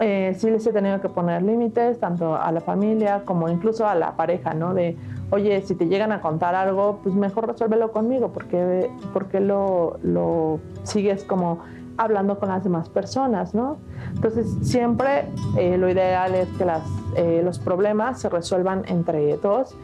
eh, 0.00 0.34
sí 0.38 0.50
les 0.50 0.66
he 0.66 0.72
tenido 0.72 1.00
que 1.00 1.08
poner 1.08 1.42
límites, 1.42 1.98
tanto 1.98 2.36
a 2.36 2.52
la 2.52 2.60
familia 2.60 3.22
como 3.24 3.48
incluso 3.48 3.86
a 3.86 3.94
la 3.94 4.16
pareja, 4.16 4.54
¿no? 4.54 4.74
De, 4.74 4.96
oye, 5.30 5.60
si 5.62 5.74
te 5.74 5.86
llegan 5.86 6.12
a 6.12 6.20
contar 6.20 6.54
algo, 6.54 7.00
pues 7.02 7.14
mejor 7.14 7.48
resuélvelo 7.48 7.90
conmigo, 7.90 8.32
porque, 8.32 8.90
porque 9.12 9.40
lo, 9.40 9.98
lo 10.02 10.60
sigues 10.84 11.24
como 11.24 11.60
hablando 11.96 12.38
con 12.38 12.48
las 12.48 12.62
demás 12.62 12.88
personas, 12.88 13.54
¿no? 13.54 13.78
Entonces, 14.14 14.46
siempre 14.62 15.26
eh, 15.56 15.76
lo 15.76 15.88
ideal 15.90 16.34
es 16.34 16.48
que 16.56 16.64
las, 16.64 16.82
eh, 17.16 17.42
los 17.44 17.58
problemas 17.58 18.20
se 18.20 18.28
resuelvan 18.28 18.84
entre 18.86 19.36
dos, 19.38 19.74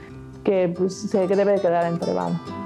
que 0.45 0.73
pues, 0.77 0.95
se 0.95 1.27
debe 1.27 1.61
quedar 1.61 1.87
entre 1.87 2.12
vano. 2.15 2.64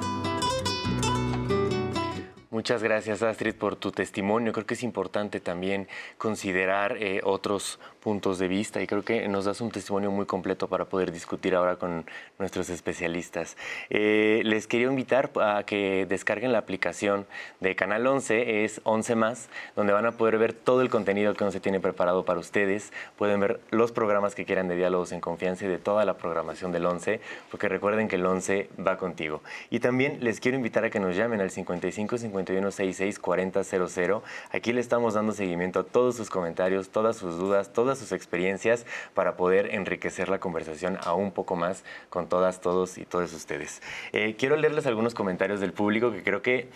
Muchas 2.59 2.83
gracias 2.83 3.23
Astrid 3.23 3.55
por 3.55 3.77
tu 3.77 3.93
testimonio. 3.93 4.53
Creo 4.53 4.67
que 4.67 4.75
es 4.75 4.83
importante 4.83 5.39
también 5.39 5.87
considerar 6.17 6.97
eh, 6.99 7.21
otros 7.23 7.79
puntos 8.01 8.41
de 8.41 8.49
vista 8.49 8.83
y 8.83 8.89
creo 8.89 9.05
que 9.05 9.29
nos 9.29 9.45
das 9.45 9.61
un 9.61 9.71
testimonio 9.71 10.11
muy 10.11 10.27
completo 10.27 10.67
para 10.67 10.87
poder 10.87 11.13
discutir 11.13 11.55
ahora 11.55 11.77
con 11.77 12.05
nuestros 12.41 12.69
especialistas. 12.69 13.57
Eh, 13.91 14.43
les 14.45 14.67
quería 14.67 14.89
invitar 14.89 15.31
a 15.41 15.63
que 15.65 16.05
descarguen 16.09 16.51
la 16.51 16.59
aplicación 16.59 17.27
de 17.61 17.77
Canal 17.77 18.05
11, 18.05 18.65
es 18.65 18.81
11 18.83 19.15
más, 19.15 19.49
donde 19.77 19.93
van 19.93 20.07
a 20.07 20.13
poder 20.13 20.39
ver 20.39 20.53
todo 20.53 20.83
el 20.83 20.91
contenido 20.91 21.35
que 21.35 21.45
11 21.45 21.61
tiene 21.61 21.79
preparado 21.79 22.25
para 22.25 22.41
ustedes. 22.41 22.93
Pueden 23.17 23.39
ver 23.39 23.61
los 23.71 23.93
programas 23.93 24.35
que 24.35 24.45
quieran 24.45 24.67
de 24.67 24.75
diálogos 24.75 25.13
en 25.13 25.21
confianza 25.21 25.67
y 25.67 25.69
de 25.69 25.79
toda 25.79 26.05
la 26.05 26.17
programación 26.17 26.73
del 26.73 26.87
11, 26.87 27.21
porque 27.53 27.69
recuerden 27.69 28.09
que 28.09 28.17
el 28.17 28.27
11 28.27 28.69
va 28.85 28.97
contigo. 28.97 29.43
Y 29.71 29.79
también 29.79 30.25
les 30.25 30.41
quiero 30.41 30.57
invitar 30.57 30.85
a 30.85 30.91
que 30.91 30.99
nos 30.99 31.15
llamen 31.15 31.41
al 31.41 31.53
55 31.53 32.19
51 32.19 32.48
66 32.49 33.19
40 33.19 33.63
00. 33.65 34.23
Aquí 34.51 34.73
le 34.73 34.81
estamos 34.81 35.15
dando 35.15 35.33
seguimiento 35.33 35.81
a 35.81 35.85
todos 35.85 36.17
sus 36.17 36.31
comentarios, 36.31 36.91
todas 36.91 37.17
sus 37.17 37.39
dudas, 37.39 37.73
todas 37.73 37.99
sus 37.99 38.13
experiencias 38.13 38.87
para 39.15 39.37
poder 39.37 39.75
enriquecer 39.75 40.29
la 40.29 40.41
conversación 40.41 40.99
aún 41.05 41.29
un 41.29 41.33
poco 41.33 41.57
más 41.57 41.85
con 42.11 42.29
todas, 42.29 42.61
todos 42.61 42.99
y 42.99 43.05
todos 43.05 43.33
ustedes. 43.33 43.83
Eh, 44.13 44.35
quiero 44.39 44.57
leerles 44.57 44.87
algunos 44.87 45.15
comentarios 45.15 45.61
del 45.61 45.73
público 45.73 46.11
que 46.11 46.23
creo 46.23 46.43
que 46.43 46.69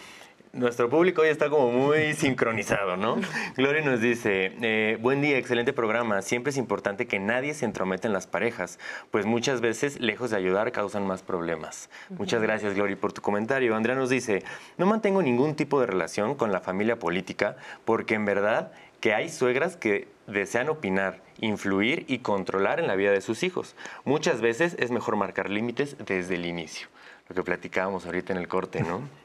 nuestro 0.52 0.90
público 0.90 1.22
hoy 1.22 1.28
está 1.28 1.48
como 1.48 1.70
muy 1.70 2.12
sincronizado, 2.14 2.96
¿no? 2.96 3.16
Gloria 3.56 3.82
nos 3.82 4.00
dice, 4.00 4.52
eh, 4.60 4.98
buen 5.00 5.22
día, 5.22 5.38
excelente 5.38 5.72
programa. 5.72 6.20
Siempre 6.22 6.50
es 6.50 6.56
importante 6.56 7.06
que 7.06 7.18
nadie 7.18 7.54
se 7.54 7.64
entrometa 7.64 8.06
en 8.06 8.12
las 8.12 8.26
parejas, 8.26 8.78
pues 9.10 9.24
muchas 9.24 9.60
veces, 9.60 10.00
lejos 10.00 10.30
de 10.30 10.36
ayudar, 10.36 10.70
causan 10.72 11.06
más 11.06 11.22
problemas. 11.22 11.88
Muchas 12.10 12.42
gracias, 12.42 12.74
Gloria, 12.74 12.96
por 12.96 13.12
tu 13.12 13.22
comentario. 13.22 13.74
Andrea 13.74 13.96
nos 13.96 14.10
dice, 14.10 14.44
no 14.76 14.86
mantengo 14.86 15.22
ningún 15.22 15.54
tipo 15.54 15.80
de 15.80 15.86
relación 15.86 16.34
con 16.34 16.52
la 16.52 16.60
familia 16.60 16.98
política, 16.98 17.56
porque 17.84 18.14
en 18.14 18.24
verdad 18.24 18.72
que 19.00 19.14
hay 19.14 19.30
suegras 19.30 19.76
que 19.76 20.08
desean 20.26 20.68
opinar, 20.68 21.22
influir 21.40 22.04
y 22.08 22.18
controlar 22.18 22.78
en 22.78 22.86
la 22.86 22.94
vida 22.94 23.10
de 23.10 23.20
sus 23.20 23.42
hijos. 23.42 23.74
Muchas 24.04 24.40
veces 24.40 24.76
es 24.78 24.90
mejor 24.90 25.16
marcar 25.16 25.50
límites 25.50 25.96
desde 26.04 26.36
el 26.36 26.46
inicio. 26.46 26.88
Lo 27.28 27.34
que 27.34 27.42
platicábamos 27.42 28.04
ahorita 28.04 28.32
en 28.32 28.38
el 28.38 28.48
corte, 28.48 28.82
¿no? 28.82 29.02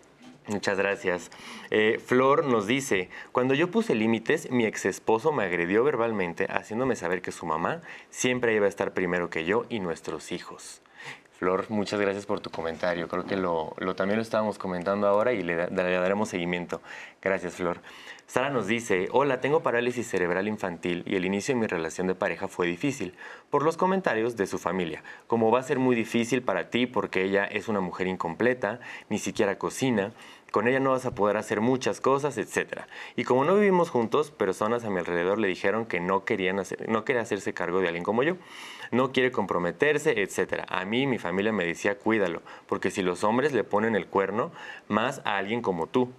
Muchas 0.47 0.77
gracias. 0.77 1.29
Eh, 1.71 1.99
Flor 2.03 2.45
nos 2.45 2.67
dice, 2.67 3.09
cuando 3.33 3.53
yo 3.53 3.69
puse 3.69 3.95
límites, 3.95 4.49
mi 4.49 4.65
ex 4.65 4.85
esposo 4.85 5.33
me 5.33 5.43
agredió 5.43 5.83
verbalmente, 5.83 6.47
haciéndome 6.49 6.95
saber 6.95 7.21
que 7.21 7.33
su 7.33 7.45
mamá 7.45 7.81
siempre 8.09 8.55
iba 8.55 8.65
a 8.65 8.69
estar 8.69 8.93
primero 8.93 9.29
que 9.29 9.43
yo 9.43 9.65
y 9.67 9.81
nuestros 9.81 10.31
hijos. 10.31 10.81
Flor, 11.37 11.69
muchas 11.69 11.99
gracias 11.99 12.25
por 12.25 12.39
tu 12.39 12.49
comentario. 12.49 13.07
Creo 13.07 13.25
que 13.25 13.37
lo, 13.37 13.75
también 13.95 14.17
lo 14.17 14.23
estábamos 14.23 14.57
comentando 14.57 15.07
ahora 15.07 15.33
y 15.33 15.43
le, 15.43 15.67
le 15.67 15.91
daremos 15.91 16.29
seguimiento. 16.29 16.81
Gracias, 17.21 17.53
Flor. 17.53 17.79
Sara 18.25 18.49
nos 18.49 18.65
dice, 18.65 19.07
hola, 19.11 19.39
tengo 19.39 19.61
parálisis 19.61 20.07
cerebral 20.07 20.47
infantil 20.47 21.03
y 21.05 21.15
el 21.15 21.25
inicio 21.25 21.53
de 21.53 21.61
mi 21.61 21.67
relación 21.67 22.07
de 22.07 22.15
pareja 22.15 22.47
fue 22.47 22.67
difícil, 22.67 23.13
por 23.49 23.63
los 23.63 23.77
comentarios 23.77 24.35
de 24.35 24.47
su 24.47 24.57
familia, 24.57 25.01
como 25.27 25.49
va 25.49 25.59
a 25.59 25.63
ser 25.63 25.79
muy 25.79 25.95
difícil 25.95 26.41
para 26.41 26.69
ti 26.69 26.87
porque 26.87 27.23
ella 27.23 27.45
es 27.45 27.69
una 27.69 27.79
mujer 27.79 28.07
incompleta, 28.07 28.81
ni 29.09 29.17
siquiera 29.17 29.57
cocina, 29.57 30.11
con 30.51 30.67
ella 30.67 30.79
no 30.79 30.91
vas 30.91 31.05
a 31.05 31.15
poder 31.15 31.37
hacer 31.37 31.61
muchas 31.61 32.01
cosas, 32.01 32.37
etc. 32.37 32.81
Y 33.15 33.23
como 33.23 33.45
no 33.45 33.55
vivimos 33.55 33.89
juntos, 33.89 34.31
personas 34.31 34.83
a 34.83 34.89
mi 34.89 34.99
alrededor 34.99 35.37
le 35.37 35.47
dijeron 35.47 35.85
que 35.85 35.99
no, 35.99 36.25
querían 36.25 36.59
hacer, 36.59 36.89
no 36.89 37.05
quería 37.05 37.21
hacerse 37.21 37.53
cargo 37.53 37.79
de 37.79 37.87
alguien 37.87 38.03
como 38.03 38.23
yo, 38.23 38.37
no 38.91 39.11
quiere 39.11 39.31
comprometerse, 39.31 40.21
etc. 40.21 40.63
A 40.67 40.85
mí 40.85 41.07
mi 41.07 41.17
familia 41.17 41.51
me 41.51 41.65
decía, 41.65 41.97
cuídalo, 41.97 42.41
porque 42.67 42.91
si 42.91 43.01
los 43.01 43.23
hombres 43.23 43.53
le 43.53 43.63
ponen 43.63 43.95
el 43.95 44.07
cuerno, 44.07 44.51
más 44.87 45.21
a 45.25 45.37
alguien 45.37 45.61
como 45.61 45.87
tú. 45.87 46.09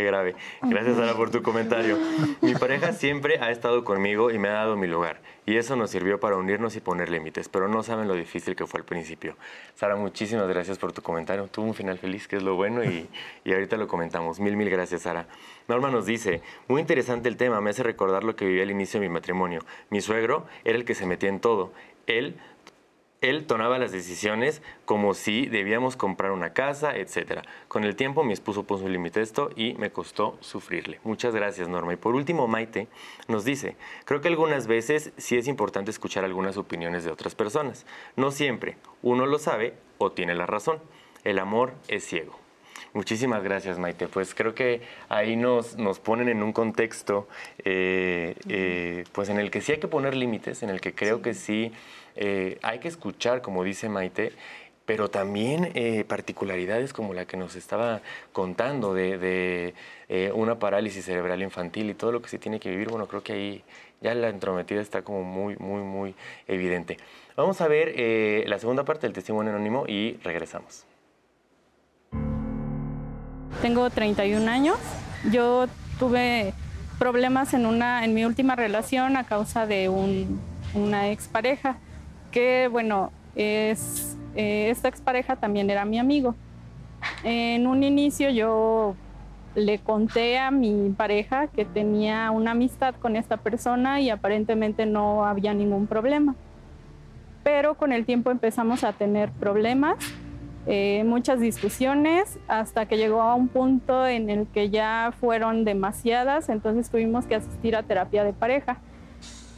Qué 0.00 0.06
grave. 0.06 0.34
Gracias, 0.62 0.96
Sara, 0.96 1.12
por 1.12 1.30
tu 1.30 1.42
comentario. 1.42 1.98
Mi 2.40 2.54
pareja 2.54 2.94
siempre 2.94 3.38
ha 3.38 3.50
estado 3.50 3.84
conmigo 3.84 4.30
y 4.30 4.38
me 4.38 4.48
ha 4.48 4.52
dado 4.52 4.74
mi 4.74 4.86
lugar. 4.86 5.20
Y 5.44 5.58
eso 5.58 5.76
nos 5.76 5.90
sirvió 5.90 6.18
para 6.18 6.36
unirnos 6.36 6.74
y 6.74 6.80
poner 6.80 7.10
límites, 7.10 7.50
pero 7.50 7.68
no 7.68 7.82
saben 7.82 8.08
lo 8.08 8.14
difícil 8.14 8.56
que 8.56 8.66
fue 8.66 8.80
al 8.80 8.86
principio. 8.86 9.36
Sara, 9.74 9.96
muchísimas 9.96 10.48
gracias 10.48 10.78
por 10.78 10.92
tu 10.92 11.02
comentario. 11.02 11.48
Tuvo 11.48 11.66
un 11.66 11.74
final 11.74 11.98
feliz, 11.98 12.28
que 12.28 12.36
es 12.36 12.42
lo 12.42 12.54
bueno, 12.54 12.82
y, 12.82 13.10
y 13.44 13.52
ahorita 13.52 13.76
lo 13.76 13.88
comentamos. 13.88 14.40
Mil, 14.40 14.56
mil 14.56 14.70
gracias, 14.70 15.02
Sara. 15.02 15.26
Norma 15.68 15.90
nos 15.90 16.06
dice, 16.06 16.40
muy 16.66 16.80
interesante 16.80 17.28
el 17.28 17.36
tema, 17.36 17.60
me 17.60 17.68
hace 17.68 17.82
recordar 17.82 18.24
lo 18.24 18.36
que 18.36 18.46
viví 18.46 18.62
al 18.62 18.70
inicio 18.70 19.00
de 19.00 19.06
mi 19.06 19.12
matrimonio. 19.12 19.60
Mi 19.90 20.00
suegro 20.00 20.46
era 20.64 20.78
el 20.78 20.86
que 20.86 20.94
se 20.94 21.04
metía 21.04 21.28
en 21.28 21.40
todo. 21.40 21.74
Él 22.06 22.36
él 23.20 23.46
tomaba 23.46 23.78
las 23.78 23.92
decisiones 23.92 24.62
como 24.84 25.14
si 25.14 25.46
debíamos 25.46 25.96
comprar 25.96 26.32
una 26.32 26.52
casa, 26.52 26.96
etc. 26.96 27.42
Con 27.68 27.84
el 27.84 27.96
tiempo 27.96 28.24
mi 28.24 28.32
esposo 28.32 28.64
puso 28.64 28.84
un 28.84 28.92
límite 28.92 29.20
a 29.20 29.22
esto 29.22 29.50
y 29.56 29.74
me 29.74 29.90
costó 29.90 30.38
sufrirle. 30.40 31.00
Muchas 31.04 31.34
gracias, 31.34 31.68
Norma. 31.68 31.92
Y 31.92 31.96
por 31.96 32.14
último, 32.14 32.48
Maite 32.48 32.88
nos 33.28 33.44
dice, 33.44 33.76
creo 34.04 34.20
que 34.20 34.28
algunas 34.28 34.66
veces 34.66 35.12
sí 35.16 35.36
es 35.36 35.48
importante 35.48 35.90
escuchar 35.90 36.24
algunas 36.24 36.56
opiniones 36.56 37.04
de 37.04 37.10
otras 37.10 37.34
personas. 37.34 37.84
No 38.16 38.30
siempre. 38.30 38.76
Uno 39.02 39.26
lo 39.26 39.38
sabe 39.38 39.74
o 39.98 40.12
tiene 40.12 40.34
la 40.34 40.46
razón. 40.46 40.78
El 41.24 41.38
amor 41.38 41.74
es 41.88 42.04
ciego. 42.04 42.39
Muchísimas 42.92 43.42
gracias, 43.42 43.78
Maite. 43.78 44.08
Pues 44.08 44.34
creo 44.34 44.54
que 44.54 44.82
ahí 45.08 45.36
nos, 45.36 45.76
nos 45.76 46.00
ponen 46.00 46.28
en 46.28 46.42
un 46.42 46.52
contexto 46.52 47.28
eh, 47.64 48.34
eh, 48.48 49.04
pues 49.12 49.28
en 49.28 49.38
el 49.38 49.50
que 49.50 49.60
sí 49.60 49.72
hay 49.72 49.78
que 49.78 49.88
poner 49.88 50.16
límites, 50.16 50.62
en 50.62 50.70
el 50.70 50.80
que 50.80 50.92
creo 50.92 51.22
que 51.22 51.34
sí 51.34 51.72
eh, 52.16 52.58
hay 52.62 52.78
que 52.78 52.88
escuchar, 52.88 53.42
como 53.42 53.64
dice 53.64 53.88
Maite, 53.88 54.32
pero 54.86 55.08
también 55.08 55.70
eh, 55.74 56.04
particularidades 56.04 56.92
como 56.92 57.14
la 57.14 57.26
que 57.26 57.36
nos 57.36 57.54
estaba 57.56 58.00
contando 58.32 58.92
de, 58.94 59.74
eh, 60.08 60.32
una 60.34 60.58
parálisis 60.58 61.04
cerebral 61.04 61.42
infantil 61.42 61.90
y 61.90 61.94
todo 61.94 62.12
lo 62.12 62.22
que 62.22 62.28
se 62.28 62.38
tiene 62.38 62.58
que 62.60 62.70
vivir, 62.70 62.88
bueno, 62.88 63.06
creo 63.06 63.22
que 63.22 63.32
ahí 63.32 63.64
ya 64.00 64.14
la 64.14 64.28
entrometida 64.28 64.80
está 64.80 65.02
como 65.02 65.22
muy, 65.22 65.56
muy, 65.56 65.82
muy 65.82 66.14
evidente. 66.48 66.96
Vamos 67.36 67.60
a 67.60 67.68
ver 67.68 67.94
la 68.48 68.58
segunda 68.58 68.84
parte 68.84 69.06
del 69.06 69.12
testimonio 69.14 69.52
anónimo 69.52 69.84
y 69.86 70.18
regresamos. 70.22 70.89
Tengo 73.62 73.90
31 73.90 74.50
años. 74.50 74.78
Yo 75.30 75.66
tuve 75.98 76.54
problemas 76.98 77.52
en, 77.52 77.66
una, 77.66 78.04
en 78.04 78.14
mi 78.14 78.24
última 78.24 78.56
relación 78.56 79.16
a 79.16 79.24
causa 79.24 79.66
de 79.66 79.90
un, 79.90 80.40
una 80.74 81.10
expareja 81.10 81.76
que 82.30 82.68
bueno, 82.68 83.12
es, 83.34 84.16
eh, 84.34 84.70
esta 84.70 84.88
expareja 84.88 85.36
también 85.36 85.68
era 85.68 85.84
mi 85.84 85.98
amigo. 85.98 86.34
En 87.22 87.66
un 87.66 87.82
inicio 87.82 88.30
yo 88.30 88.94
le 89.54 89.78
conté 89.78 90.38
a 90.38 90.50
mi 90.50 90.90
pareja 90.96 91.48
que 91.48 91.64
tenía 91.64 92.30
una 92.30 92.52
amistad 92.52 92.94
con 92.94 93.16
esta 93.16 93.36
persona 93.36 94.00
y 94.00 94.08
aparentemente 94.08 94.86
no 94.86 95.26
había 95.26 95.52
ningún 95.52 95.86
problema. 95.86 96.34
Pero 97.42 97.74
con 97.74 97.92
el 97.92 98.06
tiempo 98.06 98.30
empezamos 98.30 98.84
a 98.84 98.92
tener 98.92 99.30
problemas, 99.32 99.96
eh, 100.66 101.02
muchas 101.04 101.40
discusiones, 101.40 102.38
hasta 102.48 102.86
que 102.86 102.96
llegó 102.96 103.22
a 103.22 103.34
un 103.34 103.48
punto 103.48 104.06
en 104.06 104.28
el 104.30 104.46
que 104.46 104.70
ya 104.70 105.12
fueron 105.18 105.64
demasiadas, 105.64 106.48
entonces 106.48 106.90
tuvimos 106.90 107.26
que 107.26 107.36
asistir 107.36 107.76
a 107.76 107.82
terapia 107.82 108.24
de 108.24 108.32
pareja. 108.32 108.78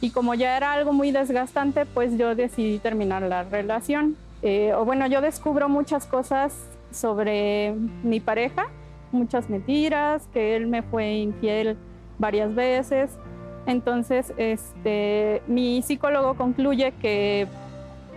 Y 0.01 0.09
como 0.11 0.33
ya 0.33 0.57
era 0.57 0.73
algo 0.73 0.91
muy 0.91 1.11
desgastante, 1.11 1.85
pues 1.85 2.17
yo 2.17 2.35
decidí 2.35 2.79
terminar 2.79 3.21
la 3.21 3.43
relación. 3.43 4.17
Eh, 4.41 4.73
o 4.75 4.83
bueno, 4.83 5.07
yo 5.07 5.21
descubro 5.21 5.69
muchas 5.69 6.05
cosas 6.05 6.53
sobre 6.91 7.73
mi 8.03 8.19
pareja, 8.19 8.67
muchas 9.11 9.49
mentiras, 9.49 10.27
que 10.33 10.55
él 10.55 10.67
me 10.67 10.81
fue 10.83 11.13
infiel 11.13 11.77
varias 12.19 12.53
veces. 12.53 13.17
Entonces, 13.65 14.33
este, 14.37 15.41
mi 15.47 15.81
psicólogo 15.81 16.35
concluye 16.35 16.93
que, 17.01 17.47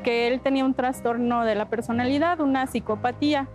que 0.07 0.29
él 0.29 0.39
tenía 0.39 0.65
un 0.65 0.73
trastorno 0.73 1.45
de 1.45 1.57
la 1.57 1.65
personalidad, 1.65 2.41
una 2.41 2.69
psicopatía. 2.69 3.49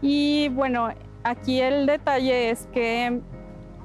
Y 0.00 0.48
bueno, 0.48 0.88
aquí 1.22 1.60
el 1.60 1.86
detalle 1.86 2.50
es 2.50 2.66
que 2.74 3.20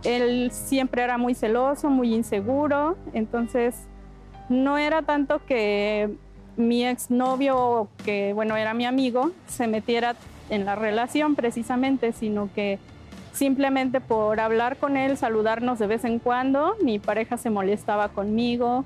él 0.03 0.49
siempre 0.51 1.03
era 1.03 1.19
muy 1.19 1.35
celoso, 1.35 1.91
muy 1.91 2.15
inseguro, 2.15 2.97
entonces 3.13 3.75
no 4.49 4.79
era 4.79 5.03
tanto 5.03 5.39
que 5.45 6.09
mi 6.55 6.83
exnovio, 6.83 7.89
que 8.03 8.33
bueno, 8.33 8.57
era 8.57 8.73
mi 8.73 8.87
amigo, 8.87 9.29
se 9.45 9.67
metiera 9.67 10.15
en 10.49 10.65
la 10.65 10.73
relación 10.73 11.35
precisamente, 11.35 12.11
sino 12.11 12.49
que 12.55 12.79
simplemente 13.33 14.01
por 14.01 14.39
hablar 14.39 14.77
con 14.77 14.97
él, 14.97 15.15
saludarnos 15.15 15.77
de 15.77 15.85
vez 15.85 16.05
en 16.05 16.17
cuando, 16.17 16.75
mi 16.81 16.97
pareja 16.97 17.37
se 17.37 17.51
molestaba 17.51 18.09
conmigo, 18.09 18.83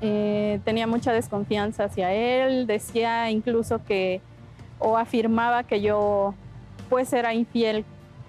eh, 0.00 0.60
tenía 0.64 0.86
mucha 0.86 1.12
desconfianza 1.12 1.84
hacia 1.84 2.12
él, 2.12 2.66
decía 2.66 3.30
incluso 3.30 3.82
que 3.84 4.20
o 4.78 4.98
afirmaba 4.98 5.62
que 5.62 5.80
yo 5.80 6.34
pues 6.90 7.12
era 7.12 7.34
infiel. 7.34 7.84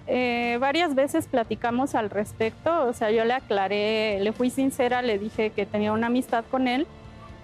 Eh, 0.06 0.56
varias 0.58 0.94
veces 0.94 1.26
platicamos 1.26 1.94
al 1.94 2.08
respecto, 2.08 2.86
o 2.86 2.94
sea, 2.94 3.10
yo 3.10 3.24
le 3.26 3.34
aclaré, 3.34 4.18
le 4.20 4.32
fui 4.32 4.48
sincera, 4.48 5.02
le 5.02 5.18
dije 5.18 5.50
que 5.50 5.66
tenía 5.66 5.92
una 5.92 6.06
amistad 6.06 6.44
con 6.50 6.66
él 6.66 6.86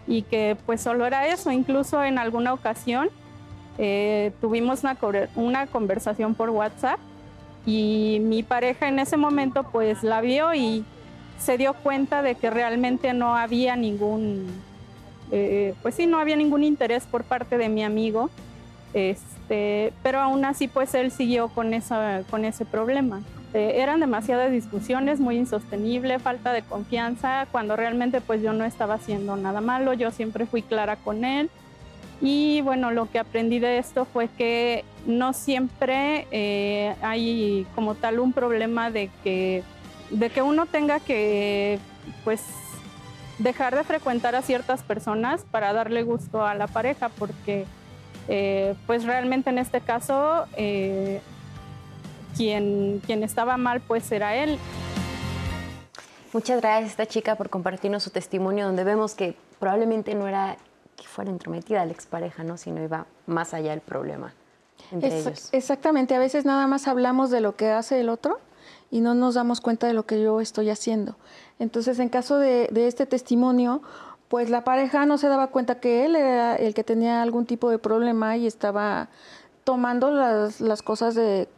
y 0.06 0.22
que 0.22 0.56
pues 0.64 0.80
solo 0.80 1.04
era 1.04 1.26
eso, 1.26 1.50
incluso 1.50 2.02
en 2.02 2.18
alguna 2.18 2.54
ocasión 2.54 3.10
eh, 3.76 4.32
tuvimos 4.40 4.82
una, 4.82 4.96
una 5.34 5.66
conversación 5.66 6.34
por 6.34 6.48
WhatsApp 6.48 6.98
y 7.66 8.18
mi 8.22 8.42
pareja 8.42 8.88
en 8.88 8.98
ese 8.98 9.18
momento 9.18 9.64
pues 9.64 10.02
la 10.02 10.22
vio 10.22 10.54
y 10.54 10.84
se 11.38 11.58
dio 11.58 11.74
cuenta 11.74 12.22
de 12.22 12.34
que 12.34 12.50
realmente 12.50 13.12
no 13.12 13.36
había 13.36 13.76
ningún, 13.76 14.46
eh, 15.30 15.74
pues 15.82 15.94
sí, 15.94 16.06
no 16.06 16.18
había 16.18 16.36
ningún 16.36 16.64
interés 16.64 17.04
por 17.04 17.24
parte 17.24 17.58
de 17.58 17.68
mi 17.68 17.84
amigo, 17.84 18.30
este, 18.92 19.92
pero 20.02 20.20
aún 20.20 20.44
así 20.44 20.68
pues 20.68 20.94
él 20.94 21.10
siguió 21.10 21.48
con, 21.48 21.74
esa, 21.74 22.22
con 22.30 22.44
ese 22.44 22.64
problema. 22.64 23.22
Eh, 23.52 23.82
eran 23.82 24.00
demasiadas 24.00 24.50
discusiones, 24.50 25.20
muy 25.20 25.36
insostenible, 25.36 26.18
falta 26.18 26.52
de 26.52 26.62
confianza, 26.62 27.46
cuando 27.52 27.76
realmente 27.76 28.20
pues 28.20 28.42
yo 28.42 28.52
no 28.52 28.64
estaba 28.64 28.94
haciendo 28.94 29.36
nada 29.36 29.60
malo, 29.60 29.92
yo 29.92 30.10
siempre 30.10 30.46
fui 30.46 30.62
clara 30.62 30.96
con 30.96 31.24
él. 31.24 31.50
Y 32.20 32.62
bueno, 32.62 32.90
lo 32.90 33.10
que 33.10 33.18
aprendí 33.18 33.58
de 33.58 33.78
esto 33.78 34.06
fue 34.06 34.28
que 34.28 34.84
no 35.06 35.32
siempre 35.32 36.26
eh, 36.30 36.94
hay 37.02 37.66
como 37.74 37.94
tal 37.94 38.18
un 38.18 38.32
problema 38.32 38.90
de 38.90 39.10
que 39.22 39.62
de 40.10 40.30
que 40.30 40.42
uno 40.42 40.66
tenga 40.66 41.00
que, 41.00 41.78
pues, 42.24 42.42
dejar 43.38 43.74
de 43.74 43.84
frecuentar 43.84 44.34
a 44.34 44.42
ciertas 44.42 44.82
personas 44.82 45.44
para 45.50 45.72
darle 45.72 46.02
gusto 46.02 46.46
a 46.46 46.54
la 46.54 46.66
pareja, 46.66 47.08
porque, 47.08 47.66
eh, 48.28 48.74
pues, 48.86 49.04
realmente 49.04 49.50
en 49.50 49.58
este 49.58 49.80
caso, 49.80 50.46
eh, 50.56 51.20
quien, 52.36 53.00
quien 53.04 53.22
estaba 53.22 53.56
mal, 53.56 53.80
pues, 53.80 54.10
era 54.12 54.36
él. 54.36 54.58
Muchas 56.32 56.60
gracias 56.60 56.84
a 56.84 56.90
esta 56.90 57.06
chica 57.06 57.36
por 57.36 57.48
compartirnos 57.48 58.02
su 58.02 58.10
testimonio, 58.10 58.66
donde 58.66 58.84
vemos 58.84 59.14
que 59.14 59.36
probablemente 59.60 60.14
no 60.14 60.26
era 60.26 60.56
que 60.96 61.04
fuera 61.04 61.30
entrometida 61.30 61.84
la 61.84 61.92
expareja, 61.92 62.44
¿no? 62.44 62.56
sino 62.56 62.82
iba 62.82 63.06
más 63.26 63.54
allá 63.54 63.70
del 63.70 63.80
problema 63.80 64.32
entre 64.92 65.20
ellos. 65.20 65.48
Exactamente, 65.52 66.14
a 66.14 66.18
veces 66.18 66.44
nada 66.44 66.66
más 66.66 66.88
hablamos 66.88 67.30
de 67.30 67.40
lo 67.40 67.56
que 67.56 67.70
hace 67.70 68.00
el 68.00 68.08
otro 68.08 68.38
y 68.94 69.00
no 69.00 69.12
nos 69.16 69.34
damos 69.34 69.60
cuenta 69.60 69.88
de 69.88 69.92
lo 69.92 70.06
que 70.06 70.22
yo 70.22 70.40
estoy 70.40 70.70
haciendo. 70.70 71.16
Entonces, 71.58 71.98
en 71.98 72.08
caso 72.08 72.38
de, 72.38 72.68
este 72.76 73.06
testimonio, 73.06 73.82
pues 74.28 74.50
la 74.50 74.62
pareja 74.62 75.04
no 75.04 75.18
se 75.18 75.26
daba 75.26 75.48
cuenta 75.48 75.80
que 75.80 76.04
él 76.04 76.14
era 76.14 76.54
el 76.54 76.74
que 76.74 76.84
tenía 76.84 77.20
algún 77.20 77.44
tipo 77.44 77.70
de 77.70 77.78
problema 77.80 78.36
y 78.36 78.46
estaba 78.46 79.08
tomando 79.64 80.12
las, 80.12 80.60
las 80.60 80.82
cosas 80.82 81.16
de, 81.16 81.48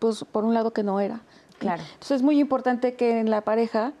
pues, 0.00 0.26
por 0.30 0.44
un 0.44 0.52
lado 0.52 0.74
que 0.74 0.82
no 0.82 1.00
era. 1.00 1.22
Claro. 1.58 1.82
Entonces 1.82 2.16
es 2.16 2.22
muy 2.22 2.38
importante 2.38 2.94
que 2.94 3.20
en 3.20 3.30
la 3.30 3.40
pareja, 3.40 3.94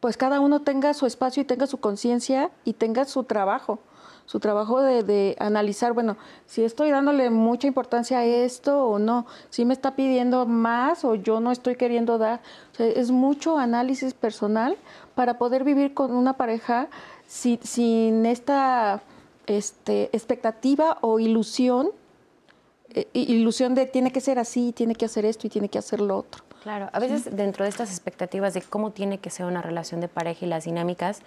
pues 0.00 0.16
cada 0.16 0.40
uno 0.40 0.62
tenga 0.62 0.94
su 0.94 1.06
espacio 1.06 1.44
y 1.44 1.46
tenga 1.46 1.68
su 1.68 1.78
conciencia 1.78 2.50
y 2.64 2.72
tenga 2.72 3.04
su 3.04 3.22
trabajo 3.22 3.78
su 4.26 4.40
trabajo 4.40 4.82
de, 4.82 5.36
analizar, 5.38 5.92
bueno, 5.92 6.16
si 6.46 6.64
estoy 6.64 6.90
dándole 6.90 7.30
mucha 7.30 7.66
importancia 7.66 8.18
a 8.18 8.24
esto 8.24 8.84
o 8.84 8.98
no, 8.98 9.26
si 9.50 9.64
me 9.64 9.72
está 9.72 9.96
pidiendo 9.96 10.46
más 10.46 11.04
o 11.04 11.14
yo 11.14 11.40
no 11.40 11.52
estoy 11.52 11.76
queriendo 11.76 12.18
dar. 12.18 12.40
es 12.78 13.10
mucho 13.10 13.58
análisis 13.58 14.14
personal 14.14 14.76
para 15.14 15.38
poder 15.38 15.64
vivir 15.64 15.94
con 15.94 16.14
una 16.14 16.34
pareja 16.34 16.88
sin, 17.26 18.26
esta 18.26 19.02
este, 19.46 20.10
expectativa 20.12 20.98
o 21.00 21.18
ilusión, 21.18 21.90
eh, 22.90 23.06
ilusión 23.12 23.74
de 23.74 23.86
tiene 23.86 24.12
que 24.12 24.20
ser 24.20 24.38
así, 24.38 24.72
tiene 24.72 24.94
que 24.94 25.04
hacer 25.04 25.24
esto 25.24 25.46
y 25.46 25.50
tiene 25.50 25.68
que 25.68 25.78
hacer 25.78 26.00
lo 26.00 26.18
otro. 26.18 26.44
Claro, 26.62 26.90
a 26.92 26.98
veces 26.98 27.36
dentro 27.36 27.62
de 27.62 27.68
estas 27.68 27.90
expectativas 27.90 28.52
de 28.52 28.60
cómo 28.60 28.90
tiene 28.90 29.18
que 29.18 29.30
ser 29.30 29.46
una 29.46 29.62
relación 29.62 30.00
de 30.00 30.08
pareja 30.08 30.46
y 30.46 30.48
las 30.48 30.64
dinámicas, 30.64 31.20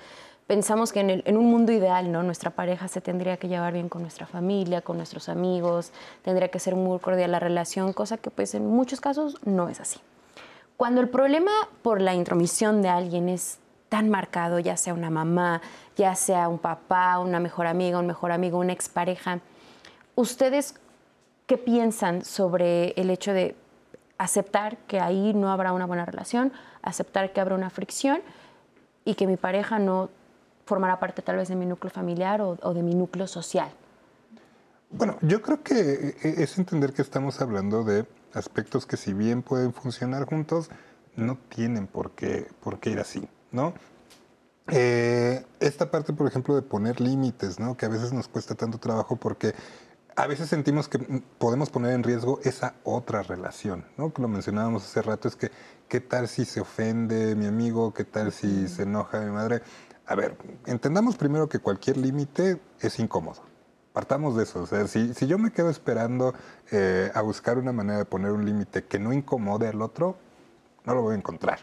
pensamos 0.50 0.92
que 0.92 1.02
en, 1.02 1.38
un 1.38 1.46
mundo 1.46 1.72
ideal, 1.72 2.12
¿no? 2.12 2.24
Nuestra 2.24 2.50
pareja 2.50 2.88
se 2.88 3.02
tendría 3.02 3.38
que 3.38 3.48
llevar 3.48 3.72
bien 3.72 3.88
con 3.88 4.02
nuestra 4.02 4.26
familia, 4.26 4.82
con 4.82 4.98
nuestros 4.98 5.30
amigos, 5.30 5.92
tendría 6.24 6.48
que 6.48 6.58
ser 6.58 6.74
muy 6.74 6.98
cordial 6.98 7.34
la 7.34 7.40
relación, 7.40 7.94
cosa 7.94 8.18
que 8.18 8.32
pues 8.32 8.56
en 8.56 8.66
muchos 8.66 9.00
casos 9.00 9.38
no 9.46 9.70
es 9.70 9.80
así. 9.80 10.00
Cuando 10.76 11.02
el 11.02 11.10
problema 11.10 11.52
por 11.84 12.02
la 12.02 12.16
intromisión 12.16 12.82
de 12.82 12.90
alguien 12.90 13.30
es 13.30 13.60
tan 13.90 14.10
marcado, 14.10 14.58
ya 14.58 14.76
sea 14.76 14.96
una 14.96 15.12
mamá, 15.12 15.62
ya 15.96 16.16
sea 16.16 16.48
un 16.48 16.58
papá, 16.58 17.20
una 17.20 17.40
mejor 17.40 17.68
amiga, 17.68 18.00
un 18.00 18.08
mejor 18.08 18.32
amigo, 18.32 18.58
una 18.58 18.74
expareja, 18.74 19.42
¿ustedes 20.16 20.74
qué 21.46 21.60
piensan 21.60 22.26
sobre 22.26 22.94
el 23.00 23.12
hecho 23.12 23.34
de 23.34 23.56
aceptar 24.18 24.78
que 24.88 25.00
ahí 25.00 25.32
no 25.36 25.52
habrá 25.52 25.74
una 25.74 25.86
buena 25.86 26.06
relación, 26.06 26.52
aceptar 26.82 27.34
que 27.34 27.40
habrá 27.40 27.54
una 27.54 27.70
fricción 27.70 28.24
y 29.06 29.14
que 29.14 29.28
mi 29.28 29.38
pareja 29.38 29.78
no 29.78 30.10
formará 30.70 31.00
parte 31.00 31.24
tal 31.24 31.38
vez 31.38 31.50
de 31.50 31.56
mi 31.56 31.66
núcleo 31.66 31.90
familiar 31.90 32.42
o, 32.42 32.74
de 32.74 32.84
mi 32.84 32.94
núcleo 32.94 33.28
social. 33.28 33.72
Bueno, 34.92 35.18
yo 35.22 35.42
creo 35.42 35.64
que 35.64 36.16
es 36.22 36.58
entender 36.58 36.94
que 36.94 37.02
estamos 37.02 37.42
hablando 37.42 37.84
de 37.84 38.06
aspectos 38.34 38.86
que 38.86 38.96
si 38.96 39.14
bien 39.14 39.42
pueden 39.42 39.74
funcionar 39.74 40.26
juntos, 40.26 40.70
no 41.16 41.38
tienen 41.50 41.88
por 41.88 42.12
qué, 42.12 42.48
por 42.62 42.80
qué 42.80 42.92
ir 42.92 43.00
así, 43.00 43.28
¿no? 43.52 43.74
Eh, 44.72 45.44
esta 45.60 45.90
parte, 45.90 46.14
por 46.14 46.28
ejemplo, 46.28 46.56
de 46.56 46.62
poner 46.62 47.02
límites, 47.02 47.60
¿no? 47.60 47.76
Que 47.76 47.88
a 47.88 47.90
veces 47.90 48.14
nos 48.14 48.28
cuesta 48.28 48.54
tanto 48.54 48.78
trabajo 48.78 49.16
porque 49.16 49.56
a 50.16 50.28
veces 50.28 50.50
sentimos 50.50 50.88
que 50.88 51.00
podemos 51.40 51.72
poner 51.72 51.94
en 51.94 52.04
riesgo 52.04 52.40
esa 52.44 52.76
otra 52.84 53.24
relación, 53.24 53.86
¿no? 53.98 54.14
Que 54.14 54.22
lo 54.22 54.28
mencionábamos 54.28 54.84
hace 54.84 55.02
rato, 55.02 55.28
es 55.28 55.36
que, 55.36 55.50
¿qué 55.88 56.00
tal 56.00 56.28
si 56.28 56.46
se 56.46 56.62
ofende 56.62 57.36
mi 57.36 57.48
amigo? 57.48 57.92
¿Qué 57.94 58.04
tal 58.04 58.32
si 58.32 58.68
se 58.68 58.84
enoja 58.84 59.20
mi 59.22 59.32
madre? 59.32 59.62
A 60.10 60.16
ver, 60.16 60.36
entendamos 60.66 61.18
primero 61.18 61.48
que 61.48 61.60
cualquier 61.60 61.96
límite 61.98 62.60
es 62.82 62.98
incómodo. 62.98 63.44
Partamos 63.94 64.36
de 64.36 64.42
eso. 64.42 64.64
O 64.64 64.66
sea, 64.66 64.88
si, 64.88 65.14
yo 65.14 65.38
me 65.38 65.52
quedo 65.52 65.70
esperando 65.70 66.34
eh, 66.72 67.12
a 67.14 67.22
buscar 67.22 67.60
una 67.60 67.72
manera 67.72 68.00
de 68.00 68.06
poner 68.06 68.32
un 68.32 68.44
límite 68.44 68.84
que 68.86 68.98
no 68.98 69.14
incomode 69.14 69.68
al 69.68 69.84
otro, 69.84 70.18
no 70.84 70.96
lo 70.96 71.04
voy 71.04 71.14
a 71.14 71.18
encontrar. 71.18 71.60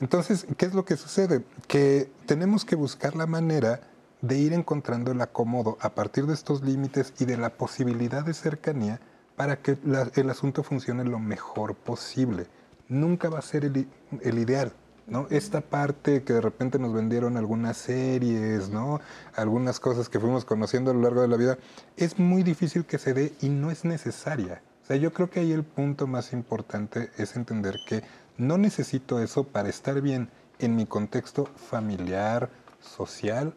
Entonces, 0.00 0.46
¿qué 0.56 0.64
es 0.64 0.72
lo 0.72 0.86
que 0.86 0.96
sucede? 0.96 1.44
Que 1.66 2.10
tenemos 2.24 2.64
que 2.64 2.76
buscar 2.76 3.14
la 3.14 3.26
manera 3.26 3.80
de 4.22 4.38
ir 4.38 4.54
encontrando 4.54 5.12
el 5.12 5.20
acomodo 5.20 5.76
a 5.82 5.90
partir 5.90 6.24
de 6.24 6.32
estos 6.32 6.62
límites 6.62 7.12
y 7.18 7.26
de 7.26 7.36
la 7.36 7.50
posibilidad 7.50 8.24
de 8.24 8.32
cercanía 8.32 9.00
para 9.36 9.60
que 9.60 9.76
el 10.14 10.30
asunto 10.30 10.62
funcione 10.62 11.04
lo 11.04 11.18
mejor 11.18 11.74
posible. 11.74 12.46
Nunca 12.88 13.28
va 13.28 13.38
a 13.40 13.42
ser 13.42 13.66
el 13.66 14.38
ideal, 14.38 14.72
¿no? 15.08 15.26
Esta 15.30 15.60
parte 15.60 16.22
que 16.22 16.34
de 16.34 16.40
repente 16.40 16.78
nos 16.78 16.92
vendieron 16.92 17.36
algunas 17.36 17.76
series, 17.76 18.68
¿no? 18.68 19.00
Algunas 19.34 19.80
cosas 19.80 20.08
que 20.08 20.20
fuimos 20.20 20.44
conociendo 20.44 20.90
a 20.90 20.94
lo 20.94 21.00
largo 21.00 21.22
de 21.22 21.28
la 21.28 21.36
vida, 21.36 21.58
es 21.96 22.18
muy 22.18 22.42
difícil 22.42 22.84
que 22.84 22.98
se 22.98 23.14
dé 23.14 23.32
y 23.40 23.48
no 23.48 23.70
es 23.70 23.84
necesaria. 23.84 24.62
O 24.82 24.86
sea, 24.86 24.96
yo 24.96 25.12
creo 25.12 25.30
que 25.30 25.40
ahí 25.40 25.52
el 25.52 25.64
punto 25.64 26.06
más 26.06 26.32
importante 26.32 27.10
es 27.16 27.36
entender 27.36 27.74
que 27.86 28.02
no 28.36 28.58
necesito 28.58 29.20
eso 29.20 29.44
para 29.44 29.68
estar 29.68 30.00
bien 30.00 30.30
en 30.58 30.76
mi 30.76 30.86
contexto 30.86 31.46
familiar, 31.56 32.50
social 32.80 33.54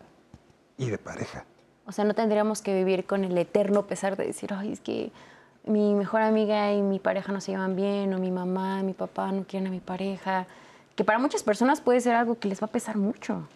y 0.78 0.90
de 0.90 0.98
pareja. 0.98 1.46
O 1.86 1.92
sea, 1.92 2.06
no 2.06 2.14
tendríamos 2.14 2.62
que 2.62 2.74
vivir 2.76 3.06
con 3.06 3.24
el 3.24 3.38
eterno 3.38 3.88
pesar 3.88 4.16
de 4.16 4.26
decir, 4.26 4.54
ay, 4.54 4.72
es 4.72 4.80
que 4.80 5.12
mi 5.66 5.94
mejor 5.94 6.22
amiga 6.22 6.74
y 6.74 6.82
mi 6.82 7.00
pareja 7.00 7.32
no 7.32 7.42
se 7.42 7.52
llevan 7.52 7.76
bien, 7.76 8.14
o 8.14 8.20
mi 8.20 8.32
mamá, 8.32 8.80
y 8.82 8.84
mi 8.84 8.94
papá 8.94 9.32
no 9.32 9.44
quieren 9.44 9.68
a 9.68 9.72
mi 9.72 9.80
pareja 9.80 10.48
que 11.02 11.06
para 11.06 11.18
muchas 11.18 11.42
personas 11.42 11.82
puede 11.82 12.00
ser 12.00 12.14
algo 12.14 12.38
que 12.38 12.48
les 12.48 12.62
va 12.62 12.68
a 12.68 12.72
pesar 12.72 12.96
mucho. 12.96 13.48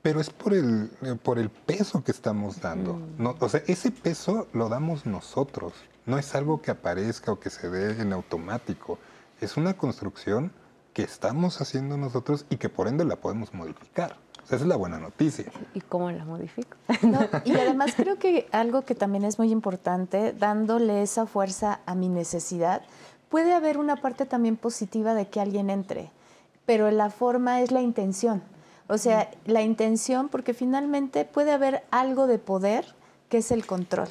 Pero 0.00 0.20
es 0.20 0.30
por 0.30 0.54
el, 0.54 0.90
por 1.24 1.40
el 1.40 1.50
peso 1.50 2.04
que 2.04 2.12
estamos 2.12 2.60
dando. 2.60 2.94
Mm. 2.94 3.04
No, 3.18 3.34
o 3.40 3.48
sea, 3.48 3.64
ese 3.66 3.90
peso 3.90 4.46
lo 4.52 4.68
damos 4.68 5.04
nosotros. 5.04 5.72
No 6.06 6.18
es 6.18 6.36
algo 6.36 6.62
que 6.62 6.70
aparezca 6.70 7.32
o 7.32 7.40
que 7.40 7.50
se 7.50 7.68
dé 7.68 8.00
en 8.00 8.12
automático. 8.12 9.00
Es 9.40 9.56
una 9.56 9.74
construcción 9.76 10.52
que 10.92 11.02
estamos 11.02 11.60
haciendo 11.60 11.96
nosotros 11.96 12.46
y 12.48 12.58
que 12.58 12.68
por 12.68 12.86
ende 12.86 13.04
la 13.04 13.16
podemos 13.16 13.52
modificar. 13.52 14.16
O 14.44 14.46
sea, 14.46 14.54
esa 14.54 14.66
es 14.66 14.68
la 14.68 14.76
buena 14.76 15.00
noticia. 15.00 15.46
¿Y 15.74 15.80
cómo 15.80 16.12
la 16.12 16.24
modifico? 16.24 16.76
y 17.44 17.56
además 17.56 17.94
creo 17.96 18.20
que 18.20 18.46
algo 18.52 18.82
que 18.82 18.94
también 18.94 19.24
es 19.24 19.40
muy 19.40 19.50
importante, 19.50 20.32
dándole 20.32 21.02
esa 21.02 21.26
fuerza 21.26 21.80
a 21.86 21.96
mi 21.96 22.08
necesidad, 22.08 22.82
puede 23.30 23.52
haber 23.52 23.78
una 23.78 23.96
parte 23.96 24.26
también 24.26 24.56
positiva 24.56 25.14
de 25.14 25.26
que 25.26 25.40
alguien 25.40 25.70
entre 25.70 26.12
pero 26.66 26.90
la 26.90 27.10
forma 27.10 27.60
es 27.60 27.70
la 27.70 27.82
intención. 27.82 28.42
O 28.86 28.98
sea, 28.98 29.30
la 29.46 29.62
intención, 29.62 30.28
porque 30.28 30.54
finalmente 30.54 31.24
puede 31.24 31.52
haber 31.52 31.84
algo 31.90 32.26
de 32.26 32.38
poder 32.38 32.84
que 33.28 33.38
es 33.38 33.50
el 33.50 33.66
control. 33.66 34.08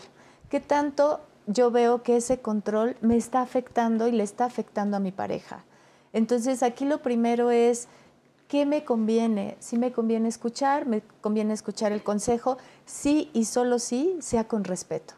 ¿Qué 0.49 0.60
tanto 0.60 1.22
yo 1.47 1.72
veo 1.72 2.04
que 2.04 2.18
ese 2.18 2.39
control 2.39 2.95
me 3.01 3.18
está 3.18 3.41
afectando 3.41 4.08
y 4.08 4.12
le 4.12 4.24
está 4.24 4.45
afectando 4.45 4.97
a 4.97 4.99
mi 4.99 5.12
pareja. 5.12 5.64
Entonces 6.14 6.64
aquí 6.64 6.86
lo 6.86 7.01
primero 7.01 7.51
es, 7.51 7.88
¿qué 8.47 8.66
me 8.66 8.86
conviene? 8.86 9.58
Si 9.60 9.78
me 9.78 9.91
conviene 9.91 10.30
escuchar, 10.30 10.86
me 10.86 11.01
conviene 11.22 11.54
escuchar 11.54 11.91
el 11.91 12.04
consejo, 12.04 12.58
sí 12.86 13.30
y 13.34 13.45
solo 13.45 13.80
sí, 13.80 14.18
sea 14.22 14.47
con 14.47 14.64
respeto. 14.64 15.16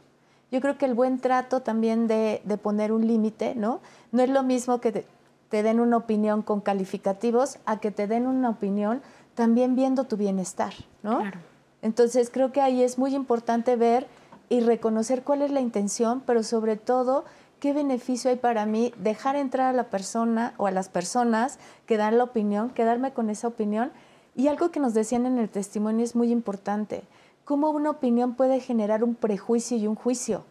Yo 0.52 0.62
creo 0.62 0.78
que 0.78 0.86
el 0.86 0.94
buen 0.94 1.20
trato 1.20 1.62
también 1.62 2.08
de, 2.08 2.42
poner 2.62 2.92
un 2.92 3.06
límite, 3.06 3.56
¿no? 3.56 3.82
No 4.12 4.24
es 4.24 4.30
lo 4.30 4.42
mismo 4.44 4.80
que 4.80 4.92
te, 4.92 5.06
te 5.50 5.64
den 5.64 5.80
una 5.80 5.98
opinión 5.98 6.42
con 6.42 6.62
calificativos 6.62 7.60
a 7.66 7.80
que 7.80 7.92
te 7.92 8.08
den 8.08 8.28
una 8.28 8.50
opinión 8.50 9.02
también 9.36 9.76
viendo 9.76 10.06
tu 10.06 10.18
bienestar, 10.18 10.74
¿no? 11.04 11.20
Claro. 11.20 11.40
Entonces 11.82 12.30
creo 12.32 12.52
que 12.52 12.62
ahí 12.62 12.82
es 12.82 12.98
muy 12.98 13.14
importante 13.14 13.76
ver 13.76 14.08
y 14.50 14.62
reconocer 14.62 15.24
cuál 15.24 15.42
es 15.42 15.52
la 15.52 15.62
intención, 15.62 16.22
pero 16.26 16.44
sobre 16.44 16.78
todo 16.78 17.26
qué 17.60 17.74
beneficio 17.74 18.30
hay 18.30 18.38
para 18.38 18.66
mí 18.66 18.94
dejar 18.98 19.36
entrar 19.36 19.68
a 19.68 19.74
la 19.74 19.90
persona 19.90 20.54
o 20.58 20.68
a 20.68 20.72
las 20.72 20.90
personas 20.90 21.60
que 21.86 21.98
dan 21.98 22.18
la 22.18 22.24
opinión, 22.24 22.70
quedarme 22.70 23.14
con 23.14 23.30
esa 23.30 23.48
opinión. 23.48 23.92
Y 24.36 24.48
algo 24.48 24.72
que 24.72 24.80
nos 24.80 24.94
decían 24.94 25.26
en 25.26 25.38
el 25.38 25.50
testimonio 25.50 26.04
es 26.04 26.16
muy 26.16 26.32
importante, 26.32 27.04
cómo 27.46 27.70
una 27.70 27.92
opinión 27.92 28.36
puede 28.36 28.60
generar 28.60 29.04
un 29.04 29.16
prejuicio 29.16 29.78
y 29.78 29.88
un 29.88 29.96
juicio, 29.96 30.44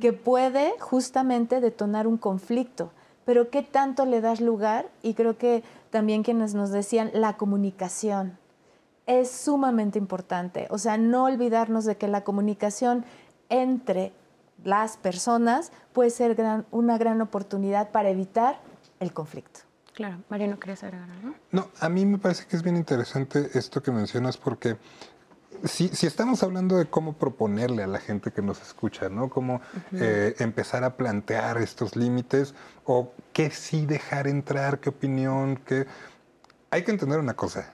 que 0.00 0.12
puede 0.12 0.72
justamente 0.80 1.60
detonar 1.60 2.06
un 2.06 2.16
conflicto, 2.16 2.90
pero 3.26 3.50
qué 3.50 3.62
tanto 3.62 4.06
le 4.06 4.22
das 4.22 4.40
lugar, 4.40 4.88
y 5.02 5.12
creo 5.12 5.36
que 5.36 5.62
también 5.90 6.22
quienes 6.22 6.54
nos 6.54 6.70
decían 6.70 7.10
la 7.12 7.36
comunicación 7.36 8.38
es 9.04 9.30
sumamente 9.30 9.98
importante, 9.98 10.66
o 10.70 10.78
sea, 10.78 10.96
no 10.96 11.24
olvidarnos 11.24 11.84
de 11.84 11.96
que 11.96 12.08
la 12.08 12.24
comunicación 12.24 13.04
entre 13.50 14.12
las 14.64 14.96
personas 14.96 15.70
puede 15.92 16.10
ser 16.10 16.36
una 16.70 16.98
gran 16.98 17.20
oportunidad 17.20 17.90
para 17.90 18.08
evitar 18.08 18.58
el 19.00 19.12
conflicto. 19.12 19.60
Claro, 19.92 20.18
Mariano, 20.28 20.58
¿querías 20.58 20.82
agregar 20.82 21.08
algo? 21.10 21.34
No, 21.52 21.68
a 21.80 21.88
mí 21.88 22.04
me 22.04 22.18
parece 22.18 22.46
que 22.46 22.56
es 22.56 22.62
bien 22.62 22.76
interesante 22.76 23.50
esto 23.54 23.82
que 23.82 23.90
mencionas 23.90 24.36
porque 24.36 24.76
si, 25.64 25.90
estamos 26.06 26.42
hablando 26.42 26.76
de 26.76 26.86
cómo 26.86 27.14
proponerle 27.14 27.82
a 27.82 27.86
la 27.86 27.98
gente 27.98 28.30
que 28.30 28.42
nos 28.42 28.60
escucha, 28.62 29.08
¿no? 29.08 29.28
Cómo 29.30 29.60
eh, 29.92 30.34
empezar 30.38 30.84
a 30.84 30.96
plantear 30.96 31.58
estos 31.58 31.96
límites 31.96 32.54
o 32.84 33.12
qué 33.32 33.50
sí 33.50 33.86
dejar 33.86 34.26
entrar, 34.26 34.80
qué 34.80 34.90
opinión, 34.90 35.60
qué... 35.64 35.86
Hay 36.70 36.84
que 36.84 36.90
entender 36.90 37.18
una 37.18 37.34
cosa. 37.34 37.72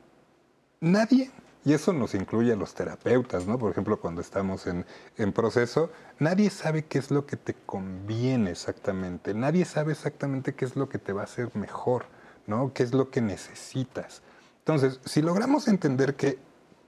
Nadie 0.80 1.30
y 1.64 1.74
eso 1.74 1.92
nos 1.92 2.14
incluye 2.14 2.52
a 2.52 2.56
los 2.56 2.74
terapeutas, 2.74 3.46
¿no? 3.46 3.58
Por 3.58 3.70
ejemplo, 3.70 4.00
cuando 4.00 4.20
estamos 4.20 4.66
en, 4.66 4.84
proceso, 5.32 5.90
nadie 6.18 6.50
sabe 6.50 6.84
qué 6.84 6.98
es 6.98 7.10
lo 7.12 7.24
que 7.24 7.36
te 7.36 7.54
conviene 7.54 8.50
exactamente, 8.50 9.32
nadie 9.32 9.64
sabe 9.64 9.92
exactamente 9.92 10.54
qué 10.54 10.64
es 10.64 10.74
lo 10.74 10.88
que 10.88 10.98
te 10.98 11.12
va 11.12 11.20
a 11.20 11.24
hacer 11.24 11.54
mejor, 11.54 12.06
¿no? 12.48 12.72
¿Qué 12.72 12.82
es 12.82 12.92
lo 12.92 13.10
que 13.10 13.20
necesitas? 13.20 14.22
Entonces, 14.58 15.00
si 15.04 15.22
logramos 15.22 15.68
entender 15.68 16.16
que 16.16 16.38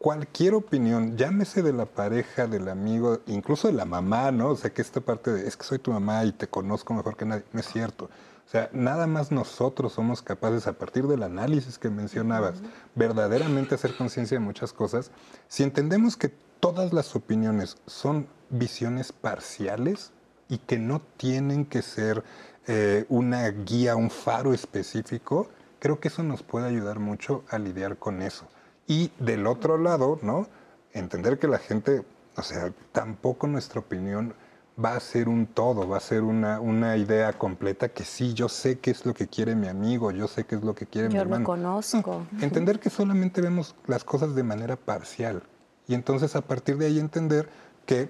cualquier 0.05 0.53
opinión, 0.53 1.17
llámese 1.17 1.63
de 1.63 1.73
la 1.73 1.87
pareja, 1.87 2.47
del 2.47 2.69
amigo, 2.69 3.21
incluso 3.27 3.69
de 3.69 3.73
la 3.73 3.87
mamá, 3.87 4.31
¿no? 4.33 4.51
O 4.51 4.55
sea, 4.55 4.69
que 4.69 4.83
esta 4.83 5.01
parte 5.01 5.33
de, 5.33 5.49
es 5.49 5.57
que 5.57 5.65
soy 5.65 5.79
tu 5.79 5.93
mamá 5.93 6.27
y 6.27 6.33
te 6.33 6.47
conozco 6.47 6.93
mejor 6.93 7.17
que 7.17 7.25
nadie, 7.25 7.43
no 7.55 7.61
es 7.61 7.67
cierto. 7.69 8.11
O 8.47 8.51
sea, 8.51 8.69
nada 8.75 9.07
más 9.07 9.33
nosotros 9.33 9.95
somos 9.95 10.21
capaces, 10.21 10.67
a 10.67 10.75
partir 10.75 11.07
del 11.07 11.23
análisis 11.23 11.79
que 11.79 11.89
mencionabas, 11.89 12.61
verdaderamente 12.95 13.77
hacer 13.77 13.97
conciencia 13.97 14.39
de 14.39 14.45
muchas 14.45 14.75
cosas. 14.75 15.11
Si 15.49 15.63
entendemos 15.63 16.19
que 16.19 16.29
todas 16.61 16.93
las 16.93 17.17
opiniones 17.17 17.79
son 17.87 18.27
visiones 18.51 19.11
parciales 19.11 20.13
y 20.51 20.59
que 20.59 20.79
no 20.79 21.01
tienen 21.17 21.65
que 21.65 21.81
ser 21.81 22.23
eh, 22.67 23.07
una 23.09 23.49
guía, 23.49 23.97
un 23.97 24.11
faro 24.11 24.53
específico, 24.53 25.49
creo 25.79 25.99
que 25.99 26.09
eso 26.09 26.23
nos 26.23 26.43
puede 26.43 26.69
ayudar 26.69 26.99
mucho 26.99 27.43
a 27.49 27.59
lidiar 27.59 27.97
con 27.97 28.21
eso. 28.21 28.47
Y 28.87 29.11
del 29.19 29.47
otro 29.47 29.79
lado, 29.79 30.19
¿no? 30.23 30.47
Entender 30.93 31.39
que 31.39 31.49
la 31.49 31.59
gente, 31.59 32.05
o 32.37 32.43
sea, 32.43 32.73
tampoco 32.93 33.47
nuestra 33.47 33.81
opinión 33.81 34.35
va 34.83 34.97
a 34.97 35.01
ser 35.01 35.29
un 35.29 35.47
todo, 35.47 35.89
va 35.89 35.99
a 35.99 36.01
ser 36.01 36.23
una, 36.23 36.61
una, 36.61 36.97
idea 36.97 37.33
completa 37.33 37.91
que 37.91 38.05
sí, 38.05 38.35
yo 38.35 38.49
sé 38.49 38.79
qué 38.81 38.91
es 38.91 39.07
lo 39.07 39.15
que 39.15 39.29
quiere 39.29 39.55
mi 39.55 39.69
amigo, 39.69 40.11
yo 40.11 40.27
sé 40.27 40.45
qué 40.45 40.57
es 40.57 40.63
lo 40.63 40.75
que 40.75 40.87
quiere 40.87 41.09
mi 41.09 41.17
hermano. 41.17 41.37
Yo 41.37 41.41
lo 41.41 41.63
conozco. 41.63 42.27
Entender 42.41 42.81
que 42.81 42.91
solamente 42.91 43.41
vemos 43.41 43.77
las 43.87 44.03
cosas 44.03 44.35
de 44.35 44.43
manera 44.43 44.77
parcial 44.77 45.43
y 45.87 45.95
entonces 45.95 46.35
a 46.37 46.41
partir 46.41 46.77
de 46.79 46.87
ahí 46.87 46.99
entender 46.99 47.49
que 47.87 48.09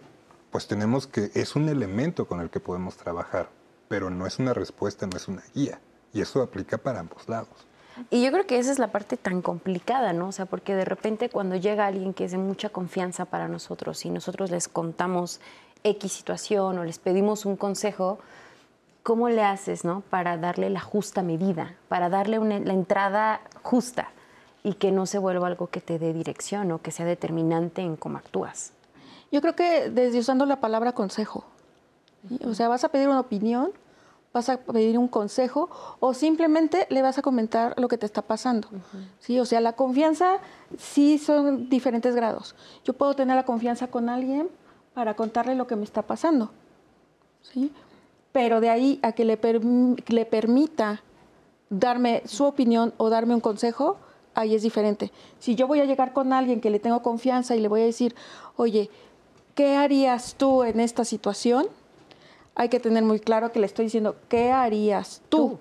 pues 0.50 0.68
tenemos 0.68 1.06
que, 1.06 1.30
es 1.34 1.56
un 1.56 1.68
elemento 1.68 2.28
con 2.28 2.40
el 2.40 2.48
que 2.48 2.60
podemos 2.60 2.96
trabajar, 2.96 3.50
pero 3.88 4.08
no 4.10 4.26
es 4.26 4.38
una 4.38 4.54
respuesta, 4.54 5.06
no 5.06 5.16
es 5.16 5.26
una 5.26 5.42
guía. 5.52 5.80
Y 6.12 6.20
eso 6.20 6.42
aplica 6.42 6.78
para 6.78 7.00
ambos 7.00 7.28
lados. 7.28 7.66
Y 8.10 8.24
yo 8.24 8.32
creo 8.32 8.46
que 8.46 8.58
esa 8.58 8.72
es 8.72 8.78
la 8.78 8.88
parte 8.88 9.16
tan 9.16 9.42
complicada, 9.42 10.12
¿no? 10.12 10.28
O 10.28 10.32
sea, 10.32 10.46
porque 10.46 10.74
de 10.74 10.84
repente 10.84 11.28
cuando 11.28 11.56
llega 11.56 11.86
alguien 11.86 12.14
que 12.14 12.24
es 12.24 12.32
de 12.32 12.38
mucha 12.38 12.68
confianza 12.68 13.24
para 13.24 13.48
nosotros 13.48 14.04
y 14.04 14.10
nosotros 14.10 14.50
les 14.50 14.68
contamos 14.68 15.40
X 15.84 16.12
situación 16.12 16.78
o 16.78 16.84
les 16.84 16.98
pedimos 16.98 17.46
un 17.46 17.56
consejo, 17.56 18.18
¿cómo 19.02 19.28
le 19.28 19.42
haces 19.42 19.84
¿no? 19.84 20.02
para 20.10 20.36
darle 20.36 20.70
la 20.70 20.80
justa 20.80 21.22
medida, 21.22 21.76
para 21.88 22.08
darle 22.08 22.38
la 22.38 22.72
entrada 22.72 23.42
justa 23.62 24.08
y 24.62 24.74
que 24.74 24.90
no 24.90 25.06
se 25.06 25.18
vuelva 25.18 25.46
algo 25.46 25.68
que 25.68 25.80
te 25.80 25.98
dé 25.98 26.12
dirección 26.12 26.72
o 26.72 26.80
que 26.80 26.90
sea 26.90 27.06
determinante 27.06 27.82
en 27.82 27.96
cómo 27.96 28.18
actúas? 28.18 28.72
Yo 29.30 29.40
creo 29.40 29.54
que 29.54 29.90
desde 29.90 30.18
usando 30.18 30.46
la 30.46 30.60
palabra 30.60 30.92
consejo, 30.92 31.44
o 32.44 32.54
sea, 32.54 32.68
vas 32.68 32.84
a 32.84 32.88
pedir 32.88 33.08
una 33.08 33.20
opinión, 33.20 33.72
vas 34.34 34.48
a 34.48 34.58
pedir 34.58 34.98
un 34.98 35.08
consejo 35.08 35.70
o 36.00 36.12
simplemente 36.12 36.86
le 36.90 37.00
vas 37.00 37.16
a 37.16 37.22
comentar 37.22 37.72
lo 37.80 37.88
que 37.88 37.96
te 37.96 38.04
está 38.04 38.20
pasando. 38.20 38.68
¿sí? 39.20 39.38
O 39.38 39.46
sea, 39.46 39.60
la 39.60 39.74
confianza 39.74 40.40
sí 40.76 41.18
son 41.18 41.70
diferentes 41.70 42.14
grados. 42.16 42.56
Yo 42.84 42.92
puedo 42.92 43.14
tener 43.14 43.36
la 43.36 43.44
confianza 43.44 43.86
con 43.86 44.08
alguien, 44.10 44.50
para 44.92 45.14
contarle 45.14 45.54
lo 45.54 45.66
que 45.66 45.76
me 45.76 45.84
está 45.84 46.02
pasando. 46.02 46.50
¿sí? 47.42 47.72
Pero 48.32 48.60
de 48.60 48.70
ahí 48.70 49.00
a 49.02 49.12
que 49.12 49.24
le, 49.24 49.38
le 50.06 50.26
permita 50.26 51.02
darme 51.68 52.22
su 52.26 52.44
opinión 52.44 52.94
o 52.96 53.10
darme 53.10 53.34
un 53.34 53.40
consejo, 53.40 53.98
ahí 54.34 54.54
es 54.54 54.62
diferente. 54.62 55.12
Si 55.38 55.54
yo 55.54 55.66
voy 55.66 55.80
a 55.80 55.84
llegar 55.84 56.12
con 56.12 56.32
alguien 56.32 56.60
que 56.60 56.70
le 56.70 56.78
tengo 56.78 57.02
confianza 57.02 57.54
y 57.54 57.60
le 57.60 57.68
voy 57.68 57.82
a 57.82 57.86
decir, 57.86 58.14
oye, 58.56 58.90
¿qué 59.54 59.76
harías 59.76 60.34
tú 60.36 60.64
en 60.64 60.80
esta 60.80 61.04
situación? 61.04 61.66
Hay 62.54 62.68
que 62.68 62.80
tener 62.80 63.02
muy 63.02 63.20
claro 63.20 63.52
que 63.52 63.58
le 63.58 63.66
estoy 63.66 63.86
diciendo, 63.86 64.16
¿qué 64.28 64.52
harías 64.52 65.22
tú? 65.28 65.58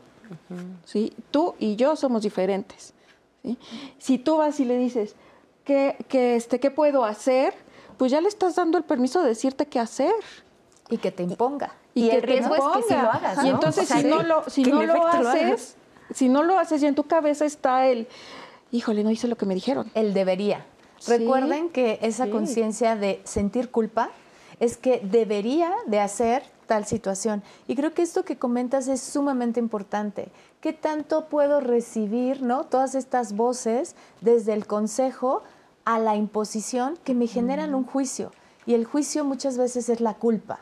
¿Sí? 0.85 1.13
Tú 1.31 1.55
y 1.59 1.75
yo 1.75 1.95
somos 1.95 2.23
diferentes. 2.23 2.93
Si 3.97 4.17
tú 4.17 4.37
vas 4.37 4.59
y 4.59 4.65
le 4.65 4.77
dices, 4.77 5.15
¿qué, 5.63 5.97
qué, 6.07 6.35
este, 6.35 6.59
¿qué 6.59 6.71
puedo 6.71 7.03
hacer? 7.03 7.53
pues 7.97 8.11
ya 8.11 8.21
le 8.21 8.27
estás 8.27 8.55
dando 8.55 8.77
el 8.77 8.83
permiso 8.83 9.21
de 9.21 9.29
decirte 9.29 9.65
qué 9.65 9.79
hacer. 9.79 10.13
Y 10.89 10.97
que 10.97 11.11
te 11.11 11.23
imponga. 11.23 11.73
Y, 11.93 12.09
que 12.09 12.17
el 12.17 12.21
riesgo 12.23 12.55
es 12.55 12.85
que 12.85 12.95
lo 12.95 13.11
hagas. 13.11 13.45
Y 13.45 13.49
entonces, 13.49 13.87
si 13.87 14.03
no 14.03 14.23
lo, 14.23 14.49
si 14.49 14.63
no 14.63 14.83
lo 14.83 15.07
haces, 15.07 15.75
si 16.13 16.29
no 16.29 16.43
lo 16.43 16.57
haces 16.57 16.83
y 16.83 16.87
en 16.87 16.95
tu 16.95 17.03
cabeza 17.03 17.45
está 17.45 17.87
el, 17.87 18.07
híjole, 18.71 19.03
no 19.03 19.11
hice 19.11 19.27
lo 19.27 19.37
que 19.37 19.45
me 19.45 19.55
dijeron. 19.55 19.89
El 19.93 20.13
debería. 20.13 20.65
Recuerden 21.07 21.69
que 21.69 21.99
esa 22.01 22.29
conciencia 22.29 22.95
de 22.95 23.21
sentir 23.25 23.69
culpa 23.69 24.09
es 24.59 24.77
que 24.77 24.99
debería 25.03 25.73
de 25.85 25.99
hacer 25.99 26.43
tal 26.63 26.85
situación. 26.85 27.43
Y 27.67 27.75
creo 27.75 27.93
que 27.93 28.01
esto 28.01 28.23
que 28.25 28.37
comentas 28.37 28.87
es 28.87 29.01
sumamente 29.01 29.59
importante. 29.59 30.31
¿Qué 30.61 30.73
tanto 30.73 31.25
puedo 31.25 31.59
recibir, 31.59 32.41
no? 32.41 32.65
Todas 32.65 32.95
estas 32.95 33.35
voces 33.35 33.95
desde 34.21 34.53
el 34.53 34.65
consejo 34.65 35.43
a 35.85 35.99
la 35.99 36.15
imposición 36.15 36.97
que 37.03 37.13
me 37.13 37.27
generan 37.27 37.75
un 37.75 37.85
juicio. 37.85 38.31
Y 38.65 38.73
el 38.73 38.85
juicio 38.85 39.25
muchas 39.25 39.57
veces 39.57 39.89
es 39.89 39.99
la 39.99 40.13
culpa, 40.13 40.59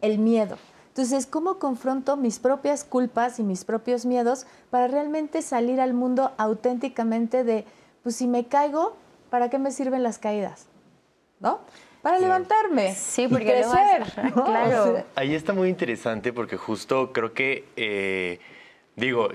el 0.00 0.18
miedo. 0.18 0.56
Entonces, 0.88 1.26
¿cómo 1.26 1.58
confronto 1.58 2.16
mis 2.16 2.38
propias 2.38 2.84
culpas 2.84 3.38
y 3.38 3.42
mis 3.42 3.64
propios 3.64 4.04
miedos 4.04 4.46
para 4.70 4.88
realmente 4.88 5.40
salir 5.40 5.80
al 5.80 5.94
mundo 5.94 6.32
auténticamente 6.36 7.44
de, 7.44 7.64
pues 8.02 8.16
si 8.16 8.26
me 8.26 8.46
caigo, 8.46 8.94
¿para 9.30 9.48
qué 9.48 9.58
me 9.58 9.70
sirven 9.70 10.02
las 10.02 10.18
caídas? 10.18 10.66
¿No? 11.40 11.60
Para 12.02 12.18
levantarme. 12.18 12.94
Sí, 12.94 13.28
porque 13.28 13.44
y 13.44 13.48
crecer. 13.48 14.32
Claro. 14.34 15.04
Ahí 15.14 15.34
está 15.34 15.52
muy 15.52 15.68
interesante 15.68 16.32
porque 16.32 16.56
justo 16.56 17.12
creo 17.12 17.32
que, 17.32 17.64
eh, 17.76 18.40
digo, 18.96 19.28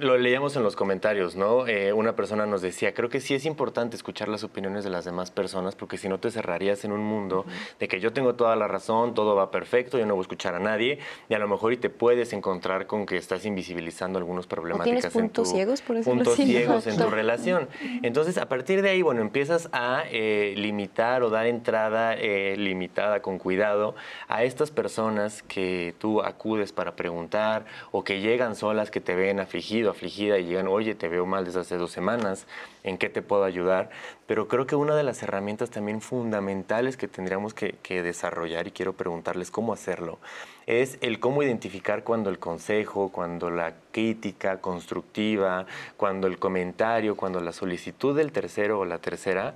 Lo 0.00 0.16
leíamos 0.16 0.56
en 0.56 0.62
los 0.62 0.76
comentarios, 0.76 1.36
¿no? 1.36 1.66
Eh, 1.66 1.92
una 1.92 2.16
persona 2.16 2.46
nos 2.46 2.62
decía, 2.62 2.94
creo 2.94 3.10
que 3.10 3.20
sí 3.20 3.34
es 3.34 3.44
importante 3.44 3.96
escuchar 3.96 4.28
las 4.28 4.42
opiniones 4.42 4.82
de 4.82 4.88
las 4.88 5.04
demás 5.04 5.30
personas 5.30 5.74
porque 5.74 5.98
si 5.98 6.08
no 6.08 6.18
te 6.18 6.30
cerrarías 6.30 6.86
en 6.86 6.92
un 6.92 7.02
mundo 7.02 7.44
de 7.78 7.86
que 7.86 8.00
yo 8.00 8.10
tengo 8.14 8.34
toda 8.34 8.56
la 8.56 8.66
razón, 8.66 9.12
todo 9.12 9.36
va 9.36 9.50
perfecto, 9.50 9.98
yo 9.98 10.06
no 10.06 10.14
voy 10.14 10.22
a 10.22 10.24
escuchar 10.24 10.54
a 10.54 10.58
nadie 10.58 11.00
y 11.28 11.34
a 11.34 11.38
lo 11.38 11.48
mejor 11.48 11.74
y 11.74 11.76
te 11.76 11.90
puedes 11.90 12.32
encontrar 12.32 12.86
con 12.86 13.04
que 13.04 13.18
estás 13.18 13.44
invisibilizando 13.44 14.18
algunos 14.18 14.46
problemáticas 14.46 15.12
puntos 15.12 15.48
en 15.48 15.50
tu, 15.50 15.56
ciegos, 15.56 15.82
por 15.82 16.02
puntos 16.02 16.32
así. 16.32 16.46
ciegos 16.46 16.86
en 16.86 16.96
tu 16.96 17.10
relación. 17.10 17.68
Entonces, 18.02 18.38
a 18.38 18.48
partir 18.48 18.80
de 18.80 18.88
ahí, 18.88 19.02
bueno, 19.02 19.20
empiezas 19.20 19.68
a 19.72 20.04
eh, 20.10 20.54
limitar 20.56 21.22
o 21.22 21.28
dar 21.28 21.44
entrada 21.46 22.14
eh, 22.14 22.56
limitada 22.56 23.20
con 23.20 23.38
cuidado 23.38 23.94
a 24.28 24.44
estas 24.44 24.70
personas 24.70 25.42
que 25.42 25.94
tú 25.98 26.22
acudes 26.22 26.72
para 26.72 26.96
preguntar 26.96 27.66
o 27.92 28.02
que 28.02 28.20
llegan 28.20 28.56
solas, 28.56 28.90
que 28.90 29.02
te 29.02 29.14
ven 29.14 29.40
afligidas 29.40 29.73
afligida 29.82 30.38
y 30.38 30.46
llegan, 30.46 30.68
oye, 30.68 30.94
te 30.94 31.08
veo 31.08 31.26
mal 31.26 31.44
desde 31.44 31.60
hace 31.60 31.76
dos 31.76 31.90
semanas, 31.90 32.46
¿en 32.82 32.98
qué 32.98 33.08
te 33.08 33.22
puedo 33.22 33.44
ayudar? 33.44 33.90
Pero 34.26 34.48
creo 34.48 34.66
que 34.66 34.76
una 34.76 34.94
de 34.94 35.02
las 35.02 35.22
herramientas 35.22 35.70
también 35.70 36.00
fundamentales 36.00 36.96
que 36.96 37.08
tendríamos 37.08 37.54
que, 37.54 38.02
desarrollar, 38.02 38.66
y 38.66 38.70
quiero 38.70 38.92
preguntarles 38.94 39.50
cómo 39.50 39.72
hacerlo, 39.72 40.18
es 40.66 40.98
el 41.00 41.20
cómo 41.20 41.42
identificar 41.42 42.04
cuando 42.04 42.30
el 42.30 42.38
consejo, 42.38 43.10
cuando 43.10 43.50
la 43.50 43.74
crítica 43.90 44.60
constructiva, 44.60 45.66
cuando 45.96 46.26
el 46.26 46.38
comentario, 46.38 47.16
cuando 47.16 47.40
la 47.40 47.52
solicitud 47.52 48.16
del 48.16 48.32
tercero 48.32 48.80
o 48.80 48.84
la 48.84 48.98
tercera 48.98 49.54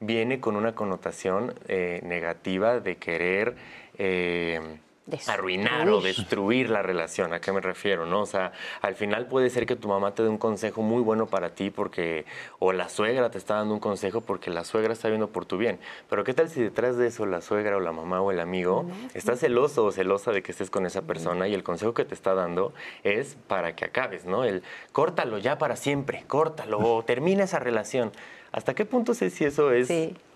viene 0.00 0.40
con 0.40 0.56
una 0.56 0.74
connotación 0.74 1.54
eh, 1.66 2.00
negativa 2.04 2.80
de 2.80 2.96
querer... 2.96 3.56
Eh, 3.98 4.78
arruinar 5.26 5.88
o 5.88 6.00
destruir 6.00 6.70
la 6.70 6.82
relación. 6.82 7.32
¿A 7.32 7.40
qué 7.40 7.52
me 7.52 7.60
refiero? 7.60 8.06
¿no? 8.06 8.22
O 8.22 8.26
sea, 8.26 8.52
al 8.80 8.94
final 8.94 9.26
puede 9.26 9.50
ser 9.50 9.66
que 9.66 9.76
tu 9.76 9.88
mamá 9.88 10.14
te 10.14 10.22
dé 10.22 10.28
un 10.28 10.38
consejo 10.38 10.82
muy 10.82 11.02
bueno 11.02 11.26
para 11.26 11.50
ti 11.50 11.70
porque, 11.70 12.24
o 12.58 12.72
la 12.72 12.88
suegra 12.88 13.30
te 13.30 13.38
está 13.38 13.56
dando 13.56 13.74
un 13.74 13.80
consejo 13.80 14.20
porque 14.20 14.50
la 14.50 14.64
suegra 14.64 14.92
está 14.92 15.08
viendo 15.08 15.28
por 15.28 15.46
tu 15.46 15.56
bien. 15.56 15.78
Pero 16.08 16.24
¿qué 16.24 16.34
tal 16.34 16.48
si 16.48 16.62
detrás 16.62 16.96
de 16.96 17.08
eso 17.08 17.26
la 17.26 17.40
suegra 17.40 17.76
o 17.76 17.80
la 17.80 17.92
mamá 17.92 18.20
o 18.20 18.30
el 18.30 18.40
amigo 18.40 18.86
está 19.14 19.36
celoso 19.36 19.84
o 19.84 19.92
celosa 19.92 20.32
de 20.32 20.42
que 20.42 20.52
estés 20.52 20.70
con 20.70 20.86
esa 20.86 21.02
persona 21.02 21.48
y 21.48 21.54
el 21.54 21.62
consejo 21.62 21.94
que 21.94 22.04
te 22.04 22.14
está 22.14 22.34
dando 22.34 22.72
es 23.04 23.36
para 23.46 23.74
que 23.74 23.84
acabes, 23.84 24.24
¿no? 24.24 24.44
El 24.44 24.62
córtalo 24.92 25.38
ya 25.38 25.58
para 25.58 25.76
siempre, 25.76 26.24
córtalo 26.26 26.78
o 26.78 27.04
termina 27.04 27.44
esa 27.44 27.58
relación. 27.58 28.12
¿Hasta 28.52 28.74
qué 28.74 28.84
punto 28.84 29.14
sé 29.14 29.30
si 29.30 29.44
eso 29.44 29.72
es 29.72 29.90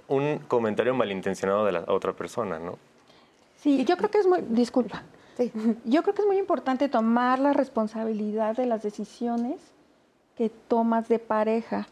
un 0.09 0.39
comentario 0.49 0.95
malintencionado 0.95 1.65
de 1.65 1.73
la 1.73 1.85
otra 1.87 2.13
persona, 2.13 2.59
¿no? 2.59 2.79
Sí, 3.63 3.85
yo 3.85 3.97
creo 3.97 4.11
que 4.11 4.19
es 4.19 4.27
muy, 4.27 4.41
disculpa, 4.49 5.05
yo 5.85 6.03
creo 6.03 6.15
que 6.15 6.23
es 6.23 6.27
muy 6.27 6.39
importante 6.39 6.89
tomar 6.89 7.39
la 7.39 7.53
responsabilidad 7.53 8.57
de 8.57 8.67
las 8.67 8.83
decisiones 8.83 9.61
que 10.37 10.49
tomas 10.49 11.09
de 11.09 11.21
pareja. 11.21 11.87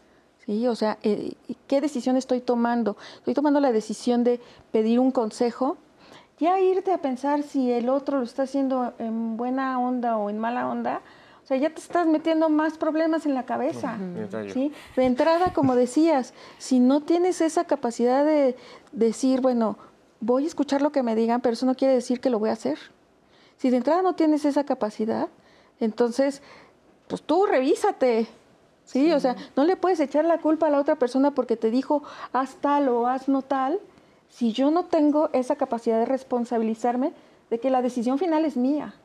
¿sí? 0.45 0.67
O 0.67 0.75
sea, 0.75 0.97
eh, 1.01 1.33
¿qué 1.67 1.79
decisión 1.79 2.17
estoy 2.17 2.41
tomando? 2.41 2.97
Estoy 3.17 3.33
tomando 3.33 3.61
la 3.61 3.71
decisión 3.71 4.25
de 4.25 4.41
pedir 4.71 4.99
un 4.99 5.11
consejo, 5.11 5.77
ya 6.39 6.59
irte 6.59 6.91
a 6.91 6.97
pensar 6.97 7.43
si 7.43 7.71
el 7.71 7.87
otro 7.87 8.17
lo 8.17 8.23
está 8.23 8.43
haciendo 8.43 8.93
en 8.99 9.37
buena 9.37 9.79
onda 9.79 10.17
o 10.17 10.29
en 10.29 10.39
mala 10.39 10.67
onda. 10.67 11.01
O 11.43 11.47
sea, 11.47 11.57
ya 11.57 11.69
te 11.69 11.79
estás 11.79 12.05
metiendo 12.05 12.49
más 12.49 12.77
problemas 12.77 13.25
en 13.25 13.33
la 13.33 13.45
cabeza. 13.45 13.97
¿sí? 14.53 14.71
De 14.95 15.05
entrada, 15.05 15.53
como 15.53 15.75
decías, 15.75 16.33
si 16.57 16.79
no 16.79 17.01
tienes 17.01 17.41
esa 17.41 17.63
capacidad 17.63 18.25
de 18.25 18.55
decir, 18.91 19.41
bueno, 19.41 19.77
voy 20.21 20.45
a 20.45 20.47
escuchar 20.47 20.81
lo 20.81 20.91
que 20.91 21.03
me 21.03 21.15
digan, 21.15 21.41
pero 21.41 21.53
eso 21.53 21.65
no 21.65 21.75
quiere 21.75 21.95
decir 21.95 22.21
que 22.21 22.29
lo 22.29 22.39
voy 22.39 22.49
a 22.49 22.53
hacer. 22.53 22.79
Si 23.57 23.69
de 23.69 23.77
entrada 23.77 24.01
no 24.01 24.15
tienes 24.15 24.45
esa 24.45 24.63
capacidad, 24.63 25.27
entonces, 25.79 26.41
pues 27.07 27.21
tú 27.21 27.45
revísate. 27.45 28.27
¿sí? 28.85 29.11
O 29.11 29.19
sea, 29.19 29.35
no 29.55 29.65
le 29.65 29.75
puedes 29.75 29.99
echar 29.99 30.25
la 30.25 30.37
culpa 30.39 30.67
a 30.67 30.69
la 30.69 30.79
otra 30.79 30.95
persona 30.95 31.31
porque 31.31 31.57
te 31.57 31.71
dijo 31.71 32.03
haz 32.33 32.55
tal 32.55 32.87
o 32.89 33.07
haz 33.07 33.27
no 33.27 33.41
tal, 33.41 33.79
si 34.29 34.53
yo 34.53 34.71
no 34.71 34.85
tengo 34.85 35.29
esa 35.33 35.55
capacidad 35.55 35.99
de 35.99 36.05
responsabilizarme 36.05 37.13
de 37.49 37.59
que 37.59 37.69
la 37.69 37.81
decisión 37.81 38.17
final 38.17 38.45
es 38.45 38.55
mía 38.55 38.95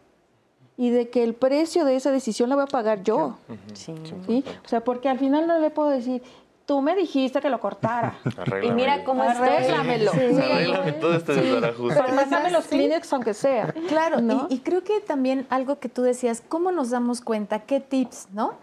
y 0.77 0.91
de 0.91 1.09
que 1.09 1.25
el 1.25 1.35
precio 1.35 1.85
de 1.85 1.97
esa 1.97 2.13
decisión 2.13 2.49
la 2.49 2.55
voy 2.55 2.65
a 2.65 2.69
pagar 2.69 3.03
yo. 3.03 3.39
Sí. 3.73 3.95
¿sí? 4.27 4.45
O 4.65 4.69
sea, 4.69 4.85
porque 4.85 5.09
al 5.09 5.19
final 5.19 5.47
no 5.47 5.59
le 5.59 5.71
puedo 5.71 5.89
decir, 5.89 6.23
Tú 6.67 6.83
me 6.83 6.97
dijiste 6.97 7.41
que 7.41 7.49
lo 7.49 7.61
cortara. 7.61 8.19
y 8.63 8.71
mira 8.73 9.05
cómo 9.05 9.23
estoy. 9.23 9.49
Arréglamelo. 9.49 10.13
Sí. 10.13 10.19
Arréglame 10.19 10.93
todo 10.95 11.15
este 11.15 11.35
desbarajuste. 11.35 12.03
Pero 12.03 12.17
pásame 12.17 12.51
los 12.51 12.67
Kleenex 12.67 13.13
aunque 13.13 13.35
sea. 13.35 13.73
Claro, 13.89 14.19
y, 14.51 14.59
creo 14.59 14.83
que 14.83 15.01
también 15.01 15.47
algo 15.49 15.79
que 15.79 15.89
tú 15.89 16.03
decías, 16.03 16.43
¿cómo 16.49 16.73
nos 16.73 16.91
damos 16.91 17.21
cuenta? 17.21 17.61
¿Qué 17.61 17.79
tips, 17.79 18.29
no? 18.33 18.55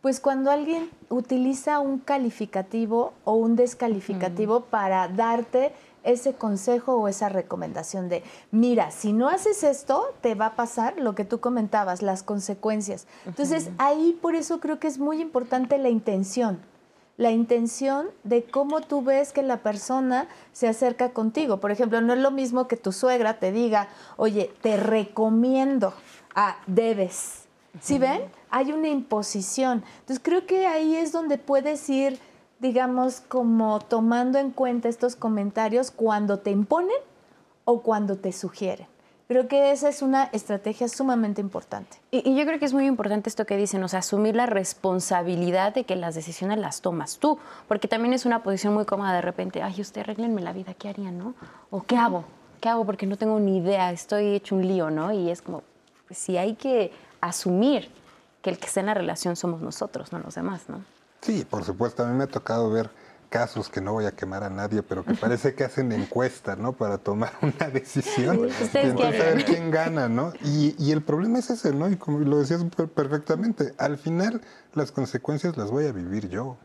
Pues 0.00 0.18
cuando 0.18 0.50
alguien 0.50 0.90
utiliza 1.08 1.78
un 1.78 2.00
calificativo 2.00 3.12
o 3.22 3.34
un 3.34 3.54
descalificativo 3.54 4.60
mm. 4.60 4.64
para 4.64 5.06
darte 5.06 5.72
ese 6.02 6.32
consejo 6.34 6.96
o 6.96 7.06
esa 7.06 7.28
recomendación 7.28 8.08
de, 8.08 8.24
mira, 8.50 8.90
si 8.90 9.12
no 9.12 9.28
haces 9.28 9.62
esto, 9.62 10.12
te 10.20 10.34
va 10.34 10.46
a 10.46 10.56
pasar 10.56 10.98
lo 10.98 11.14
que 11.14 11.24
tú 11.24 11.38
comentabas, 11.38 12.02
las 12.02 12.24
consecuencias. 12.24 13.06
Entonces, 13.24 13.70
ahí 13.78 14.18
por 14.20 14.34
eso 14.34 14.58
creo 14.58 14.80
que 14.80 14.88
es 14.88 14.98
muy 14.98 15.20
importante 15.20 15.78
la 15.78 15.90
intención 15.90 16.58
la 17.16 17.30
intención 17.30 18.08
de 18.24 18.44
cómo 18.44 18.80
tú 18.80 19.02
ves 19.02 19.32
que 19.32 19.42
la 19.42 19.58
persona 19.58 20.28
se 20.52 20.68
acerca 20.68 21.10
contigo. 21.10 21.58
Por 21.60 21.70
ejemplo, 21.70 22.00
no 22.00 22.12
es 22.14 22.18
lo 22.18 22.30
mismo 22.30 22.68
que 22.68 22.76
tu 22.76 22.92
suegra 22.92 23.38
te 23.38 23.52
diga, 23.52 23.88
oye, 24.16 24.50
te 24.62 24.76
recomiendo 24.76 25.94
a 26.34 26.56
debes. 26.66 27.42
¿Sí 27.80 27.98
ven? 27.98 28.22
Hay 28.50 28.72
una 28.72 28.88
imposición. 28.88 29.82
Entonces 30.00 30.20
creo 30.22 30.46
que 30.46 30.66
ahí 30.66 30.96
es 30.96 31.10
donde 31.10 31.38
puedes 31.38 31.88
ir, 31.88 32.18
digamos, 32.60 33.20
como 33.20 33.80
tomando 33.80 34.38
en 34.38 34.50
cuenta 34.50 34.88
estos 34.88 35.16
comentarios 35.16 35.90
cuando 35.90 36.40
te 36.40 36.50
imponen 36.50 36.96
o 37.64 37.82
cuando 37.82 38.16
te 38.18 38.32
sugieren. 38.32 38.91
Creo 39.32 39.48
que 39.48 39.72
esa 39.72 39.88
es 39.88 40.02
una 40.02 40.24
estrategia 40.24 40.88
sumamente 40.88 41.40
importante. 41.40 41.96
Y, 42.10 42.36
yo 42.36 42.44
creo 42.44 42.58
que 42.58 42.66
es 42.66 42.74
muy 42.74 42.84
importante 42.84 43.30
esto 43.30 43.46
que 43.46 43.56
dicen, 43.56 43.82
o 43.82 43.88
sea, 43.88 44.00
asumir 44.00 44.36
la 44.36 44.44
responsabilidad 44.44 45.72
de 45.72 45.84
que 45.84 45.96
las 45.96 46.14
decisiones 46.14 46.58
las 46.58 46.82
tomas 46.82 47.16
tú, 47.16 47.38
porque 47.66 47.88
también 47.88 48.12
es 48.12 48.26
una 48.26 48.42
posición 48.42 48.74
muy 48.74 48.84
cómoda 48.84 49.14
de 49.14 49.22
repente, 49.22 49.62
ay, 49.62 49.80
usted 49.80 50.02
arreglenme 50.02 50.42
la 50.42 50.52
vida, 50.52 50.74
¿qué 50.74 50.90
harían, 50.90 51.16
no? 51.16 51.34
¿O 51.70 51.82
qué 51.82 51.96
hago? 51.96 52.26
¿Qué 52.60 52.68
hago? 52.68 52.84
Porque 52.84 53.06
no 53.06 53.16
tengo 53.16 53.40
ni 53.40 53.56
idea, 53.56 53.90
estoy 53.90 54.34
hecho 54.34 54.54
un 54.54 54.68
lío, 54.68 54.90
¿no? 54.90 55.12
Y 55.14 55.30
es 55.30 55.40
como, 55.40 55.62
pues 56.06 56.18
sí 56.18 56.36
hay 56.36 56.54
que 56.54 56.92
asumir 57.22 57.90
que 58.42 58.50
el 58.50 58.58
que 58.58 58.66
está 58.66 58.80
en 58.80 58.86
la 58.86 58.94
relación 58.94 59.36
somos 59.36 59.62
nosotros, 59.62 60.12
no 60.12 60.18
los 60.18 60.34
demás, 60.34 60.68
¿no? 60.68 60.84
Sí, 61.22 61.46
por 61.48 61.64
supuesto, 61.64 62.02
a 62.02 62.06
mí 62.06 62.14
me 62.14 62.24
ha 62.24 62.28
tocado 62.28 62.70
ver 62.70 62.90
casos 63.32 63.70
que 63.70 63.80
no 63.80 63.94
voy 63.94 64.04
a 64.04 64.12
quemar 64.12 64.44
a 64.44 64.50
nadie, 64.50 64.82
pero 64.82 65.04
que 65.04 65.14
parece 65.14 65.54
que 65.54 65.64
hacen 65.64 65.90
encuesta, 65.90 66.54
¿no? 66.54 66.74
Para 66.74 66.98
tomar 66.98 67.32
una 67.42 67.70
decisión. 67.70 68.40
y 68.40 68.42
entonces 68.42 68.94
a 68.94 69.10
ver 69.10 69.44
quién 69.46 69.70
gana, 69.70 70.08
¿no? 70.08 70.34
Y, 70.44 70.92
el 70.92 71.02
problema 71.02 71.38
es 71.38 71.48
ese, 71.48 71.72
¿no? 71.72 71.88
Y 71.88 71.96
como 71.96 72.18
lo 72.18 72.38
decías 72.38 72.62
perfectamente, 72.94 73.72
al 73.78 73.96
final 73.96 74.42
las 74.74 74.92
consecuencias 74.92 75.56
las 75.56 75.70
voy 75.70 75.86
a 75.86 75.92
vivir 75.92 76.28
yo. 76.28 76.58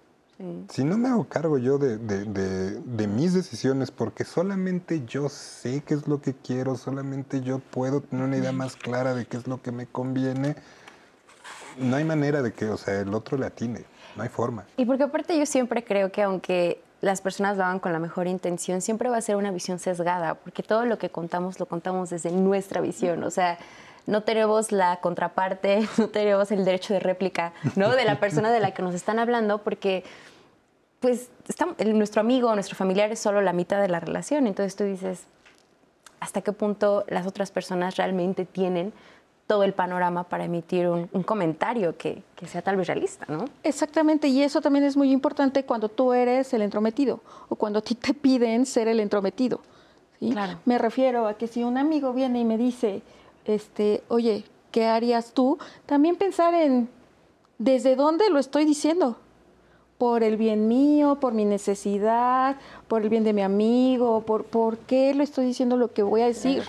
Si 0.70 0.84
no 0.84 1.00
me 1.00 1.08
hago 1.08 1.28
cargo 1.28 1.58
yo 1.58 1.80
de, 1.80 1.98
de, 1.98 3.08
mis 3.08 3.34
decisiones, 3.34 3.90
porque 3.90 4.24
solamente 4.24 5.04
yo 5.08 5.30
sé 5.30 5.82
qué 5.82 5.96
es 5.96 6.08
lo 6.08 6.22
que 6.22 6.36
quiero, 6.36 6.76
solamente 6.76 7.42
yo 7.42 7.58
puedo 7.58 8.02
tener 8.02 8.26
una 8.26 8.38
idea 8.38 8.52
más 8.52 8.76
clara 8.76 9.16
de 9.16 9.26
qué 9.26 9.38
es 9.38 9.48
lo 9.48 9.64
que 9.64 9.72
me 9.72 9.88
conviene, 9.88 10.56
no 11.80 11.96
hay 11.96 12.04
manera 12.04 12.44
de 12.44 12.54
que, 12.54 12.66
o 12.66 12.78
sea, 12.78 13.00
el 13.00 13.16
otro 13.16 13.36
le 13.38 13.48
atine. 13.48 13.86
No 14.18 14.24
hay 14.24 14.30
forma. 14.30 14.66
Y 14.76 14.86
porque 14.86 15.04
aparte 15.04 15.38
yo 15.38 15.46
siempre 15.46 15.84
creo 15.84 16.12
que 16.12 16.24
aunque 16.24 16.82
las 17.02 17.22
personas 17.22 17.58
lo 17.58 17.64
hagan 17.64 17.80
con 17.80 17.94
la 17.94 18.00
mejor 18.00 18.28
intención, 18.28 18.82
siempre 18.82 19.10
va 19.10 19.18
a 19.18 19.22
ser 19.22 19.36
una 19.36 19.52
visión 19.52 19.80
sesgada, 19.80 20.36
porque 20.36 20.64
todo 20.64 20.86
lo 20.86 20.98
que 20.98 21.10
contamos 21.10 21.60
lo 21.60 21.68
contamos 21.68 22.10
desde 22.10 22.32
nuestra 22.32 22.82
visión, 22.82 23.24
o 23.24 23.30
sea, 23.30 23.58
no 24.08 24.24
tenemos 24.24 24.72
la 24.72 24.98
contraparte, 24.98 25.88
no 25.98 26.10
tenemos 26.10 26.52
el 26.52 26.66
derecho 26.66 26.94
de 26.94 27.00
réplica, 27.00 27.54
¿no? 27.76 27.96
De 27.96 28.06
la 28.06 28.20
persona 28.20 28.52
de 28.52 28.60
la 28.60 28.72
que 28.72 28.82
nos 28.82 28.96
están 28.96 29.20
hablando, 29.20 29.60
porque 29.60 30.04
pues 31.00 31.30
nuestro 31.86 32.22
amigo, 32.22 32.54
nuestro 32.56 32.76
familiar 32.76 33.12
es 33.12 33.20
solo 33.20 33.42
la 33.42 33.54
mitad 33.54 33.80
de 33.80 33.88
la 33.88 34.00
relación, 34.00 34.48
entonces 34.48 34.76
tú 34.76 34.84
dices, 34.84 35.26
¿hasta 36.20 36.42
qué 36.42 36.54
punto 36.54 37.06
las 37.08 37.28
otras 37.28 37.52
personas 37.52 37.98
realmente 37.98 38.46
tienen 38.46 38.94
todo 39.48 39.64
el 39.64 39.74
panorama 39.74 40.26
para 40.26 40.44
emitir 40.44 40.88
un, 40.88 41.08
comentario 41.24 41.98
que, 41.98 42.22
sea 42.46 42.62
tal 42.62 42.76
vez 42.76 42.88
realista, 42.88 43.26
¿no? 43.30 43.46
Exactamente, 43.64 44.28
y 44.28 44.44
eso 44.44 44.62
también 44.62 44.84
es 44.84 44.98
muy 44.98 45.12
importante 45.12 45.64
cuando 45.64 45.88
tú 45.88 46.14
eres 46.14 46.54
el 46.54 46.62
entrometido 46.62 47.22
o 47.48 47.56
cuando 47.56 47.80
a 47.80 47.82
ti 47.82 47.96
te 47.96 48.14
piden 48.14 48.66
ser 48.66 48.90
el 48.90 49.00
entrometido. 49.00 49.62
Claro. 50.20 50.60
Me 50.66 50.78
refiero 50.78 51.28
a 51.28 51.36
que 51.36 51.48
si 51.48 51.64
un 51.64 51.78
amigo 51.78 52.12
viene 52.12 52.42
y 52.42 52.46
me 52.46 52.58
dice, 52.58 53.02
este, 53.46 54.04
oye, 54.10 54.44
¿qué 54.72 54.86
harías 54.86 55.32
tú? 55.32 55.58
También 55.86 56.18
pensar 56.18 56.54
en 56.54 56.90
desde 57.58 57.96
dónde 57.96 58.30
lo 58.30 58.40
estoy 58.40 58.66
diciendo. 58.66 59.18
Por 59.98 60.24
el 60.24 60.38
bien 60.38 60.68
mío, 60.68 61.20
por 61.20 61.34
mi 61.34 61.46
necesidad, 61.46 62.58
por 62.88 63.02
el 63.02 63.10
bien 63.10 63.24
de 63.24 63.34
mi 63.34 63.42
amigo, 63.42 64.22
por, 64.22 64.44
por 64.44 64.78
qué 64.78 65.14
lo 65.16 65.24
estoy 65.24 65.46
diciendo 65.46 65.76
lo 65.78 65.92
que 65.92 66.04
voy 66.04 66.22
a 66.22 66.28
decir. 66.28 66.64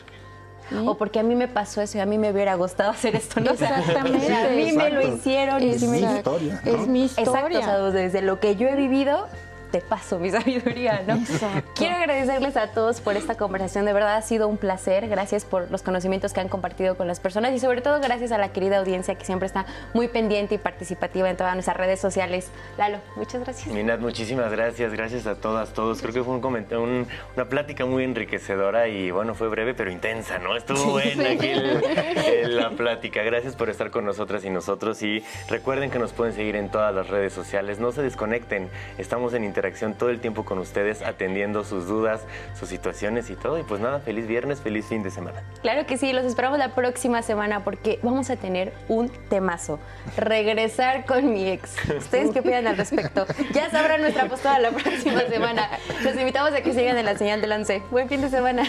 O 0.87 0.97
porque 0.97 1.19
a 1.19 1.23
mí 1.23 1.35
me 1.35 1.49
pasó 1.49 1.81
eso 1.81 1.99
y 1.99 2.01
a 2.01 2.07
mí 2.07 2.19
me 2.19 2.31
hubiera 2.31 2.55
gustado 2.55 2.91
hacer 2.91 3.16
esto. 3.16 3.41
¿no? 3.41 3.53
O 3.53 3.57
sea, 3.57 3.79
Exactamente. 3.81 4.33
a 4.35 4.49
mí 4.51 4.73
me 4.73 4.91
lo 4.91 5.01
Exacto. 5.01 5.16
hicieron. 5.16 5.62
Es 5.62 5.83
mi 5.83 5.99
Exacto. 5.99 6.16
historia, 6.39 6.61
¿no? 6.64 6.71
Es 6.83 6.89
mi 6.89 7.03
Exacto, 7.05 7.31
historia. 7.33 7.59
o 7.61 7.62
sea, 7.62 7.79
desde 7.91 8.23
lo 8.23 8.41
que 8.41 8.57
yo 8.57 8.69
he 8.69 8.77
vivido, 8.77 9.27
te 9.71 9.81
paso 9.81 10.19
mi 10.19 10.31
sabiduría, 10.33 11.03
¿no? 11.07 11.14
Exacto. 11.14 11.71
Quiero 11.75 11.97
agradecerles 11.97 12.57
a 12.57 12.69
todos 12.73 13.01
por 13.01 13.16
esta 13.16 13.37
conversación, 13.37 13.85
de 13.85 13.93
verdad 13.93 14.16
ha 14.16 14.23
sido 14.23 14.49
un 14.49 14.57
placer, 14.57 15.09
gracias 15.09 15.45
por 15.45 15.71
los 15.71 15.83
conocimientos 15.83 16.33
que 16.33 16.41
han 16.41 16.49
compartido 16.49 16.97
con 16.97 17.07
las 17.07 17.21
personas 17.21 17.53
y 17.53 17.59
sobre 17.61 17.81
todo 17.83 18.01
gracias 18.01 18.33
a 18.33 18.39
la 18.39 18.53
querida 18.53 18.79
audiencia 18.79 19.14
que 19.14 19.25
siempre 19.25 19.47
está 19.47 19.66
muy 19.95 20.09
pendiente 20.09 20.55
y 20.55 20.59
participativa 20.59 21.29
en 21.31 21.37
todas 21.37 21.55
nuestras 21.55 21.77
redes 21.77 22.01
sociales. 22.01 22.49
Lalo, 22.77 22.99
muchas 23.16 23.43
gracias. 23.43 23.75
Minat, 23.75 24.01
muchísimas 24.01 24.51
gracias, 24.53 24.93
gracias 24.93 25.27
a 25.27 25.35
todas, 25.37 25.73
todos. 25.73 26.01
Creo 26.01 26.14
que 26.14 26.23
fue 26.23 26.35
un 26.35 26.49
un- 26.49 27.07
una 27.37 27.45
plática 27.49 27.85
muy 27.85 28.05
enriquecedora 28.05 28.89
y 28.89 29.11
bueno, 29.11 29.35
fue 29.35 29.49
breve 29.49 29.75
pero 29.75 29.91
intensa, 29.91 30.39
¿no? 30.39 30.57
Estuvo 30.57 30.93
buena 30.93 31.31
aquí 31.31 31.49
el- 31.49 31.83
el- 32.27 32.57
la 32.57 32.71
plática. 32.71 33.23
Gracias 33.23 33.55
por 33.55 33.69
estar 33.69 33.91
con 33.91 34.05
nosotras 34.05 34.45
y 34.45 34.51
nosotros 34.51 35.03
y 35.03 35.23
recuerden 35.49 35.91
que 35.91 35.99
nos 35.99 36.12
pueden 36.12 36.35
seguir 36.35 36.57
en 36.57 36.71
todas 36.71 36.95
las 36.95 37.09
redes 37.09 37.33
sociales. 37.33 37.79
No 37.79 37.93
se 37.93 38.03
desconecten, 38.03 38.71
estamos 38.97 39.35
en 39.35 39.45
interacción 39.59 39.95
todo 39.95 40.11
el 40.11 40.21
tiempo 40.21 40.45
con 40.45 40.59
ustedes, 40.59 41.03
atendiendo 41.03 41.65
sus 41.65 41.89
dudas, 41.89 42.23
sus 42.59 42.69
situaciones 42.69 43.29
y 43.29 43.35
todo. 43.35 43.59
Y 43.59 43.65
pues 43.65 43.81
nada, 43.81 43.99
feliz 43.99 44.29
viernes, 44.29 44.61
feliz 44.61 44.87
fin 44.87 45.03
de 45.03 45.11
semana. 45.11 45.43
Claro 45.63 45.85
que 45.85 45.99
sí, 45.99 46.13
los 46.13 46.25
esperamos 46.25 46.61
la 46.61 46.77
próxima 46.77 47.23
semana 47.23 47.65
porque 47.65 47.99
vamos 48.03 48.31
a 48.31 48.37
tener 48.37 48.73
un 48.87 49.09
temazo. 49.29 49.81
Regresar 50.17 51.07
con 51.07 51.33
mi 51.33 51.49
ex. 51.49 51.75
¿Ustedes 51.97 52.31
qué 52.31 52.39
opinan 52.39 52.69
al 52.69 52.77
respecto? 52.77 53.27
Ya 53.53 53.69
sabrán 53.71 54.01
nuestra 54.01 54.29
postura 54.29 54.61
la 54.61 54.71
próxima 54.71 55.23
semana. 55.23 55.69
Los 56.05 56.15
invitamos 56.15 56.53
a 56.53 56.61
que 56.61 56.73
sigan 56.73 56.97
en 56.97 57.05
la 57.05 57.17
señal 57.17 57.41
del 57.41 57.51
11. 57.51 57.83
Buen 57.91 58.09
fin 58.09 58.21
de 58.21 58.29
semana. 58.29 58.63